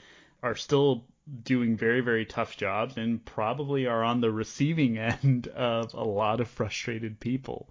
are 0.42 0.56
still 0.56 1.04
doing 1.44 1.76
very 1.76 2.00
very 2.00 2.26
tough 2.26 2.56
jobs 2.56 2.96
and 2.96 3.24
probably 3.24 3.86
are 3.86 4.02
on 4.02 4.20
the 4.20 4.30
receiving 4.30 4.98
end 5.22 5.46
of 5.48 5.94
a 5.94 6.04
lot 6.04 6.40
of 6.40 6.48
frustrated 6.48 7.20
people. 7.20 7.68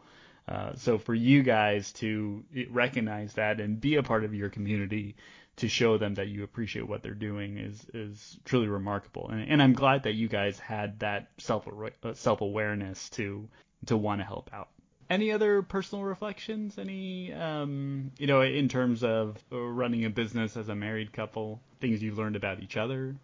Uh, 0.48 0.74
so 0.76 0.98
for 0.98 1.14
you 1.14 1.44
guys 1.44 1.92
to 1.94 2.44
recognize 2.70 3.34
that 3.34 3.62
and 3.62 3.80
be 3.80 3.96
a 3.96 4.04
part 4.04 4.24
of 4.24 4.34
your 4.34 4.50
community 4.50 5.16
to 5.58 5.68
show 5.68 5.98
them 5.98 6.16
that 6.16 6.28
you 6.28 6.44
appreciate 6.44 6.88
what 6.88 7.04
they're 7.04 7.14
doing 7.14 7.58
is 7.58 7.86
is 7.94 8.40
truly 8.46 8.68
remarkable. 8.68 9.30
And, 9.30 9.50
and 9.50 9.62
I'm 9.62 9.74
glad 9.74 10.04
that 10.04 10.14
you 10.14 10.28
guys 10.28 10.58
had 10.60 11.00
that 11.00 11.30
self 11.38 11.68
self 12.14 12.42
awareness 12.42 13.10
to 13.12 13.48
to 13.86 13.98
want 13.98 14.22
to 14.22 14.26
help 14.26 14.50
out. 14.54 14.70
Any 15.10 15.32
other 15.32 15.62
personal 15.62 16.06
reflections? 16.06 16.78
Any 16.78 17.34
um, 17.34 18.12
you 18.18 18.28
know 18.28 18.42
in 18.42 18.70
terms 18.70 19.04
of 19.04 19.38
running 19.52 20.06
a 20.06 20.10
business 20.10 20.58
as 20.58 20.70
a 20.70 20.76
married 20.76 21.12
couple, 21.12 21.62
things 21.80 22.02
you've 22.02 22.18
learned 22.18 22.36
about 22.36 22.62
each 22.62 22.78
other? 22.78 23.16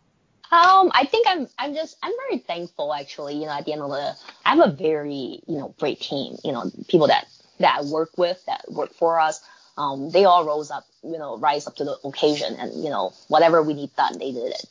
Um, 0.50 0.92
I 0.94 1.06
think 1.06 1.28
I'm 1.28 1.48
I'm 1.60 1.74
just 1.74 1.98
I'm 2.02 2.14
very 2.30 2.40
thankful 2.40 2.94
actually. 2.94 3.36
You 3.36 3.48
know, 3.48 3.52
at 3.52 3.66
the 3.66 3.74
end 3.74 3.82
of 3.82 3.90
the, 3.90 4.16
I 4.46 4.56
have 4.56 4.60
a 4.60 4.72
very 4.72 5.42
you 5.46 5.58
know 5.58 5.76
great 5.78 6.00
team. 6.00 6.38
You 6.44 6.54
know, 6.54 6.72
people 6.88 7.08
that 7.08 7.28
that 7.60 7.80
I 7.80 7.82
work 7.84 8.18
with 8.18 8.44
that 8.46 8.72
work 8.72 8.94
for 8.94 9.20
us. 9.20 9.42
Um, 9.78 10.10
they 10.10 10.26
all 10.26 10.44
rose 10.44 10.72
up, 10.72 10.86
you 11.04 11.20
know, 11.20 11.38
rise 11.38 11.68
up 11.68 11.76
to 11.76 11.84
the 11.84 11.98
occasion, 12.04 12.56
and 12.58 12.84
you 12.84 12.90
know, 12.90 13.14
whatever 13.28 13.62
we 13.62 13.74
need 13.76 13.96
done, 13.96 14.18
they 14.18 14.32
did 14.32 14.54
it, 14.54 14.66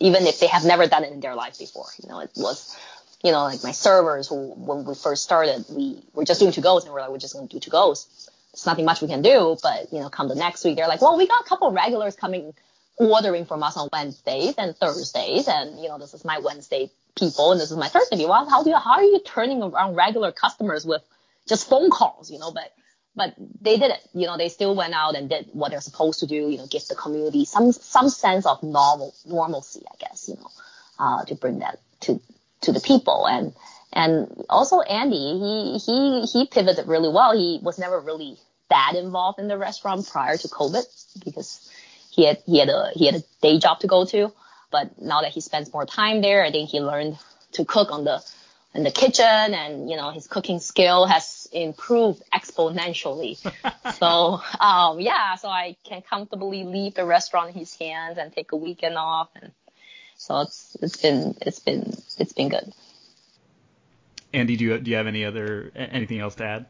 even 0.00 0.26
if 0.26 0.40
they 0.40 0.46
have 0.46 0.64
never 0.64 0.86
done 0.86 1.04
it 1.04 1.12
in 1.12 1.20
their 1.20 1.34
life 1.34 1.58
before. 1.58 1.86
You 2.02 2.08
know, 2.08 2.20
it 2.20 2.30
was, 2.36 2.74
you 3.22 3.32
know, 3.32 3.42
like 3.42 3.62
my 3.62 3.72
servers 3.72 4.28
who 4.28 4.52
when 4.56 4.86
we 4.86 4.94
first 4.94 5.24
started, 5.24 5.66
we 5.68 5.98
were 6.14 6.24
just 6.24 6.40
doing 6.40 6.52
two 6.52 6.62
goes, 6.62 6.84
and 6.84 6.94
we're 6.94 7.00
like, 7.00 7.10
we're 7.10 7.18
just 7.18 7.34
going 7.34 7.48
to 7.48 7.54
do 7.54 7.60
two 7.60 7.70
goes. 7.70 8.06
It's 8.54 8.64
nothing 8.64 8.86
much 8.86 9.02
we 9.02 9.08
can 9.08 9.20
do, 9.20 9.58
but 9.62 9.92
you 9.92 10.00
know, 10.00 10.08
come 10.08 10.28
the 10.28 10.36
next 10.36 10.64
week, 10.64 10.76
they're 10.76 10.88
like, 10.88 11.02
well, 11.02 11.18
we 11.18 11.26
got 11.26 11.44
a 11.44 11.48
couple 11.48 11.70
regulars 11.72 12.16
coming 12.16 12.54
ordering 12.96 13.44
from 13.46 13.62
us 13.62 13.76
on 13.76 13.88
Wednesdays 13.92 14.54
and 14.56 14.76
Thursdays, 14.76 15.48
and 15.48 15.80
you 15.80 15.88
know 15.88 15.98
this 15.98 16.14
is 16.14 16.24
my 16.24 16.38
Wednesday 16.38 16.90
people 17.16 17.52
and 17.52 17.60
this 17.60 17.70
is 17.70 17.76
my 17.76 17.88
Thursday 17.88 18.16
people. 18.16 18.34
How 18.34 18.62
do 18.62 18.70
you 18.70 18.76
how 18.76 18.94
are 18.94 19.04
you 19.04 19.20
turning 19.24 19.62
around 19.62 19.94
regular 19.94 20.32
customers 20.32 20.84
with 20.84 21.02
just 21.48 21.68
phone 21.68 21.90
calls, 21.90 22.30
you 22.30 22.38
know? 22.38 22.52
But 22.52 22.72
but 23.16 23.34
they 23.60 23.78
did 23.78 23.90
it. 23.90 24.00
You 24.12 24.26
know, 24.26 24.36
they 24.36 24.48
still 24.48 24.74
went 24.74 24.94
out 24.94 25.14
and 25.14 25.28
did 25.28 25.48
what 25.52 25.70
they're 25.70 25.80
supposed 25.80 26.20
to 26.20 26.26
do. 26.26 26.34
You 26.34 26.58
know, 26.58 26.66
give 26.66 26.86
the 26.86 26.94
community 26.94 27.44
some 27.44 27.72
some 27.72 28.08
sense 28.08 28.46
of 28.46 28.62
normal 28.62 29.14
normalcy, 29.26 29.82
I 29.90 29.96
guess. 29.98 30.28
You 30.28 30.36
know, 30.36 30.50
uh, 30.98 31.24
to 31.24 31.34
bring 31.34 31.60
that 31.60 31.80
to 32.00 32.20
to 32.62 32.72
the 32.72 32.80
people 32.80 33.26
and 33.26 33.54
and 33.92 34.44
also 34.50 34.80
Andy, 34.80 35.16
he 35.16 35.78
he 35.78 36.22
he 36.22 36.46
pivoted 36.46 36.88
really 36.88 37.08
well. 37.08 37.36
He 37.36 37.60
was 37.62 37.78
never 37.78 38.00
really 38.00 38.36
that 38.70 38.94
involved 38.96 39.38
in 39.38 39.46
the 39.46 39.56
restaurant 39.56 40.08
prior 40.08 40.36
to 40.36 40.48
COVID 40.48 40.84
because 41.24 41.70
he 42.14 42.24
had 42.26 42.38
he 42.46 42.58
had 42.58 42.68
a 42.68 42.90
he 42.94 43.06
had 43.06 43.16
a 43.16 43.22
day 43.42 43.58
job 43.58 43.80
to 43.80 43.86
go 43.86 44.04
to. 44.06 44.32
But 44.70 45.00
now 45.00 45.22
that 45.22 45.32
he 45.32 45.40
spends 45.40 45.72
more 45.72 45.86
time 45.86 46.20
there, 46.20 46.44
I 46.44 46.50
think 46.50 46.70
he 46.70 46.80
learned 46.80 47.18
to 47.52 47.64
cook 47.64 47.90
on 47.92 48.04
the 48.04 48.24
in 48.74 48.82
the 48.82 48.90
kitchen, 48.90 49.24
and 49.24 49.90
you 49.90 49.96
know 49.96 50.10
his 50.10 50.26
cooking 50.26 50.60
skill 50.60 51.06
has 51.06 51.48
improved 51.52 52.22
exponentially. 52.32 53.36
so 53.98 54.40
um, 54.60 55.00
yeah, 55.00 55.34
so 55.36 55.48
I 55.48 55.76
can 55.84 56.02
comfortably 56.02 56.64
leave 56.64 56.94
the 56.94 57.04
restaurant 57.04 57.50
in 57.50 57.54
his 57.54 57.74
hands 57.76 58.18
and 58.18 58.32
take 58.32 58.52
a 58.52 58.56
weekend 58.56 58.96
off, 58.96 59.30
and 59.40 59.50
so 60.16 60.40
it's 60.40 60.76
it's 60.80 60.96
been 60.96 61.36
it's 61.42 61.58
been 61.58 61.96
it's 62.18 62.32
been 62.32 62.48
good. 62.48 62.72
Andy, 64.32 64.56
do 64.56 64.64
you 64.64 64.78
do 64.78 64.90
you 64.90 64.96
have 64.96 65.06
any 65.06 65.24
other 65.24 65.72
anything 65.74 66.20
else 66.20 66.36
to 66.36 66.44
add? 66.44 66.66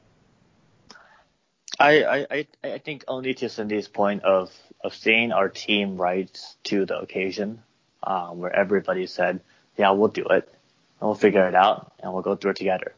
I 1.84 2.26
I 2.30 2.46
I 2.62 2.78
think 2.78 3.04
only 3.08 3.34
to 3.34 3.48
Cindy's 3.48 3.88
point 3.88 4.22
of 4.24 4.52
of 4.82 4.94
seeing 4.94 5.32
our 5.32 5.48
team 5.48 5.96
rise 5.96 6.56
to 6.64 6.84
the 6.86 6.98
occasion, 6.98 7.62
um, 8.02 8.38
where 8.38 8.54
everybody 8.54 9.06
said, 9.06 9.40
"Yeah, 9.76 9.90
we'll 9.90 10.08
do 10.08 10.26
it, 10.26 10.48
and 11.00 11.08
we'll 11.08 11.14
figure 11.14 11.46
it 11.48 11.54
out, 11.54 11.92
and 12.00 12.12
we'll 12.12 12.22
go 12.22 12.36
through 12.36 12.52
it 12.52 12.56
together." 12.56 12.94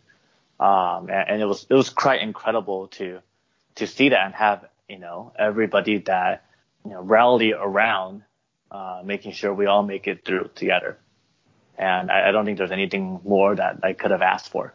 Um, 0.58 1.10
and, 1.10 1.28
and 1.30 1.42
it 1.42 1.46
was 1.46 1.66
it 1.68 1.74
was 1.74 1.90
quite 1.90 2.22
incredible 2.22 2.88
to 2.98 3.20
to 3.76 3.86
see 3.86 4.10
that 4.10 4.24
and 4.24 4.34
have 4.34 4.64
you 4.88 4.98
know 4.98 5.32
everybody 5.38 5.98
that 5.98 6.44
you 6.84 6.92
know 6.92 7.02
rally 7.02 7.52
around, 7.52 8.22
uh, 8.70 9.02
making 9.04 9.32
sure 9.32 9.52
we 9.52 9.66
all 9.66 9.82
make 9.82 10.06
it 10.06 10.24
through 10.24 10.50
together. 10.54 10.98
And 11.78 12.10
I, 12.10 12.28
I 12.28 12.32
don't 12.32 12.46
think 12.46 12.58
there's 12.58 12.72
anything 12.72 13.20
more 13.24 13.54
that 13.54 13.80
I 13.82 13.92
could 13.92 14.10
have 14.10 14.22
asked 14.22 14.50
for. 14.50 14.74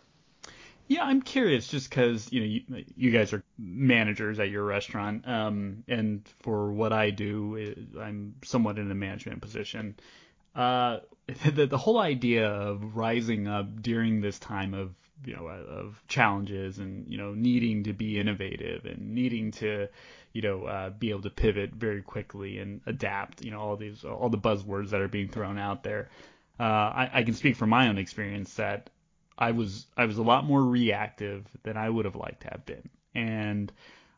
Yeah, 0.92 1.06
I'm 1.06 1.22
curious 1.22 1.70
just 1.70 1.90
because 1.90 2.30
you 2.34 2.42
know 2.42 2.46
you, 2.46 2.86
you, 2.98 3.12
guys 3.12 3.32
are 3.32 3.42
managers 3.58 4.42
at 4.42 4.50
your 4.50 4.66
restaurant, 4.66 5.26
um, 5.26 5.86
and 5.88 6.28
for 6.42 6.70
what 6.70 6.92
I 6.92 7.12
do, 7.12 7.88
I'm 7.98 8.36
somewhat 8.44 8.78
in 8.78 8.92
a 8.92 8.94
management 8.94 9.42
position. 9.42 9.96
Uh, 10.54 10.98
the, 11.54 11.66
the 11.66 11.78
whole 11.78 11.98
idea 11.98 12.46
of 12.46 12.98
rising 12.98 13.48
up 13.48 13.82
during 13.82 14.20
this 14.20 14.38
time 14.38 14.74
of 14.74 14.94
you 15.26 15.34
know 15.34 15.48
of 15.48 16.04
challenges 16.10 16.78
and 16.80 17.10
you 17.10 17.18
know 17.18 17.34
needing 17.34 17.86
to 17.86 17.94
be 17.94 18.20
innovative 18.20 18.84
and 18.84 19.16
needing 19.16 19.52
to 19.52 19.88
you 20.34 20.42
know 20.42 20.66
uh, 20.66 20.90
be 20.90 21.12
able 21.12 21.22
to 21.22 21.30
pivot 21.30 21.72
very 21.74 22.02
quickly 22.02 22.58
and 22.58 22.82
adapt 22.86 23.46
you 23.46 23.52
know 23.52 23.62
all 23.62 23.78
these 23.78 24.04
all 24.04 24.28
the 24.28 24.38
buzzwords 24.38 24.90
that 24.90 25.00
are 25.00 25.08
being 25.08 25.30
thrown 25.30 25.58
out 25.58 25.84
there 25.84 26.10
uh, 26.60 26.64
I, 26.64 27.10
I 27.14 27.24
can 27.24 27.34
speak 27.34 27.56
from 27.56 27.70
my 27.70 27.88
own 27.88 27.98
experience 27.98 28.56
that 28.56 28.90
I 29.42 29.52
was 29.52 29.88
I 29.98 30.06
was 30.06 30.20
a 30.20 30.24
lot 30.24 30.46
more 30.46 30.62
reactive 30.62 31.48
than 31.64 31.76
I 31.76 31.90
would 31.90 32.06
have 32.06 32.16
liked 32.16 32.44
to 32.44 32.50
have 32.50 32.64
been, 32.64 32.88
and 33.16 33.72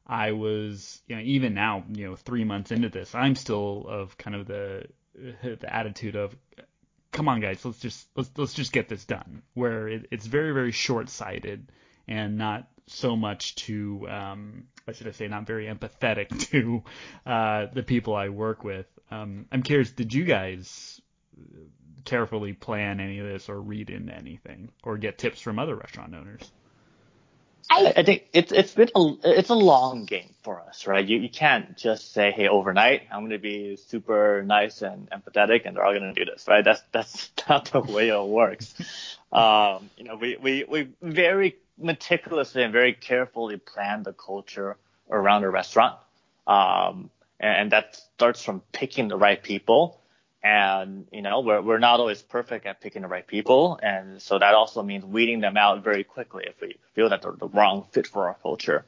I 0.06 0.34
was 0.34 1.02
you 1.08 1.16
know 1.16 1.22
even 1.22 1.54
now 1.54 1.86
you 1.94 2.10
know 2.10 2.18
three 2.18 2.44
months 2.44 2.72
into 2.72 2.90
this 2.90 3.16
I'm 3.16 3.36
still 3.36 3.86
of 3.88 4.18
kind 4.18 4.36
of 4.36 4.46
the 4.46 4.86
the 5.42 5.74
attitude 5.74 6.18
of 6.18 6.36
come 7.12 7.30
on 7.30 7.40
guys 7.40 7.64
let's 7.64 7.80
just 7.80 8.08
let's 8.18 8.32
let's 8.36 8.54
just 8.54 8.74
get 8.74 8.90
this 8.90 9.06
done 9.06 9.44
where 9.54 9.88
it, 9.88 10.08
it's 10.12 10.26
very 10.26 10.52
very 10.52 10.72
short 10.72 11.08
sighted 11.08 11.72
and 12.08 12.38
not 12.38 12.68
so 12.88 13.16
much 13.16 13.56
to 13.56 14.06
um, 14.10 14.66
what 14.84 14.98
should 14.98 15.08
I 15.08 15.12
say 15.12 15.30
not 15.30 15.48
very 15.48 15.68
empathetic 15.68 16.38
to 16.52 16.84
uh, 17.26 17.68
the 17.74 17.84
people 17.84 18.14
I 18.14 18.28
work 18.28 18.66
with. 18.66 18.88
Um, 19.10 19.46
I'm 19.52 19.64
curious, 19.64 19.92
did 19.92 20.14
you 20.14 20.26
guys 20.26 21.00
carefully 22.06 22.54
plan 22.54 23.00
any 23.00 23.20
of 23.20 23.28
this 23.28 23.50
or 23.50 23.60
read 23.60 23.90
into 23.90 24.14
anything 24.14 24.70
or 24.84 24.98
get 24.98 25.18
tips 25.18 25.42
from 25.42 25.60
other 25.60 25.76
restaurant 25.76 26.14
owners? 26.14 26.52
I, 27.70 27.94
I 27.98 28.04
think 28.04 28.26
it's 28.34 28.52
it's 28.52 28.74
been 28.74 28.90
a 28.96 29.14
it's 29.24 29.50
a 29.50 29.56
long 29.56 30.06
game 30.06 30.30
for 30.44 30.62
us, 30.62 30.86
right? 30.86 31.06
You 31.06 31.18
you 31.18 31.30
can't 31.30 31.78
just 31.78 32.14
say, 32.14 32.32
hey, 32.32 32.48
overnight 32.48 33.04
I'm 33.12 33.24
gonna 33.24 33.40
be 33.40 33.78
super 33.78 34.44
nice 34.46 34.82
and 34.82 35.10
empathetic, 35.10 35.62
and 35.66 35.76
they're 35.76 35.86
all 35.86 35.94
gonna 35.94 36.14
do 36.14 36.26
this, 36.26 36.46
right? 36.48 36.64
That's 36.64 36.82
that's 36.92 37.32
not 37.50 37.66
the 37.72 37.82
way 37.82 38.10
it 38.10 38.24
works. 38.24 38.74
Um, 39.34 39.90
you 39.98 40.04
know, 40.04 40.16
we 40.16 40.38
we 40.40 40.64
we 40.64 40.90
very 41.02 41.56
meticulously 41.80 42.62
and 42.62 42.72
very 42.72 42.94
carefully 42.94 43.58
plan 43.58 44.04
the 44.04 44.14
culture 44.14 44.78
around 45.10 45.44
a 45.44 45.50
restaurant, 45.50 45.98
um, 46.46 47.10
and, 47.40 47.62
and 47.62 47.72
that 47.72 47.96
starts 47.96 48.44
from 48.44 48.62
picking 48.72 49.08
the 49.08 49.18
right 49.18 49.42
people 49.42 50.00
and 50.44 51.08
you 51.12 51.22
know 51.22 51.40
we're 51.40 51.62
we're 51.62 51.80
not 51.80 52.00
always 52.00 52.22
perfect 52.22 52.66
at 52.66 52.82
picking 52.82 53.04
the 53.04 53.08
right 53.08 53.26
people, 53.26 53.80
and 53.82 54.22
so 54.22 54.40
that 54.40 54.54
also 54.54 54.84
means 54.84 55.06
weeding 55.06 55.40
them 55.40 55.58
out 55.58 55.84
very 55.84 56.04
quickly 56.04 56.44
if 56.48 56.60
we 56.62 56.78
feel 56.94 57.10
that 57.10 57.22
they're 57.22 57.32
the 57.32 57.48
wrong 57.48 57.86
fit 57.92 58.08
for 58.08 58.28
our 58.28 58.36
culture, 58.42 58.86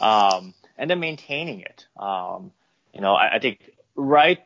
um, 0.00 0.54
and 0.76 0.90
then 0.90 1.00
maintaining 1.00 1.60
it. 1.60 1.86
Um, 1.96 2.52
you 2.92 3.00
know, 3.00 3.14
I, 3.14 3.36
I 3.36 3.38
think 3.38 3.72
right 3.96 4.40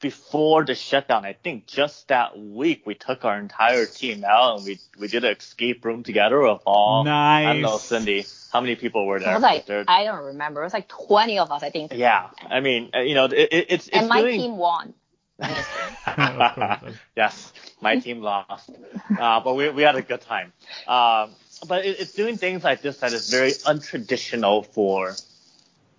before 0.00 0.64
the 0.64 0.74
shutdown, 0.74 1.24
I 1.24 1.32
think 1.34 1.66
just 1.66 2.08
that 2.08 2.38
week 2.38 2.82
we 2.84 2.94
took 2.94 3.24
our 3.24 3.38
entire 3.38 3.86
team 3.86 4.24
out 4.24 4.58
and 4.58 4.66
we 4.66 4.78
we 4.98 5.08
did 5.08 5.24
an 5.24 5.36
escape 5.36 5.84
room 5.84 6.02
together 6.02 6.42
of 6.42 6.62
all. 6.66 7.04
Nice. 7.04 7.46
I 7.46 7.52
don't 7.52 7.62
know, 7.62 7.78
Cindy, 7.78 8.26
how 8.52 8.60
many 8.60 8.74
people 8.76 9.06
were 9.06 9.20
there? 9.20 9.30
It 9.30 9.34
was 9.34 9.42
like 9.42 9.66
there, 9.66 9.84
I 9.86 10.04
don't 10.04 10.24
remember. 10.24 10.62
It 10.62 10.64
was 10.64 10.74
like 10.74 10.88
20 10.88 11.38
of 11.38 11.50
us, 11.52 11.62
I 11.62 11.70
think. 11.70 11.92
Yeah, 11.94 12.28
I 12.48 12.60
mean, 12.60 12.90
you 12.94 13.14
know, 13.14 13.26
it, 13.26 13.32
it, 13.34 13.66
it's 13.68 13.86
it's 13.86 13.96
and 13.96 14.08
my 14.08 14.20
doing, 14.20 14.40
team 14.40 14.56
won. 14.56 14.94
yes, 17.16 17.52
my 17.80 17.96
team 18.00 18.20
lost, 18.22 18.70
uh, 19.18 19.40
but 19.40 19.54
we 19.54 19.68
we 19.70 19.82
had 19.82 19.96
a 19.96 20.02
good 20.02 20.22
time. 20.22 20.52
Um, 20.88 21.30
but 21.68 21.84
it, 21.84 22.00
it's 22.00 22.12
doing 22.12 22.36
things 22.38 22.64
like 22.64 22.80
this 22.80 22.98
that 22.98 23.12
is 23.12 23.30
very 23.30 23.50
untraditional 23.50 24.66
for 24.66 25.14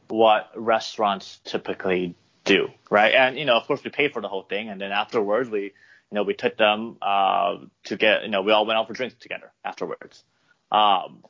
what 0.08 0.52
restaurants 0.56 1.40
typically 1.44 2.16
do, 2.46 2.70
right? 2.90 3.14
And 3.14 3.38
you 3.38 3.46
know, 3.46 3.58
of 3.58 3.68
course, 3.68 3.84
we 3.84 3.92
pay 3.92 4.10
for 4.10 4.22
the 4.22 4.28
whole 4.28 4.44
thing, 4.44 4.70
and 4.70 4.82
then 4.82 4.92
afterwards, 4.92 5.50
we 5.50 5.62
you 5.62 5.72
know 6.14 6.24
we 6.24 6.34
took 6.34 6.58
them 6.58 6.98
uh, 7.02 7.58
to 7.86 7.96
get 7.98 8.24
you 8.24 8.30
know 8.30 8.42
we 8.42 8.52
all 8.52 8.66
went 8.66 8.80
out 8.80 8.88
for 8.88 8.94
drinks 8.94 9.16
together 9.20 9.52
afterwards. 9.64 10.24
Um, 10.72 11.24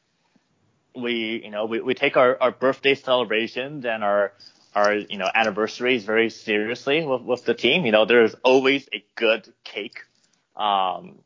we 0.96 1.42
you 1.44 1.52
know 1.52 1.66
we, 1.66 1.82
we 1.82 1.94
take 1.94 2.16
our, 2.16 2.38
our 2.40 2.52
birthday 2.52 2.96
celebrations 2.96 3.86
and 3.86 4.04
our 4.04 4.34
our 4.78 4.94
you 4.94 5.18
know 5.18 5.30
anniversaries 5.34 6.04
very 6.04 6.30
seriously 6.30 7.04
with, 7.04 7.24
with 7.24 7.46
the 7.46 7.56
team. 7.56 7.86
You 7.86 7.92
know, 7.92 8.06
there 8.06 8.24
is 8.24 8.36
always 8.44 8.88
a 8.94 9.04
good 9.16 9.52
cake. 9.64 10.04
Um, 10.56 11.20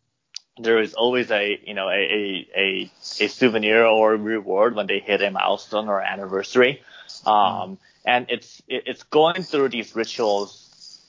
there 0.57 0.79
is 0.79 0.93
always 0.93 1.31
a 1.31 1.59
you 1.65 1.73
know 1.73 1.89
a, 1.89 2.47
a 2.55 2.91
a 3.17 3.27
souvenir 3.27 3.85
or 3.85 4.15
reward 4.15 4.75
when 4.75 4.87
they 4.87 4.99
hit 4.99 5.21
a 5.21 5.29
milestone 5.31 5.89
or 5.89 6.01
anniversary. 6.01 6.81
Um, 7.25 7.77
and 8.05 8.27
it's 8.29 8.61
it's 8.67 9.03
going 9.03 9.43
through 9.43 9.69
these 9.69 9.95
rituals, 9.95 11.01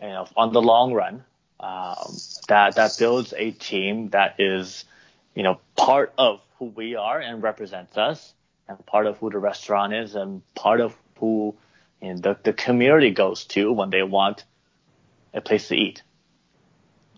you 0.00 0.08
know, 0.08 0.26
on 0.36 0.52
the 0.52 0.62
long 0.62 0.94
run, 0.94 1.24
um, 1.58 2.14
that 2.48 2.76
that 2.76 2.92
builds 2.98 3.34
a 3.36 3.50
team 3.50 4.10
that 4.10 4.36
is, 4.38 4.84
you 5.34 5.42
know, 5.42 5.58
part 5.76 6.12
of 6.16 6.40
who 6.58 6.66
we 6.66 6.94
are 6.94 7.18
and 7.18 7.42
represents 7.42 7.96
us, 7.98 8.32
and 8.68 8.78
part 8.86 9.06
of 9.06 9.18
who 9.18 9.28
the 9.30 9.38
restaurant 9.38 9.92
is, 9.92 10.14
and 10.14 10.40
part 10.54 10.80
of 10.80 10.96
who 11.18 11.54
and 12.00 12.22
the, 12.22 12.36
the 12.42 12.52
community 12.52 13.10
goes 13.10 13.44
to 13.46 13.72
when 13.72 13.90
they 13.90 14.02
want 14.02 14.44
a 15.32 15.40
place 15.40 15.68
to 15.68 15.76
eat. 15.76 16.02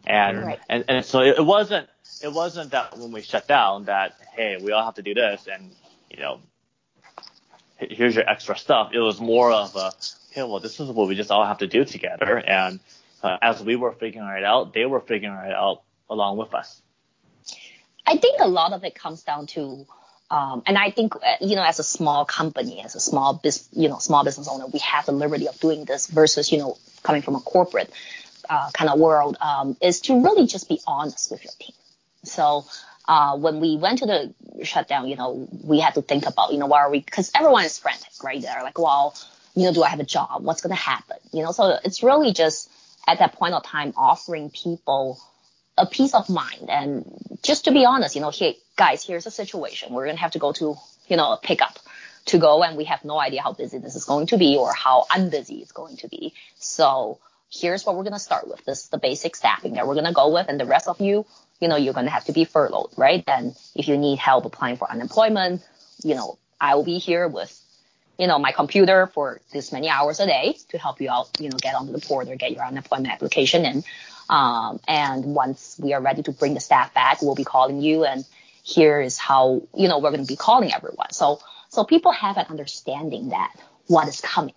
And, 0.06 0.38
right. 0.38 0.60
and, 0.68 0.84
and 0.88 1.04
so 1.04 1.20
it 1.20 1.44
wasn't, 1.44 1.88
it 2.22 2.32
wasn't 2.32 2.70
that 2.70 2.96
when 2.96 3.12
we 3.12 3.22
shut 3.22 3.48
down 3.48 3.86
that, 3.86 4.14
hey, 4.34 4.58
we 4.60 4.72
all 4.72 4.84
have 4.84 4.94
to 4.94 5.02
do 5.02 5.14
this 5.14 5.48
and, 5.52 5.72
you 6.10 6.20
know, 6.20 6.40
here's 7.78 8.14
your 8.14 8.28
extra 8.28 8.56
stuff. 8.56 8.92
It 8.94 9.00
was 9.00 9.20
more 9.20 9.50
of 9.50 9.74
a, 9.76 9.92
hey, 10.30 10.42
well, 10.42 10.60
this 10.60 10.78
is 10.80 10.88
what 10.90 11.08
we 11.08 11.14
just 11.14 11.30
all 11.30 11.44
have 11.44 11.58
to 11.58 11.66
do 11.66 11.84
together. 11.84 12.38
And 12.38 12.80
uh, 13.22 13.36
as 13.42 13.62
we 13.62 13.76
were 13.76 13.92
figuring 13.92 14.28
it 14.28 14.44
out, 14.44 14.72
they 14.72 14.86
were 14.86 15.00
figuring 15.00 15.36
it 15.36 15.54
out 15.54 15.82
along 16.08 16.36
with 16.36 16.54
us. 16.54 16.80
I 18.06 18.16
think 18.16 18.40
a 18.40 18.48
lot 18.48 18.72
of 18.72 18.84
it 18.84 18.94
comes 18.94 19.24
down 19.24 19.46
to 19.48 19.86
um, 20.30 20.62
and 20.66 20.76
I 20.76 20.90
think, 20.90 21.14
uh, 21.16 21.36
you 21.40 21.56
know, 21.56 21.62
as 21.62 21.78
a 21.78 21.84
small 21.84 22.24
company, 22.24 22.82
as 22.82 22.94
a 22.94 23.00
small 23.00 23.34
business, 23.34 23.68
you 23.72 23.88
know, 23.88 23.98
small 23.98 24.24
business 24.24 24.48
owner, 24.48 24.66
we 24.66 24.80
have 24.80 25.06
the 25.06 25.12
liberty 25.12 25.48
of 25.48 25.58
doing 25.60 25.84
this 25.84 26.06
versus, 26.08 26.50
you 26.50 26.58
know, 26.58 26.76
coming 27.02 27.22
from 27.22 27.36
a 27.36 27.40
corporate 27.40 27.90
uh, 28.50 28.70
kind 28.72 28.90
of 28.90 28.98
world, 28.98 29.36
um, 29.40 29.76
is 29.80 30.00
to 30.02 30.20
really 30.22 30.46
just 30.46 30.68
be 30.68 30.80
honest 30.86 31.30
with 31.30 31.44
your 31.44 31.52
team. 31.60 31.74
So, 32.24 32.64
uh, 33.08 33.36
when 33.36 33.60
we 33.60 33.76
went 33.76 34.00
to 34.00 34.06
the 34.06 34.34
shutdown, 34.64 35.08
you 35.08 35.14
know, 35.14 35.48
we 35.62 35.78
had 35.78 35.94
to 35.94 36.02
think 36.02 36.26
about, 36.26 36.52
you 36.52 36.58
know, 36.58 36.66
why 36.66 36.80
are 36.80 36.90
we, 36.90 37.02
cause 37.02 37.30
everyone 37.34 37.64
is 37.64 37.78
frantic, 37.78 38.10
right? 38.24 38.42
They're 38.42 38.62
like, 38.64 38.78
well, 38.78 39.14
you 39.54 39.64
know, 39.64 39.72
do 39.72 39.84
I 39.84 39.88
have 39.88 40.00
a 40.00 40.04
job? 40.04 40.42
What's 40.42 40.60
going 40.60 40.74
to 40.74 40.82
happen? 40.82 41.16
You 41.32 41.44
know, 41.44 41.52
so 41.52 41.78
it's 41.84 42.02
really 42.02 42.32
just 42.32 42.68
at 43.06 43.20
that 43.20 43.34
point 43.34 43.54
of 43.54 43.64
time 43.64 43.92
offering 43.96 44.50
people 44.50 45.20
a 45.78 45.86
peace 45.86 46.14
of 46.14 46.28
mind. 46.28 46.68
And 46.68 47.04
just 47.47 47.64
to 47.66 47.70
be 47.70 47.84
honest, 47.84 48.14
you 48.14 48.20
know, 48.20 48.30
hey, 48.30 48.57
guys, 48.76 49.05
here's 49.05 49.26
a 49.26 49.30
situation. 49.30 49.92
We're 49.92 50.07
to 50.07 50.16
have 50.16 50.32
to 50.32 50.38
go 50.38 50.53
to, 50.53 50.76
you 51.07 51.16
know, 51.16 51.32
a 51.32 51.38
pickup 51.38 51.78
to 52.26 52.38
go 52.38 52.62
and 52.64 52.76
we 52.76 52.84
have 52.84 53.05
no 53.05 53.18
idea 53.20 53.40
how 53.40 53.53
busy 53.53 53.78
this 53.78 53.94
is 53.94 54.05
going 54.05 54.26
to 54.28 54.36
be 54.36 54.57
or 54.57 54.72
how 54.74 55.07
unbusy 55.11 55.62
it's 55.62 55.72
going 55.72 55.97
to 55.99 56.09
be. 56.09 56.34
So 56.57 57.20
here's 57.49 57.86
what 57.86 57.94
we're 57.97 58.03
to 58.14 58.18
start 58.18 58.49
with. 58.49 58.64
This 58.64 58.84
is 58.84 58.88
the 58.88 58.99
basic 58.99 59.36
staffing 59.36 59.74
that 59.74 59.86
we're 59.86 59.94
to 60.03 60.12
go 60.12 60.32
with. 60.32 60.49
And 60.49 60.59
the 60.59 60.66
rest 60.66 60.88
of 60.88 61.01
you, 61.01 61.24
you 61.61 61.68
know, 61.68 61.76
you're 61.76 61.94
to 61.94 62.11
have 62.11 62.24
to 62.24 62.32
be 62.32 62.44
furloughed, 62.44 62.90
right? 62.97 63.22
And 63.28 63.57
if 63.76 63.86
you 63.86 63.97
need 63.97 64.18
help 64.18 64.44
applying 64.44 64.76
for 64.76 64.90
unemployment, 64.90 65.62
you 66.03 66.16
know, 66.16 66.38
I 66.61 66.74
will 66.74 66.84
be 66.84 66.99
here 66.99 67.28
with, 67.28 67.57
you 68.18 68.26
know, 68.26 68.40
my 68.40 68.51
computer 68.51 69.07
for 69.07 69.40
this 69.53 69.72
many 69.72 69.88
hours 69.88 70.18
a 70.18 70.26
day 70.26 70.59
to 70.70 70.78
help 70.78 71.01
you 71.01 71.11
out, 71.11 71.28
you 71.38 71.49
know, 71.49 71.57
get 71.59 71.76
onto 71.76 71.92
the 71.92 72.01
portal, 72.01 72.36
get 72.36 72.53
your 72.53 72.64
unemployment 72.64 73.12
application 73.12 73.64
in. 73.64 73.84
Um, 74.28 74.80
and 74.88 75.24
once 75.24 75.78
we 75.80 75.92
are 75.92 76.00
ready 76.00 76.22
to 76.24 76.32
bring 76.32 76.54
the 76.54 76.60
staff 76.60 76.92
back, 76.94 77.22
we'll 77.22 77.34
be 77.34 77.44
calling 77.44 77.80
you 77.80 78.04
and 78.04 78.24
here 78.62 79.00
is 79.00 79.16
how 79.16 79.62
you 79.76 79.86
know 79.86 80.00
we're 80.00 80.10
going 80.10 80.24
to 80.24 80.26
be 80.26 80.36
calling 80.36 80.72
everyone. 80.72 81.12
So 81.12 81.40
so 81.68 81.84
people 81.84 82.10
have 82.12 82.36
an 82.36 82.46
understanding 82.48 83.28
that 83.28 83.52
what 83.86 84.08
is 84.08 84.20
coming. 84.20 84.54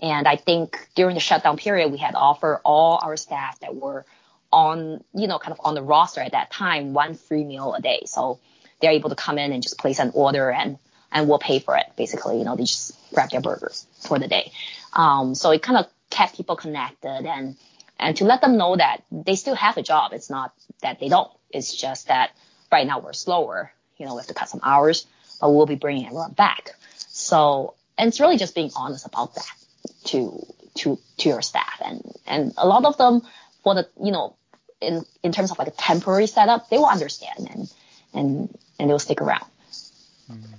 And 0.00 0.26
I 0.26 0.36
think 0.36 0.88
during 0.94 1.14
the 1.14 1.20
shutdown 1.20 1.56
period, 1.56 1.92
we 1.92 1.98
had 1.98 2.14
offered 2.14 2.60
all 2.64 2.98
our 3.02 3.16
staff 3.16 3.60
that 3.60 3.76
were 3.76 4.04
on, 4.52 5.02
you 5.14 5.26
know, 5.26 5.38
kind 5.38 5.52
of 5.52 5.60
on 5.64 5.74
the 5.74 5.82
roster 5.82 6.20
at 6.20 6.32
that 6.32 6.50
time, 6.50 6.94
one 6.94 7.14
free 7.14 7.44
meal 7.44 7.74
a 7.74 7.80
day. 7.80 8.02
So 8.06 8.40
they're 8.80 8.92
able 8.92 9.10
to 9.10 9.16
come 9.16 9.38
in 9.38 9.52
and 9.52 9.62
just 9.62 9.78
place 9.78 9.98
an 9.98 10.10
order 10.14 10.50
and, 10.50 10.78
and 11.12 11.28
we'll 11.28 11.38
pay 11.38 11.58
for 11.58 11.76
it. 11.76 11.86
Basically, 11.96 12.38
you 12.38 12.44
know, 12.44 12.56
they 12.56 12.64
just 12.64 12.96
grab 13.12 13.30
their 13.30 13.40
burgers 13.40 13.86
for 14.00 14.18
the 14.18 14.28
day. 14.28 14.52
Um, 14.92 15.34
so 15.34 15.50
it 15.52 15.62
kind 15.62 15.78
of 15.78 15.86
kept 16.10 16.36
people 16.36 16.56
connected 16.56 17.26
and, 17.26 17.56
and 17.98 18.16
to 18.16 18.24
let 18.24 18.40
them 18.40 18.56
know 18.56 18.76
that 18.76 19.02
they 19.10 19.36
still 19.36 19.54
have 19.54 19.76
a 19.76 19.82
job. 19.82 20.12
It's 20.12 20.30
not 20.30 20.52
that 20.82 21.00
they 21.00 21.08
don't. 21.08 21.30
It's 21.50 21.74
just 21.74 22.08
that 22.08 22.32
right 22.70 22.86
now 22.86 22.98
we're 22.98 23.12
slower. 23.12 23.72
You 23.98 24.06
know, 24.06 24.14
we 24.14 24.18
have 24.18 24.26
to 24.26 24.34
cut 24.34 24.48
some 24.48 24.60
hours, 24.62 25.06
but 25.40 25.50
we'll 25.50 25.66
be 25.66 25.76
bringing 25.76 26.06
everyone 26.06 26.32
back. 26.32 26.74
So, 27.08 27.74
and 27.96 28.08
it's 28.08 28.20
really 28.20 28.36
just 28.36 28.54
being 28.54 28.70
honest 28.76 29.06
about 29.06 29.34
that 29.36 29.46
to, 30.06 30.44
to, 30.76 30.98
to 31.18 31.28
your 31.28 31.42
staff. 31.42 31.80
And, 31.84 32.12
and 32.26 32.52
a 32.56 32.66
lot 32.66 32.84
of 32.84 32.96
them 32.98 33.22
for 33.62 33.74
the, 33.74 33.88
you 34.02 34.10
know, 34.10 34.36
in, 34.80 35.04
in 35.22 35.32
terms 35.32 35.50
of 35.50 35.58
like 35.58 35.68
a 35.68 35.72
temporary 35.72 36.26
setup, 36.26 36.68
they 36.68 36.76
will 36.76 36.86
understand 36.86 37.48
and, 37.50 37.72
and, 38.12 38.58
and 38.78 38.90
they'll 38.90 38.98
stick 38.98 39.22
around. 39.22 39.46
Mm-hmm. 40.30 40.54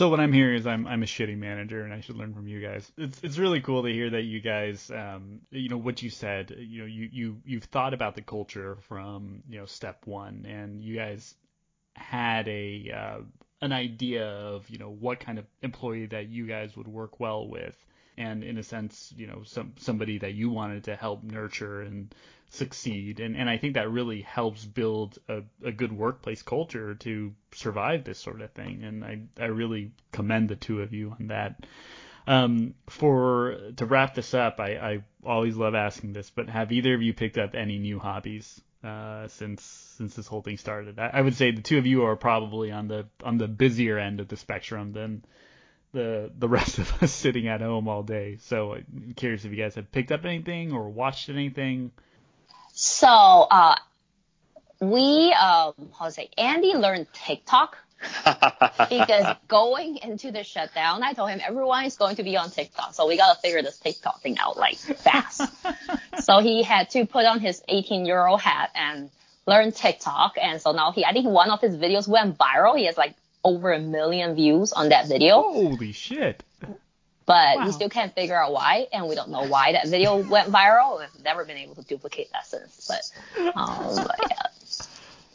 So 0.00 0.08
what 0.08 0.18
I'm 0.18 0.32
hearing 0.32 0.56
is 0.56 0.66
I'm 0.66 0.86
I'm 0.86 1.02
a 1.02 1.06
shitty 1.06 1.36
manager 1.36 1.82
and 1.82 1.92
I 1.92 2.00
should 2.00 2.16
learn 2.16 2.32
from 2.32 2.48
you 2.48 2.58
guys. 2.58 2.90
It's 2.96 3.20
it's 3.22 3.36
really 3.36 3.60
cool 3.60 3.82
to 3.82 3.92
hear 3.92 4.08
that 4.08 4.22
you 4.22 4.40
guys 4.40 4.90
um 4.90 5.42
you 5.50 5.68
know 5.68 5.76
what 5.76 6.00
you 6.00 6.08
said 6.08 6.56
you 6.58 6.78
know 6.80 6.86
you 6.86 7.10
you 7.12 7.36
you've 7.44 7.64
thought 7.64 7.92
about 7.92 8.14
the 8.14 8.22
culture 8.22 8.78
from 8.88 9.42
you 9.46 9.58
know 9.58 9.66
step 9.66 10.06
one 10.06 10.46
and 10.48 10.82
you 10.82 10.96
guys 10.96 11.34
had 11.96 12.48
a 12.48 12.90
uh, 12.96 13.18
an 13.60 13.72
idea 13.72 14.26
of 14.26 14.70
you 14.70 14.78
know 14.78 14.88
what 14.88 15.20
kind 15.20 15.38
of 15.38 15.44
employee 15.60 16.06
that 16.06 16.30
you 16.30 16.46
guys 16.46 16.74
would 16.78 16.88
work 16.88 17.20
well 17.20 17.46
with 17.46 17.76
and 18.20 18.44
in 18.44 18.58
a 18.58 18.62
sense 18.62 19.12
you 19.16 19.26
know 19.26 19.42
some 19.44 19.72
somebody 19.78 20.18
that 20.18 20.34
you 20.34 20.50
wanted 20.50 20.84
to 20.84 20.94
help 20.94 21.22
nurture 21.24 21.80
and 21.80 22.14
succeed. 22.50 23.20
And 23.20 23.36
and 23.36 23.48
I 23.48 23.56
think 23.56 23.74
that 23.74 23.90
really 23.90 24.20
helps 24.22 24.64
build 24.64 25.18
a, 25.28 25.42
a 25.64 25.72
good 25.72 25.92
workplace 25.92 26.42
culture 26.42 26.94
to 26.96 27.32
survive 27.52 28.04
this 28.04 28.18
sort 28.18 28.42
of 28.42 28.50
thing. 28.50 28.82
And 28.84 29.04
I 29.04 29.20
I 29.40 29.46
really 29.46 29.92
commend 30.12 30.48
the 30.48 30.56
two 30.56 30.82
of 30.82 30.92
you 30.92 31.16
on 31.18 31.28
that. 31.28 31.64
Um 32.26 32.74
for 32.88 33.56
to 33.76 33.86
wrap 33.86 34.14
this 34.14 34.34
up 34.34 34.60
I 34.60 34.70
I 34.76 35.04
always 35.24 35.56
love 35.56 35.74
asking 35.74 36.12
this 36.12 36.30
but 36.30 36.48
have 36.48 36.72
either 36.72 36.94
of 36.94 37.02
you 37.02 37.14
picked 37.14 37.38
up 37.38 37.54
any 37.54 37.78
new 37.78 37.98
hobbies 37.98 38.60
uh 38.82 39.28
since 39.28 39.62
since 39.96 40.14
this 40.14 40.26
whole 40.26 40.42
thing 40.42 40.56
started? 40.56 40.98
I, 40.98 41.10
I 41.14 41.20
would 41.22 41.36
say 41.36 41.52
the 41.52 41.62
two 41.62 41.78
of 41.78 41.86
you 41.86 42.04
are 42.04 42.16
probably 42.16 42.72
on 42.72 42.88
the 42.88 43.06
on 43.24 43.38
the 43.38 43.48
busier 43.48 43.98
end 43.98 44.20
of 44.20 44.28
the 44.28 44.36
spectrum 44.36 44.92
than 44.92 45.24
the 45.92 46.30
the 46.38 46.48
rest 46.48 46.78
of 46.78 47.02
us 47.02 47.12
sitting 47.12 47.48
at 47.48 47.60
home 47.60 47.88
all 47.88 48.02
day. 48.02 48.38
So 48.42 48.74
I'm 48.74 49.14
curious 49.16 49.44
if 49.44 49.50
you 49.50 49.56
guys 49.56 49.74
have 49.74 49.90
picked 49.92 50.12
up 50.12 50.24
anything 50.24 50.72
or 50.72 50.88
watched 50.88 51.28
anything. 51.28 51.92
So, 52.72 53.08
uh, 53.08 53.74
we, 54.80 55.32
um, 55.32 55.74
say, 56.10 56.30
Andy 56.38 56.72
learned 56.74 57.08
TikTok 57.12 57.76
because 58.88 59.36
going 59.48 59.98
into 59.98 60.32
the 60.32 60.42
shutdown, 60.42 61.02
I 61.02 61.12
told 61.12 61.30
him 61.30 61.40
everyone 61.46 61.84
is 61.84 61.96
going 61.96 62.16
to 62.16 62.22
be 62.22 62.36
on 62.38 62.50
TikTok. 62.50 62.94
So 62.94 63.06
we 63.06 63.18
got 63.18 63.34
to 63.34 63.40
figure 63.40 63.60
this 63.62 63.78
TikTok 63.78 64.22
thing 64.22 64.38
out 64.38 64.56
like 64.56 64.76
fast. 64.76 65.42
so 66.22 66.38
he 66.38 66.62
had 66.62 66.88
to 66.90 67.04
put 67.04 67.26
on 67.26 67.40
his 67.40 67.62
18 67.68 68.06
year 68.06 68.26
old 68.26 68.40
hat 68.40 68.70
and 68.74 69.10
learn 69.46 69.72
TikTok. 69.72 70.36
And 70.40 70.62
so 70.62 70.72
now 70.72 70.92
he, 70.92 71.04
I 71.04 71.12
think 71.12 71.26
one 71.26 71.50
of 71.50 71.60
his 71.60 71.76
videos 71.76 72.08
went 72.08 72.38
viral. 72.38 72.78
He 72.78 72.86
has 72.86 72.96
like 72.96 73.14
over 73.44 73.72
a 73.72 73.78
million 73.78 74.34
views 74.34 74.72
on 74.72 74.90
that 74.90 75.08
video. 75.08 75.42
Holy 75.42 75.92
shit. 75.92 76.42
But 77.26 77.58
Wow. 77.58 77.66
we 77.66 77.72
still 77.72 77.88
can't 77.88 78.12
figure 78.14 78.34
out 78.40 78.52
why, 78.52 78.88
and 78.92 79.06
we 79.06 79.14
don't 79.14 79.30
know 79.30 79.44
why 79.44 79.72
that 79.72 79.86
video 79.86 80.16
went 80.16 80.50
viral. 80.50 80.98
We've 80.98 81.24
never 81.24 81.44
been 81.44 81.58
able 81.58 81.76
to 81.76 81.82
duplicate 81.82 82.32
that 82.32 82.46
since. 82.46 82.88
But, 82.88 83.52
um, 83.56 83.94
but 83.96 84.16
yeah. 84.28 84.42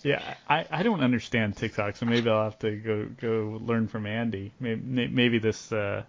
Yeah, 0.03 0.36
I, 0.47 0.66
I 0.70 0.84
don't 0.84 1.01
understand 1.01 1.58
TikTok, 1.58 1.95
so 1.95 2.06
maybe 2.06 2.30
I'll 2.30 2.43
have 2.43 2.60
to 2.60 2.76
go 2.76 3.08
go 3.20 3.60
learn 3.64 3.88
from 3.88 4.06
Andy. 4.06 4.51
Maybe 4.60 5.08
maybe 5.08 5.39
this 5.39 5.72
uh, 5.72 6.03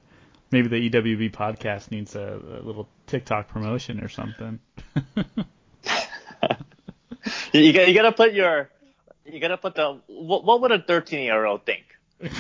maybe 0.51 0.69
the 0.69 0.91
EWB 0.91 1.31
podcast 1.31 1.91
needs 1.91 2.15
a, 2.15 2.41
a 2.61 2.61
little 2.63 2.89
TikTok 3.07 3.49
promotion 3.49 4.05
or 4.05 4.09
something. 4.09 4.59
You, 7.53 7.61
you, 7.61 7.73
got, 7.73 7.89
you 7.89 7.95
gotta 7.95 8.13
put 8.13 8.35
your, 8.35 8.69
you 9.27 9.41
gotta 9.41 9.57
put 9.57 9.75
the, 9.75 10.01
what, 10.07 10.45
what 10.45 10.61
would 10.61 10.73
a 10.73 10.81
13 10.81 11.21
year 11.21 11.45
old 11.45 11.65
think? 11.65 11.85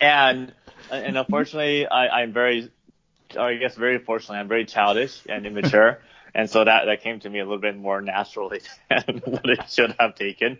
and, 0.00 0.52
and 0.90 1.18
unfortunately, 1.18 1.86
I, 1.86 2.22
I'm 2.22 2.32
very, 2.32 2.70
or 3.34 3.42
I 3.42 3.56
guess 3.56 3.74
very 3.76 3.98
fortunately, 3.98 4.38
I'm 4.38 4.48
very 4.48 4.64
childish 4.64 5.22
and 5.28 5.46
immature. 5.46 6.00
and 6.34 6.50
so 6.50 6.64
that, 6.64 6.86
that 6.86 7.02
came 7.02 7.20
to 7.20 7.30
me 7.30 7.40
a 7.40 7.44
little 7.44 7.58
bit 7.58 7.76
more 7.76 8.00
naturally 8.00 8.60
than 8.88 9.22
what 9.24 9.48
it 9.48 9.70
should 9.70 9.94
have 9.98 10.14
taken. 10.14 10.58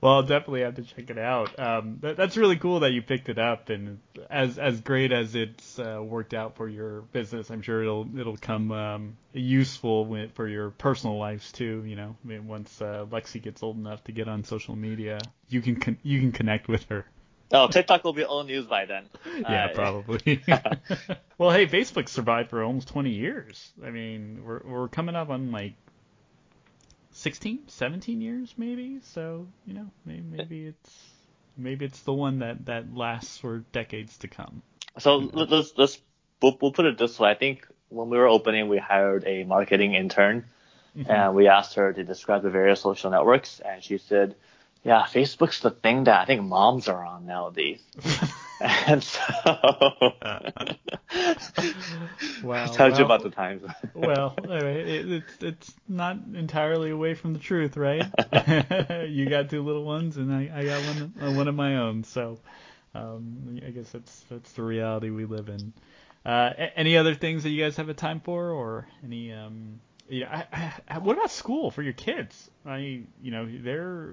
Well, 0.00 0.14
I'll 0.14 0.22
definitely 0.22 0.62
have 0.62 0.76
to 0.76 0.82
check 0.82 1.10
it 1.10 1.18
out. 1.18 1.58
Um, 1.58 1.98
that, 2.00 2.16
that's 2.16 2.36
really 2.36 2.56
cool 2.56 2.80
that 2.80 2.92
you 2.92 3.02
picked 3.02 3.28
it 3.28 3.38
up, 3.38 3.68
and 3.68 3.98
as 4.30 4.58
as 4.58 4.80
great 4.80 5.12
as 5.12 5.34
it's 5.34 5.78
uh, 5.78 6.00
worked 6.02 6.34
out 6.34 6.56
for 6.56 6.68
your 6.68 7.02
business, 7.12 7.50
I'm 7.50 7.62
sure 7.62 7.82
it'll 7.82 8.08
it'll 8.18 8.36
come 8.36 8.72
um, 8.72 9.16
useful 9.32 10.28
for 10.34 10.48
your 10.48 10.70
personal 10.70 11.18
lives 11.18 11.52
too. 11.52 11.84
You 11.86 11.96
know, 11.96 12.16
I 12.24 12.28
mean, 12.28 12.46
once 12.46 12.80
uh, 12.80 13.06
Lexi 13.10 13.42
gets 13.42 13.62
old 13.62 13.76
enough 13.76 14.02
to 14.04 14.12
get 14.12 14.28
on 14.28 14.44
social 14.44 14.76
media, 14.76 15.18
you 15.48 15.60
can 15.62 15.76
con- 15.76 15.98
you 16.02 16.20
can 16.20 16.32
connect 16.32 16.68
with 16.68 16.84
her. 16.88 17.06
Oh, 17.54 17.68
TikTok 17.68 18.02
will 18.02 18.14
be 18.14 18.24
old 18.24 18.46
news 18.46 18.64
by 18.66 18.86
then. 18.86 19.04
Yeah, 19.42 19.66
Uh, 19.66 19.74
probably. 19.74 20.42
well, 21.38 21.50
hey, 21.50 21.66
Facebook 21.66 22.08
survived 22.08 22.48
for 22.50 22.62
almost 22.62 22.88
20 22.88 23.10
years. 23.10 23.72
I 23.84 23.90
mean, 23.90 24.42
we're 24.44 24.60
we're 24.64 24.88
coming 24.88 25.14
up 25.14 25.28
on 25.28 25.52
like 25.52 25.74
16, 27.12 27.68
17 27.68 28.20
years 28.20 28.54
maybe. 28.56 29.00
So 29.02 29.46
you 29.66 29.74
know, 29.74 29.90
maybe, 30.04 30.22
maybe 30.22 30.66
it's 30.66 31.12
maybe 31.56 31.84
it's 31.84 32.00
the 32.00 32.12
one 32.12 32.40
that 32.40 32.66
that 32.66 32.94
lasts 32.94 33.38
for 33.38 33.58
decades 33.72 34.18
to 34.18 34.28
come. 34.28 34.62
So 34.98 35.16
let- 35.16 35.50
let's 35.50 35.72
let's 35.76 35.98
we'll, 36.40 36.56
we'll 36.60 36.72
put 36.72 36.86
it 36.86 36.98
this 36.98 37.18
way. 37.18 37.30
I 37.30 37.34
think 37.34 37.66
when 37.88 38.08
we 38.08 38.18
were 38.18 38.28
opening, 38.28 38.68
we 38.68 38.78
hired 38.78 39.24
a 39.26 39.44
marketing 39.44 39.94
intern, 39.94 40.46
mm-hmm. 40.96 41.10
and 41.10 41.34
we 41.34 41.48
asked 41.48 41.74
her 41.74 41.92
to 41.92 42.04
describe 42.04 42.42
the 42.42 42.50
various 42.50 42.80
social 42.80 43.10
networks, 43.10 43.60
and 43.60 43.82
she 43.82 43.98
said, 43.98 44.34
"Yeah, 44.82 45.02
Facebook's 45.02 45.60
the 45.60 45.70
thing 45.70 46.04
that 46.04 46.20
I 46.20 46.24
think 46.24 46.42
moms 46.42 46.88
are 46.88 47.04
on 47.04 47.26
nowadays." 47.26 47.82
and 48.60 49.02
so 49.02 49.20
Wow. 52.42 52.64
tells 52.72 52.98
you 52.98 53.04
well- 53.04 53.04
about 53.04 53.22
the 53.22 53.30
times. 53.30 53.62
well, 53.94 54.34
it, 54.48 55.10
it's 55.12 55.42
it's 55.42 55.74
not 55.88 56.16
entirely 56.34 56.90
away 56.90 57.14
from 57.14 57.32
the 57.32 57.38
truth, 57.38 57.76
right? 57.76 58.06
you 59.08 59.28
got 59.28 59.50
two 59.50 59.62
little 59.62 59.84
ones, 59.84 60.16
and 60.16 60.32
I, 60.32 60.50
I 60.54 60.64
got 60.64 60.82
one 60.82 61.12
uh, 61.22 61.30
one 61.32 61.48
of 61.48 61.54
my 61.54 61.76
own. 61.78 62.04
So, 62.04 62.38
um, 62.94 63.60
I 63.66 63.70
guess 63.70 63.90
that's 63.90 64.24
that's 64.30 64.52
the 64.52 64.62
reality 64.62 65.10
we 65.10 65.24
live 65.24 65.48
in. 65.48 65.72
Uh, 66.24 66.50
any 66.76 66.96
other 66.96 67.14
things 67.14 67.42
that 67.42 67.50
you 67.50 67.62
guys 67.62 67.76
have 67.76 67.88
a 67.88 67.94
time 67.94 68.20
for, 68.20 68.50
or 68.50 68.86
any 69.04 69.32
um, 69.32 69.80
yeah, 70.12 70.44
I, 70.52 70.72
I, 70.88 70.98
what 70.98 71.16
about 71.16 71.30
school 71.30 71.70
for 71.70 71.82
your 71.82 71.94
kids? 71.94 72.50
I, 72.66 73.02
you 73.22 73.30
know, 73.30 73.48
they're 73.50 74.10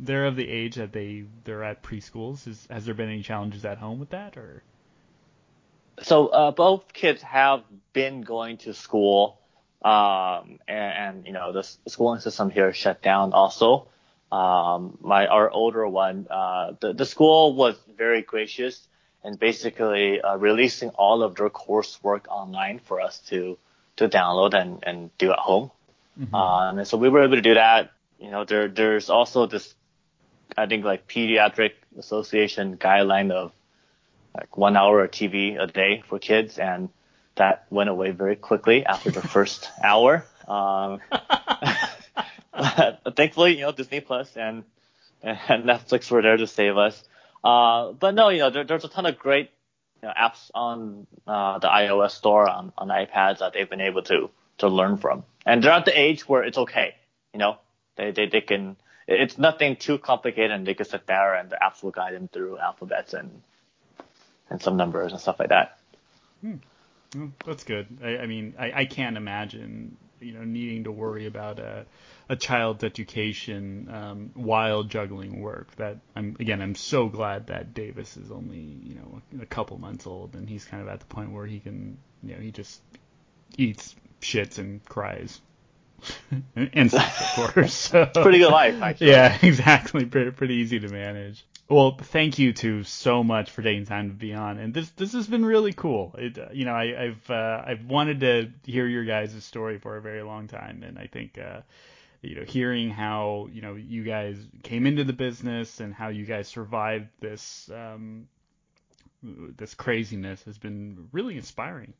they're 0.00 0.26
of 0.26 0.36
the 0.36 0.48
age 0.48 0.76
that 0.76 0.92
they 0.92 1.24
they're 1.44 1.62
at 1.62 1.82
preschools. 1.82 2.48
Is 2.48 2.66
has 2.70 2.86
there 2.86 2.94
been 2.94 3.08
any 3.10 3.22
challenges 3.22 3.64
at 3.64 3.78
home 3.78 3.98
with 3.98 4.10
that, 4.10 4.36
or? 4.36 4.62
so 6.00 6.28
uh, 6.28 6.50
both 6.50 6.92
kids 6.92 7.22
have 7.22 7.62
been 7.92 8.22
going 8.22 8.56
to 8.58 8.72
school, 8.72 9.38
um, 9.82 10.58
and, 10.66 11.18
and 11.18 11.26
you 11.26 11.32
know 11.32 11.52
the 11.52 11.62
schooling 11.86 12.20
system 12.20 12.50
here 12.50 12.72
shut 12.72 13.02
down 13.02 13.32
also. 13.32 13.88
Um, 14.30 14.96
my 15.02 15.26
our 15.26 15.50
older 15.50 15.86
one, 15.86 16.26
uh, 16.30 16.72
the 16.80 16.94
the 16.94 17.04
school 17.04 17.54
was 17.54 17.76
very 17.96 18.22
gracious 18.22 18.88
and 19.22 19.38
basically 19.38 20.20
uh, 20.20 20.36
releasing 20.36 20.88
all 20.90 21.22
of 21.22 21.36
their 21.36 21.50
coursework 21.50 22.26
online 22.28 22.78
for 22.78 23.00
us 23.00 23.18
to 23.28 23.58
to 23.96 24.08
download 24.08 24.54
and, 24.54 24.82
and 24.86 25.16
do 25.18 25.32
at 25.32 25.38
home. 25.38 25.70
Um, 26.34 26.78
and 26.78 26.86
so 26.86 26.98
we 26.98 27.08
were 27.08 27.22
able 27.22 27.36
to 27.36 27.42
do 27.42 27.54
that. 27.54 27.90
You 28.18 28.30
know, 28.30 28.44
there 28.44 28.68
there's 28.68 29.10
also 29.10 29.46
this, 29.46 29.74
I 30.56 30.66
think 30.66 30.84
like 30.84 31.08
pediatric 31.08 31.72
association 31.98 32.76
guideline 32.76 33.30
of 33.30 33.52
like 34.36 34.56
one 34.56 34.76
hour 34.76 35.04
of 35.04 35.10
TV 35.10 35.60
a 35.60 35.66
day 35.66 36.02
for 36.08 36.18
kids, 36.18 36.58
and 36.58 36.88
that 37.36 37.66
went 37.70 37.90
away 37.90 38.10
very 38.10 38.36
quickly 38.36 38.84
after 38.84 39.10
the 39.10 39.22
first 39.36 39.70
hour. 39.82 40.24
Um, 40.46 41.00
but 42.52 43.16
thankfully, 43.16 43.56
you 43.56 43.62
know, 43.62 43.72
Disney 43.72 44.00
Plus 44.00 44.36
and 44.36 44.64
and 45.22 45.64
Netflix 45.64 46.10
were 46.10 46.22
there 46.22 46.36
to 46.36 46.46
save 46.46 46.76
us. 46.76 47.02
Uh, 47.42 47.92
but 47.92 48.14
no, 48.14 48.28
you 48.28 48.40
know, 48.40 48.50
there, 48.50 48.64
there's 48.64 48.84
a 48.84 48.88
ton 48.88 49.06
of 49.06 49.18
great 49.18 49.50
you 50.02 50.08
know, 50.08 50.14
apps 50.14 50.50
on 50.54 51.06
uh, 51.26 51.58
the 51.58 51.68
iOS 51.68 52.10
store 52.12 52.48
on, 52.48 52.72
on 52.76 52.88
iPads 52.88 53.38
that 53.38 53.52
they've 53.52 53.70
been 53.70 53.80
able 53.80 54.02
to 54.02 54.30
to 54.58 54.68
learn 54.68 54.96
from, 54.98 55.24
and 55.46 55.62
they're 55.62 55.72
at 55.72 55.84
the 55.84 55.98
age 55.98 56.28
where 56.28 56.42
it's 56.42 56.58
okay. 56.58 56.94
You 57.32 57.38
know, 57.38 57.56
They 57.96 58.10
they 58.10 58.26
they 58.26 58.40
can. 58.40 58.76
It's 59.08 59.36
nothing 59.36 59.76
too 59.76 59.98
complicated, 59.98 60.52
and 60.52 60.66
they 60.66 60.74
can 60.74 60.86
sit 60.86 61.06
there 61.06 61.34
and 61.34 61.50
the 61.50 61.56
apps 61.56 61.82
will 61.82 61.90
guide 61.90 62.14
them 62.14 62.28
through 62.28 62.58
alphabets 62.58 63.14
and 63.14 63.42
and 64.50 64.60
some 64.60 64.76
numbers 64.76 65.12
and 65.12 65.20
stuff 65.20 65.38
like 65.38 65.48
that. 65.48 65.78
Hmm. 66.40 66.56
Well, 67.14 67.32
that's 67.44 67.64
good. 67.64 67.86
I, 68.02 68.18
I 68.18 68.26
mean, 68.26 68.54
I, 68.58 68.72
I 68.74 68.84
can't 68.84 69.16
imagine 69.16 69.96
you 70.20 70.32
know 70.32 70.44
needing 70.44 70.84
to 70.84 70.92
worry 70.92 71.26
about 71.26 71.58
a 71.58 71.84
a 72.32 72.36
child's 72.36 72.82
education 72.82 73.88
um, 73.92 74.30
while 74.32 74.84
juggling 74.84 75.40
work. 75.42 75.76
That 75.76 75.98
I'm 76.16 76.34
again, 76.40 76.62
I'm 76.62 76.74
so 76.74 77.08
glad 77.08 77.48
that 77.48 77.74
Davis 77.74 78.16
is 78.16 78.32
only 78.32 78.58
you 78.58 78.94
know 78.94 79.22
a 79.42 79.46
couple 79.46 79.78
months 79.78 80.06
old 80.06 80.34
and 80.34 80.48
he's 80.48 80.64
kind 80.64 80.82
of 80.82 80.88
at 80.88 81.00
the 81.00 81.06
point 81.06 81.30
where 81.32 81.46
he 81.46 81.60
can 81.60 81.98
you 82.22 82.34
know 82.34 82.40
he 82.40 82.50
just 82.50 82.80
eats, 83.58 83.94
shits, 84.22 84.58
and 84.58 84.82
cries. 84.86 85.40
and 86.56 86.90
sleeps, 86.90 87.20
of 87.20 87.52
course. 87.54 87.74
So, 87.92 88.06
Pretty 88.06 88.38
good 88.38 88.50
life, 88.50 88.80
actually. 88.82 89.10
yeah, 89.10 89.38
exactly. 89.42 90.06
Pretty, 90.06 90.30
pretty 90.30 90.54
easy 90.54 90.80
to 90.80 90.88
manage. 90.88 91.44
Well, 91.68 91.96
thank 91.96 92.38
you 92.38 92.52
two 92.52 92.82
so 92.82 93.22
much 93.22 93.50
for 93.50 93.62
taking 93.62 93.86
time 93.86 94.08
to 94.08 94.14
be 94.14 94.32
on, 94.34 94.58
and 94.58 94.74
this 94.74 94.90
this 94.90 95.12
has 95.12 95.26
been 95.26 95.44
really 95.44 95.72
cool. 95.72 96.14
It, 96.18 96.38
uh, 96.38 96.48
you 96.52 96.64
know, 96.64 96.72
I, 96.74 97.04
I've 97.04 97.30
uh, 97.30 97.62
I've 97.66 97.84
wanted 97.84 98.20
to 98.20 98.50
hear 98.64 98.86
your 98.86 99.04
guys' 99.04 99.44
story 99.44 99.78
for 99.78 99.96
a 99.96 100.02
very 100.02 100.22
long 100.22 100.48
time, 100.48 100.82
and 100.82 100.98
I 100.98 101.06
think 101.06 101.38
uh, 101.38 101.60
you 102.22 102.36
know, 102.36 102.44
hearing 102.46 102.90
how 102.90 103.48
you 103.52 103.60
know 103.62 103.74
you 103.74 104.04
guys 104.04 104.36
came 104.62 104.86
into 104.86 105.04
the 105.04 105.12
business 105.12 105.80
and 105.80 105.92
how 105.92 106.08
you 106.08 106.24
guys 106.24 106.48
survived 106.48 107.08
this 107.20 107.68
um, 107.74 108.28
this 109.22 109.74
craziness 109.74 110.42
has 110.44 110.58
been 110.58 111.08
really 111.12 111.36
inspiring. 111.36 111.92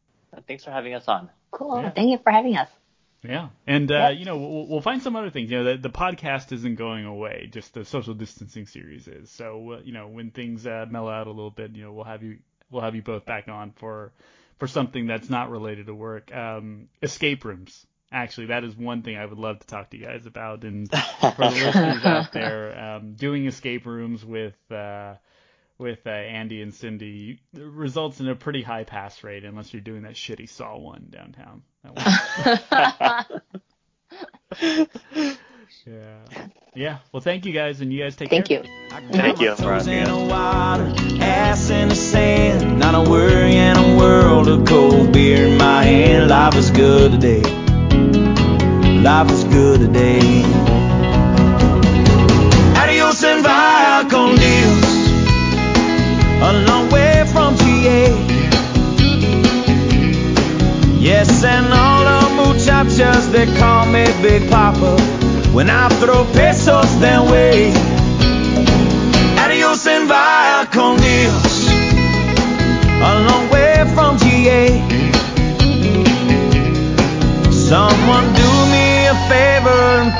Thanks 0.46 0.64
for 0.64 0.70
having 0.70 0.94
us 0.94 1.06
on. 1.08 1.28
Cool. 1.50 1.80
Yeah. 1.82 1.90
Thank 1.90 2.10
you 2.10 2.18
for 2.18 2.32
having 2.32 2.56
us. 2.56 2.68
Yeah, 3.24 3.50
and 3.68 3.90
uh, 3.92 4.08
Yep. 4.10 4.18
you 4.18 4.24
know 4.24 4.36
we'll, 4.38 4.66
we'll 4.66 4.80
find 4.80 5.00
some 5.02 5.14
other 5.14 5.30
things. 5.30 5.50
You 5.50 5.58
know 5.58 5.72
the, 5.76 5.78
the 5.78 5.90
podcast 5.90 6.50
isn't 6.52 6.74
going 6.76 7.04
away, 7.04 7.48
just 7.52 7.72
the 7.74 7.84
social 7.84 8.14
distancing 8.14 8.66
series 8.66 9.06
is. 9.06 9.30
So 9.30 9.72
uh, 9.74 9.80
you 9.84 9.92
know 9.92 10.08
when 10.08 10.30
things 10.32 10.66
uh, 10.66 10.86
mellow 10.90 11.10
out 11.10 11.28
a 11.28 11.30
little 11.30 11.50
bit, 11.50 11.76
you 11.76 11.84
know 11.84 11.92
we'll 11.92 12.04
have 12.04 12.22
you 12.24 12.38
we'll 12.70 12.82
have 12.82 12.96
you 12.96 13.02
both 13.02 13.24
back 13.24 13.46
on 13.48 13.72
for 13.76 14.12
for 14.58 14.66
something 14.66 15.06
that's 15.06 15.30
not 15.30 15.50
related 15.50 15.86
to 15.86 15.94
work. 15.94 16.34
Um, 16.34 16.88
escape 17.00 17.44
rooms. 17.44 17.86
Actually, 18.12 18.46
that 18.48 18.62
is 18.62 18.76
one 18.76 19.02
thing 19.02 19.16
I 19.16 19.24
would 19.24 19.38
love 19.38 19.58
to 19.60 19.66
talk 19.66 19.90
to 19.90 19.96
you 19.96 20.04
guys 20.04 20.26
about. 20.26 20.64
And 20.64 20.90
for 21.20 21.34
the 21.36 21.50
listeners 21.50 22.04
out 22.04 22.32
there, 22.32 22.78
um, 22.78 23.14
doing 23.14 23.46
escape 23.46 23.86
rooms 23.86 24.24
with 24.24 24.54
uh, 24.70 25.14
with 25.78 26.06
uh, 26.06 26.10
Andy 26.10 26.60
and 26.62 26.74
Cindy 26.74 27.40
results 27.54 28.20
in 28.20 28.28
a 28.28 28.34
pretty 28.34 28.62
high 28.62 28.84
pass 28.84 29.24
rate, 29.24 29.44
unless 29.44 29.72
you're 29.72 29.80
doing 29.80 30.02
that 30.02 30.14
shitty 30.14 30.48
Saw 30.48 30.76
one 30.78 31.08
downtown. 31.10 31.62
That 31.82 33.30
one. 34.60 34.82
Yeah. 35.86 36.18
Yeah. 36.74 36.98
Well, 37.10 37.20
thank 37.20 37.44
you 37.44 37.52
guys, 37.52 37.80
and 37.80 37.92
you 37.92 38.02
guys 38.02 38.14
take 38.14 38.30
Thank 38.30 38.46
care. 38.46 38.62
you. 38.62 38.70
Thank 39.10 39.40
you 39.40 39.50
for 39.56 39.62
Toes 39.62 39.88
asking 39.88 39.98
in 39.98 40.08
the 40.08 40.16
water, 40.16 40.94
ass 41.20 41.70
in 41.70 41.88
the 41.88 41.94
sand. 41.94 42.78
Not 42.78 42.94
a 42.94 43.10
worry 43.10 43.56
in 43.56 43.76
a 43.76 43.96
world 43.98 44.48
of 44.48 44.66
cold 44.66 45.12
beer 45.12 45.46
in 45.46 45.58
my 45.58 45.82
hand. 45.82 46.28
Life 46.28 46.54
is 46.54 46.70
good 46.70 47.12
today. 47.12 47.51
Life 49.02 49.32
is 49.32 49.42
good 49.42 49.80
today. 49.80 50.44
Adios 52.76 53.24
and 53.24 53.42
vaya 53.42 54.08
con 54.08 54.36
Dios. 54.36 54.84
A 56.40 56.52
long 56.68 56.88
way 56.88 57.24
from 57.32 57.56
GA. 57.56 58.14
Yes, 61.00 61.42
and 61.42 61.66
all 61.74 62.04
the 62.04 62.20
muchachas 62.44 63.26
they 63.32 63.46
call 63.58 63.86
me 63.86 64.04
Big 64.22 64.48
Papa. 64.48 64.96
When 65.52 65.68
I 65.68 65.88
throw 65.98 66.24
pesos 66.32 67.00
their 67.00 67.22
way. 67.22 67.72
Adios 69.42 69.84
and 69.88 70.06
vaya 70.06 70.64
con 70.66 70.96
Dios. 70.98 71.68
A 73.02 73.18
long 73.26 73.50
way 73.50 73.84
from 73.96 74.16
GA. 74.18 74.91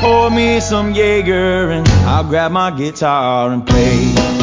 Pour 0.02 0.30
me 0.30 0.58
some 0.58 0.92
Jaeger, 0.92 1.70
and 1.70 1.88
I'll 2.04 2.24
grab 2.24 2.50
my 2.50 2.70
guitar 2.76 3.52
and 3.52 3.64
play. 3.64 4.41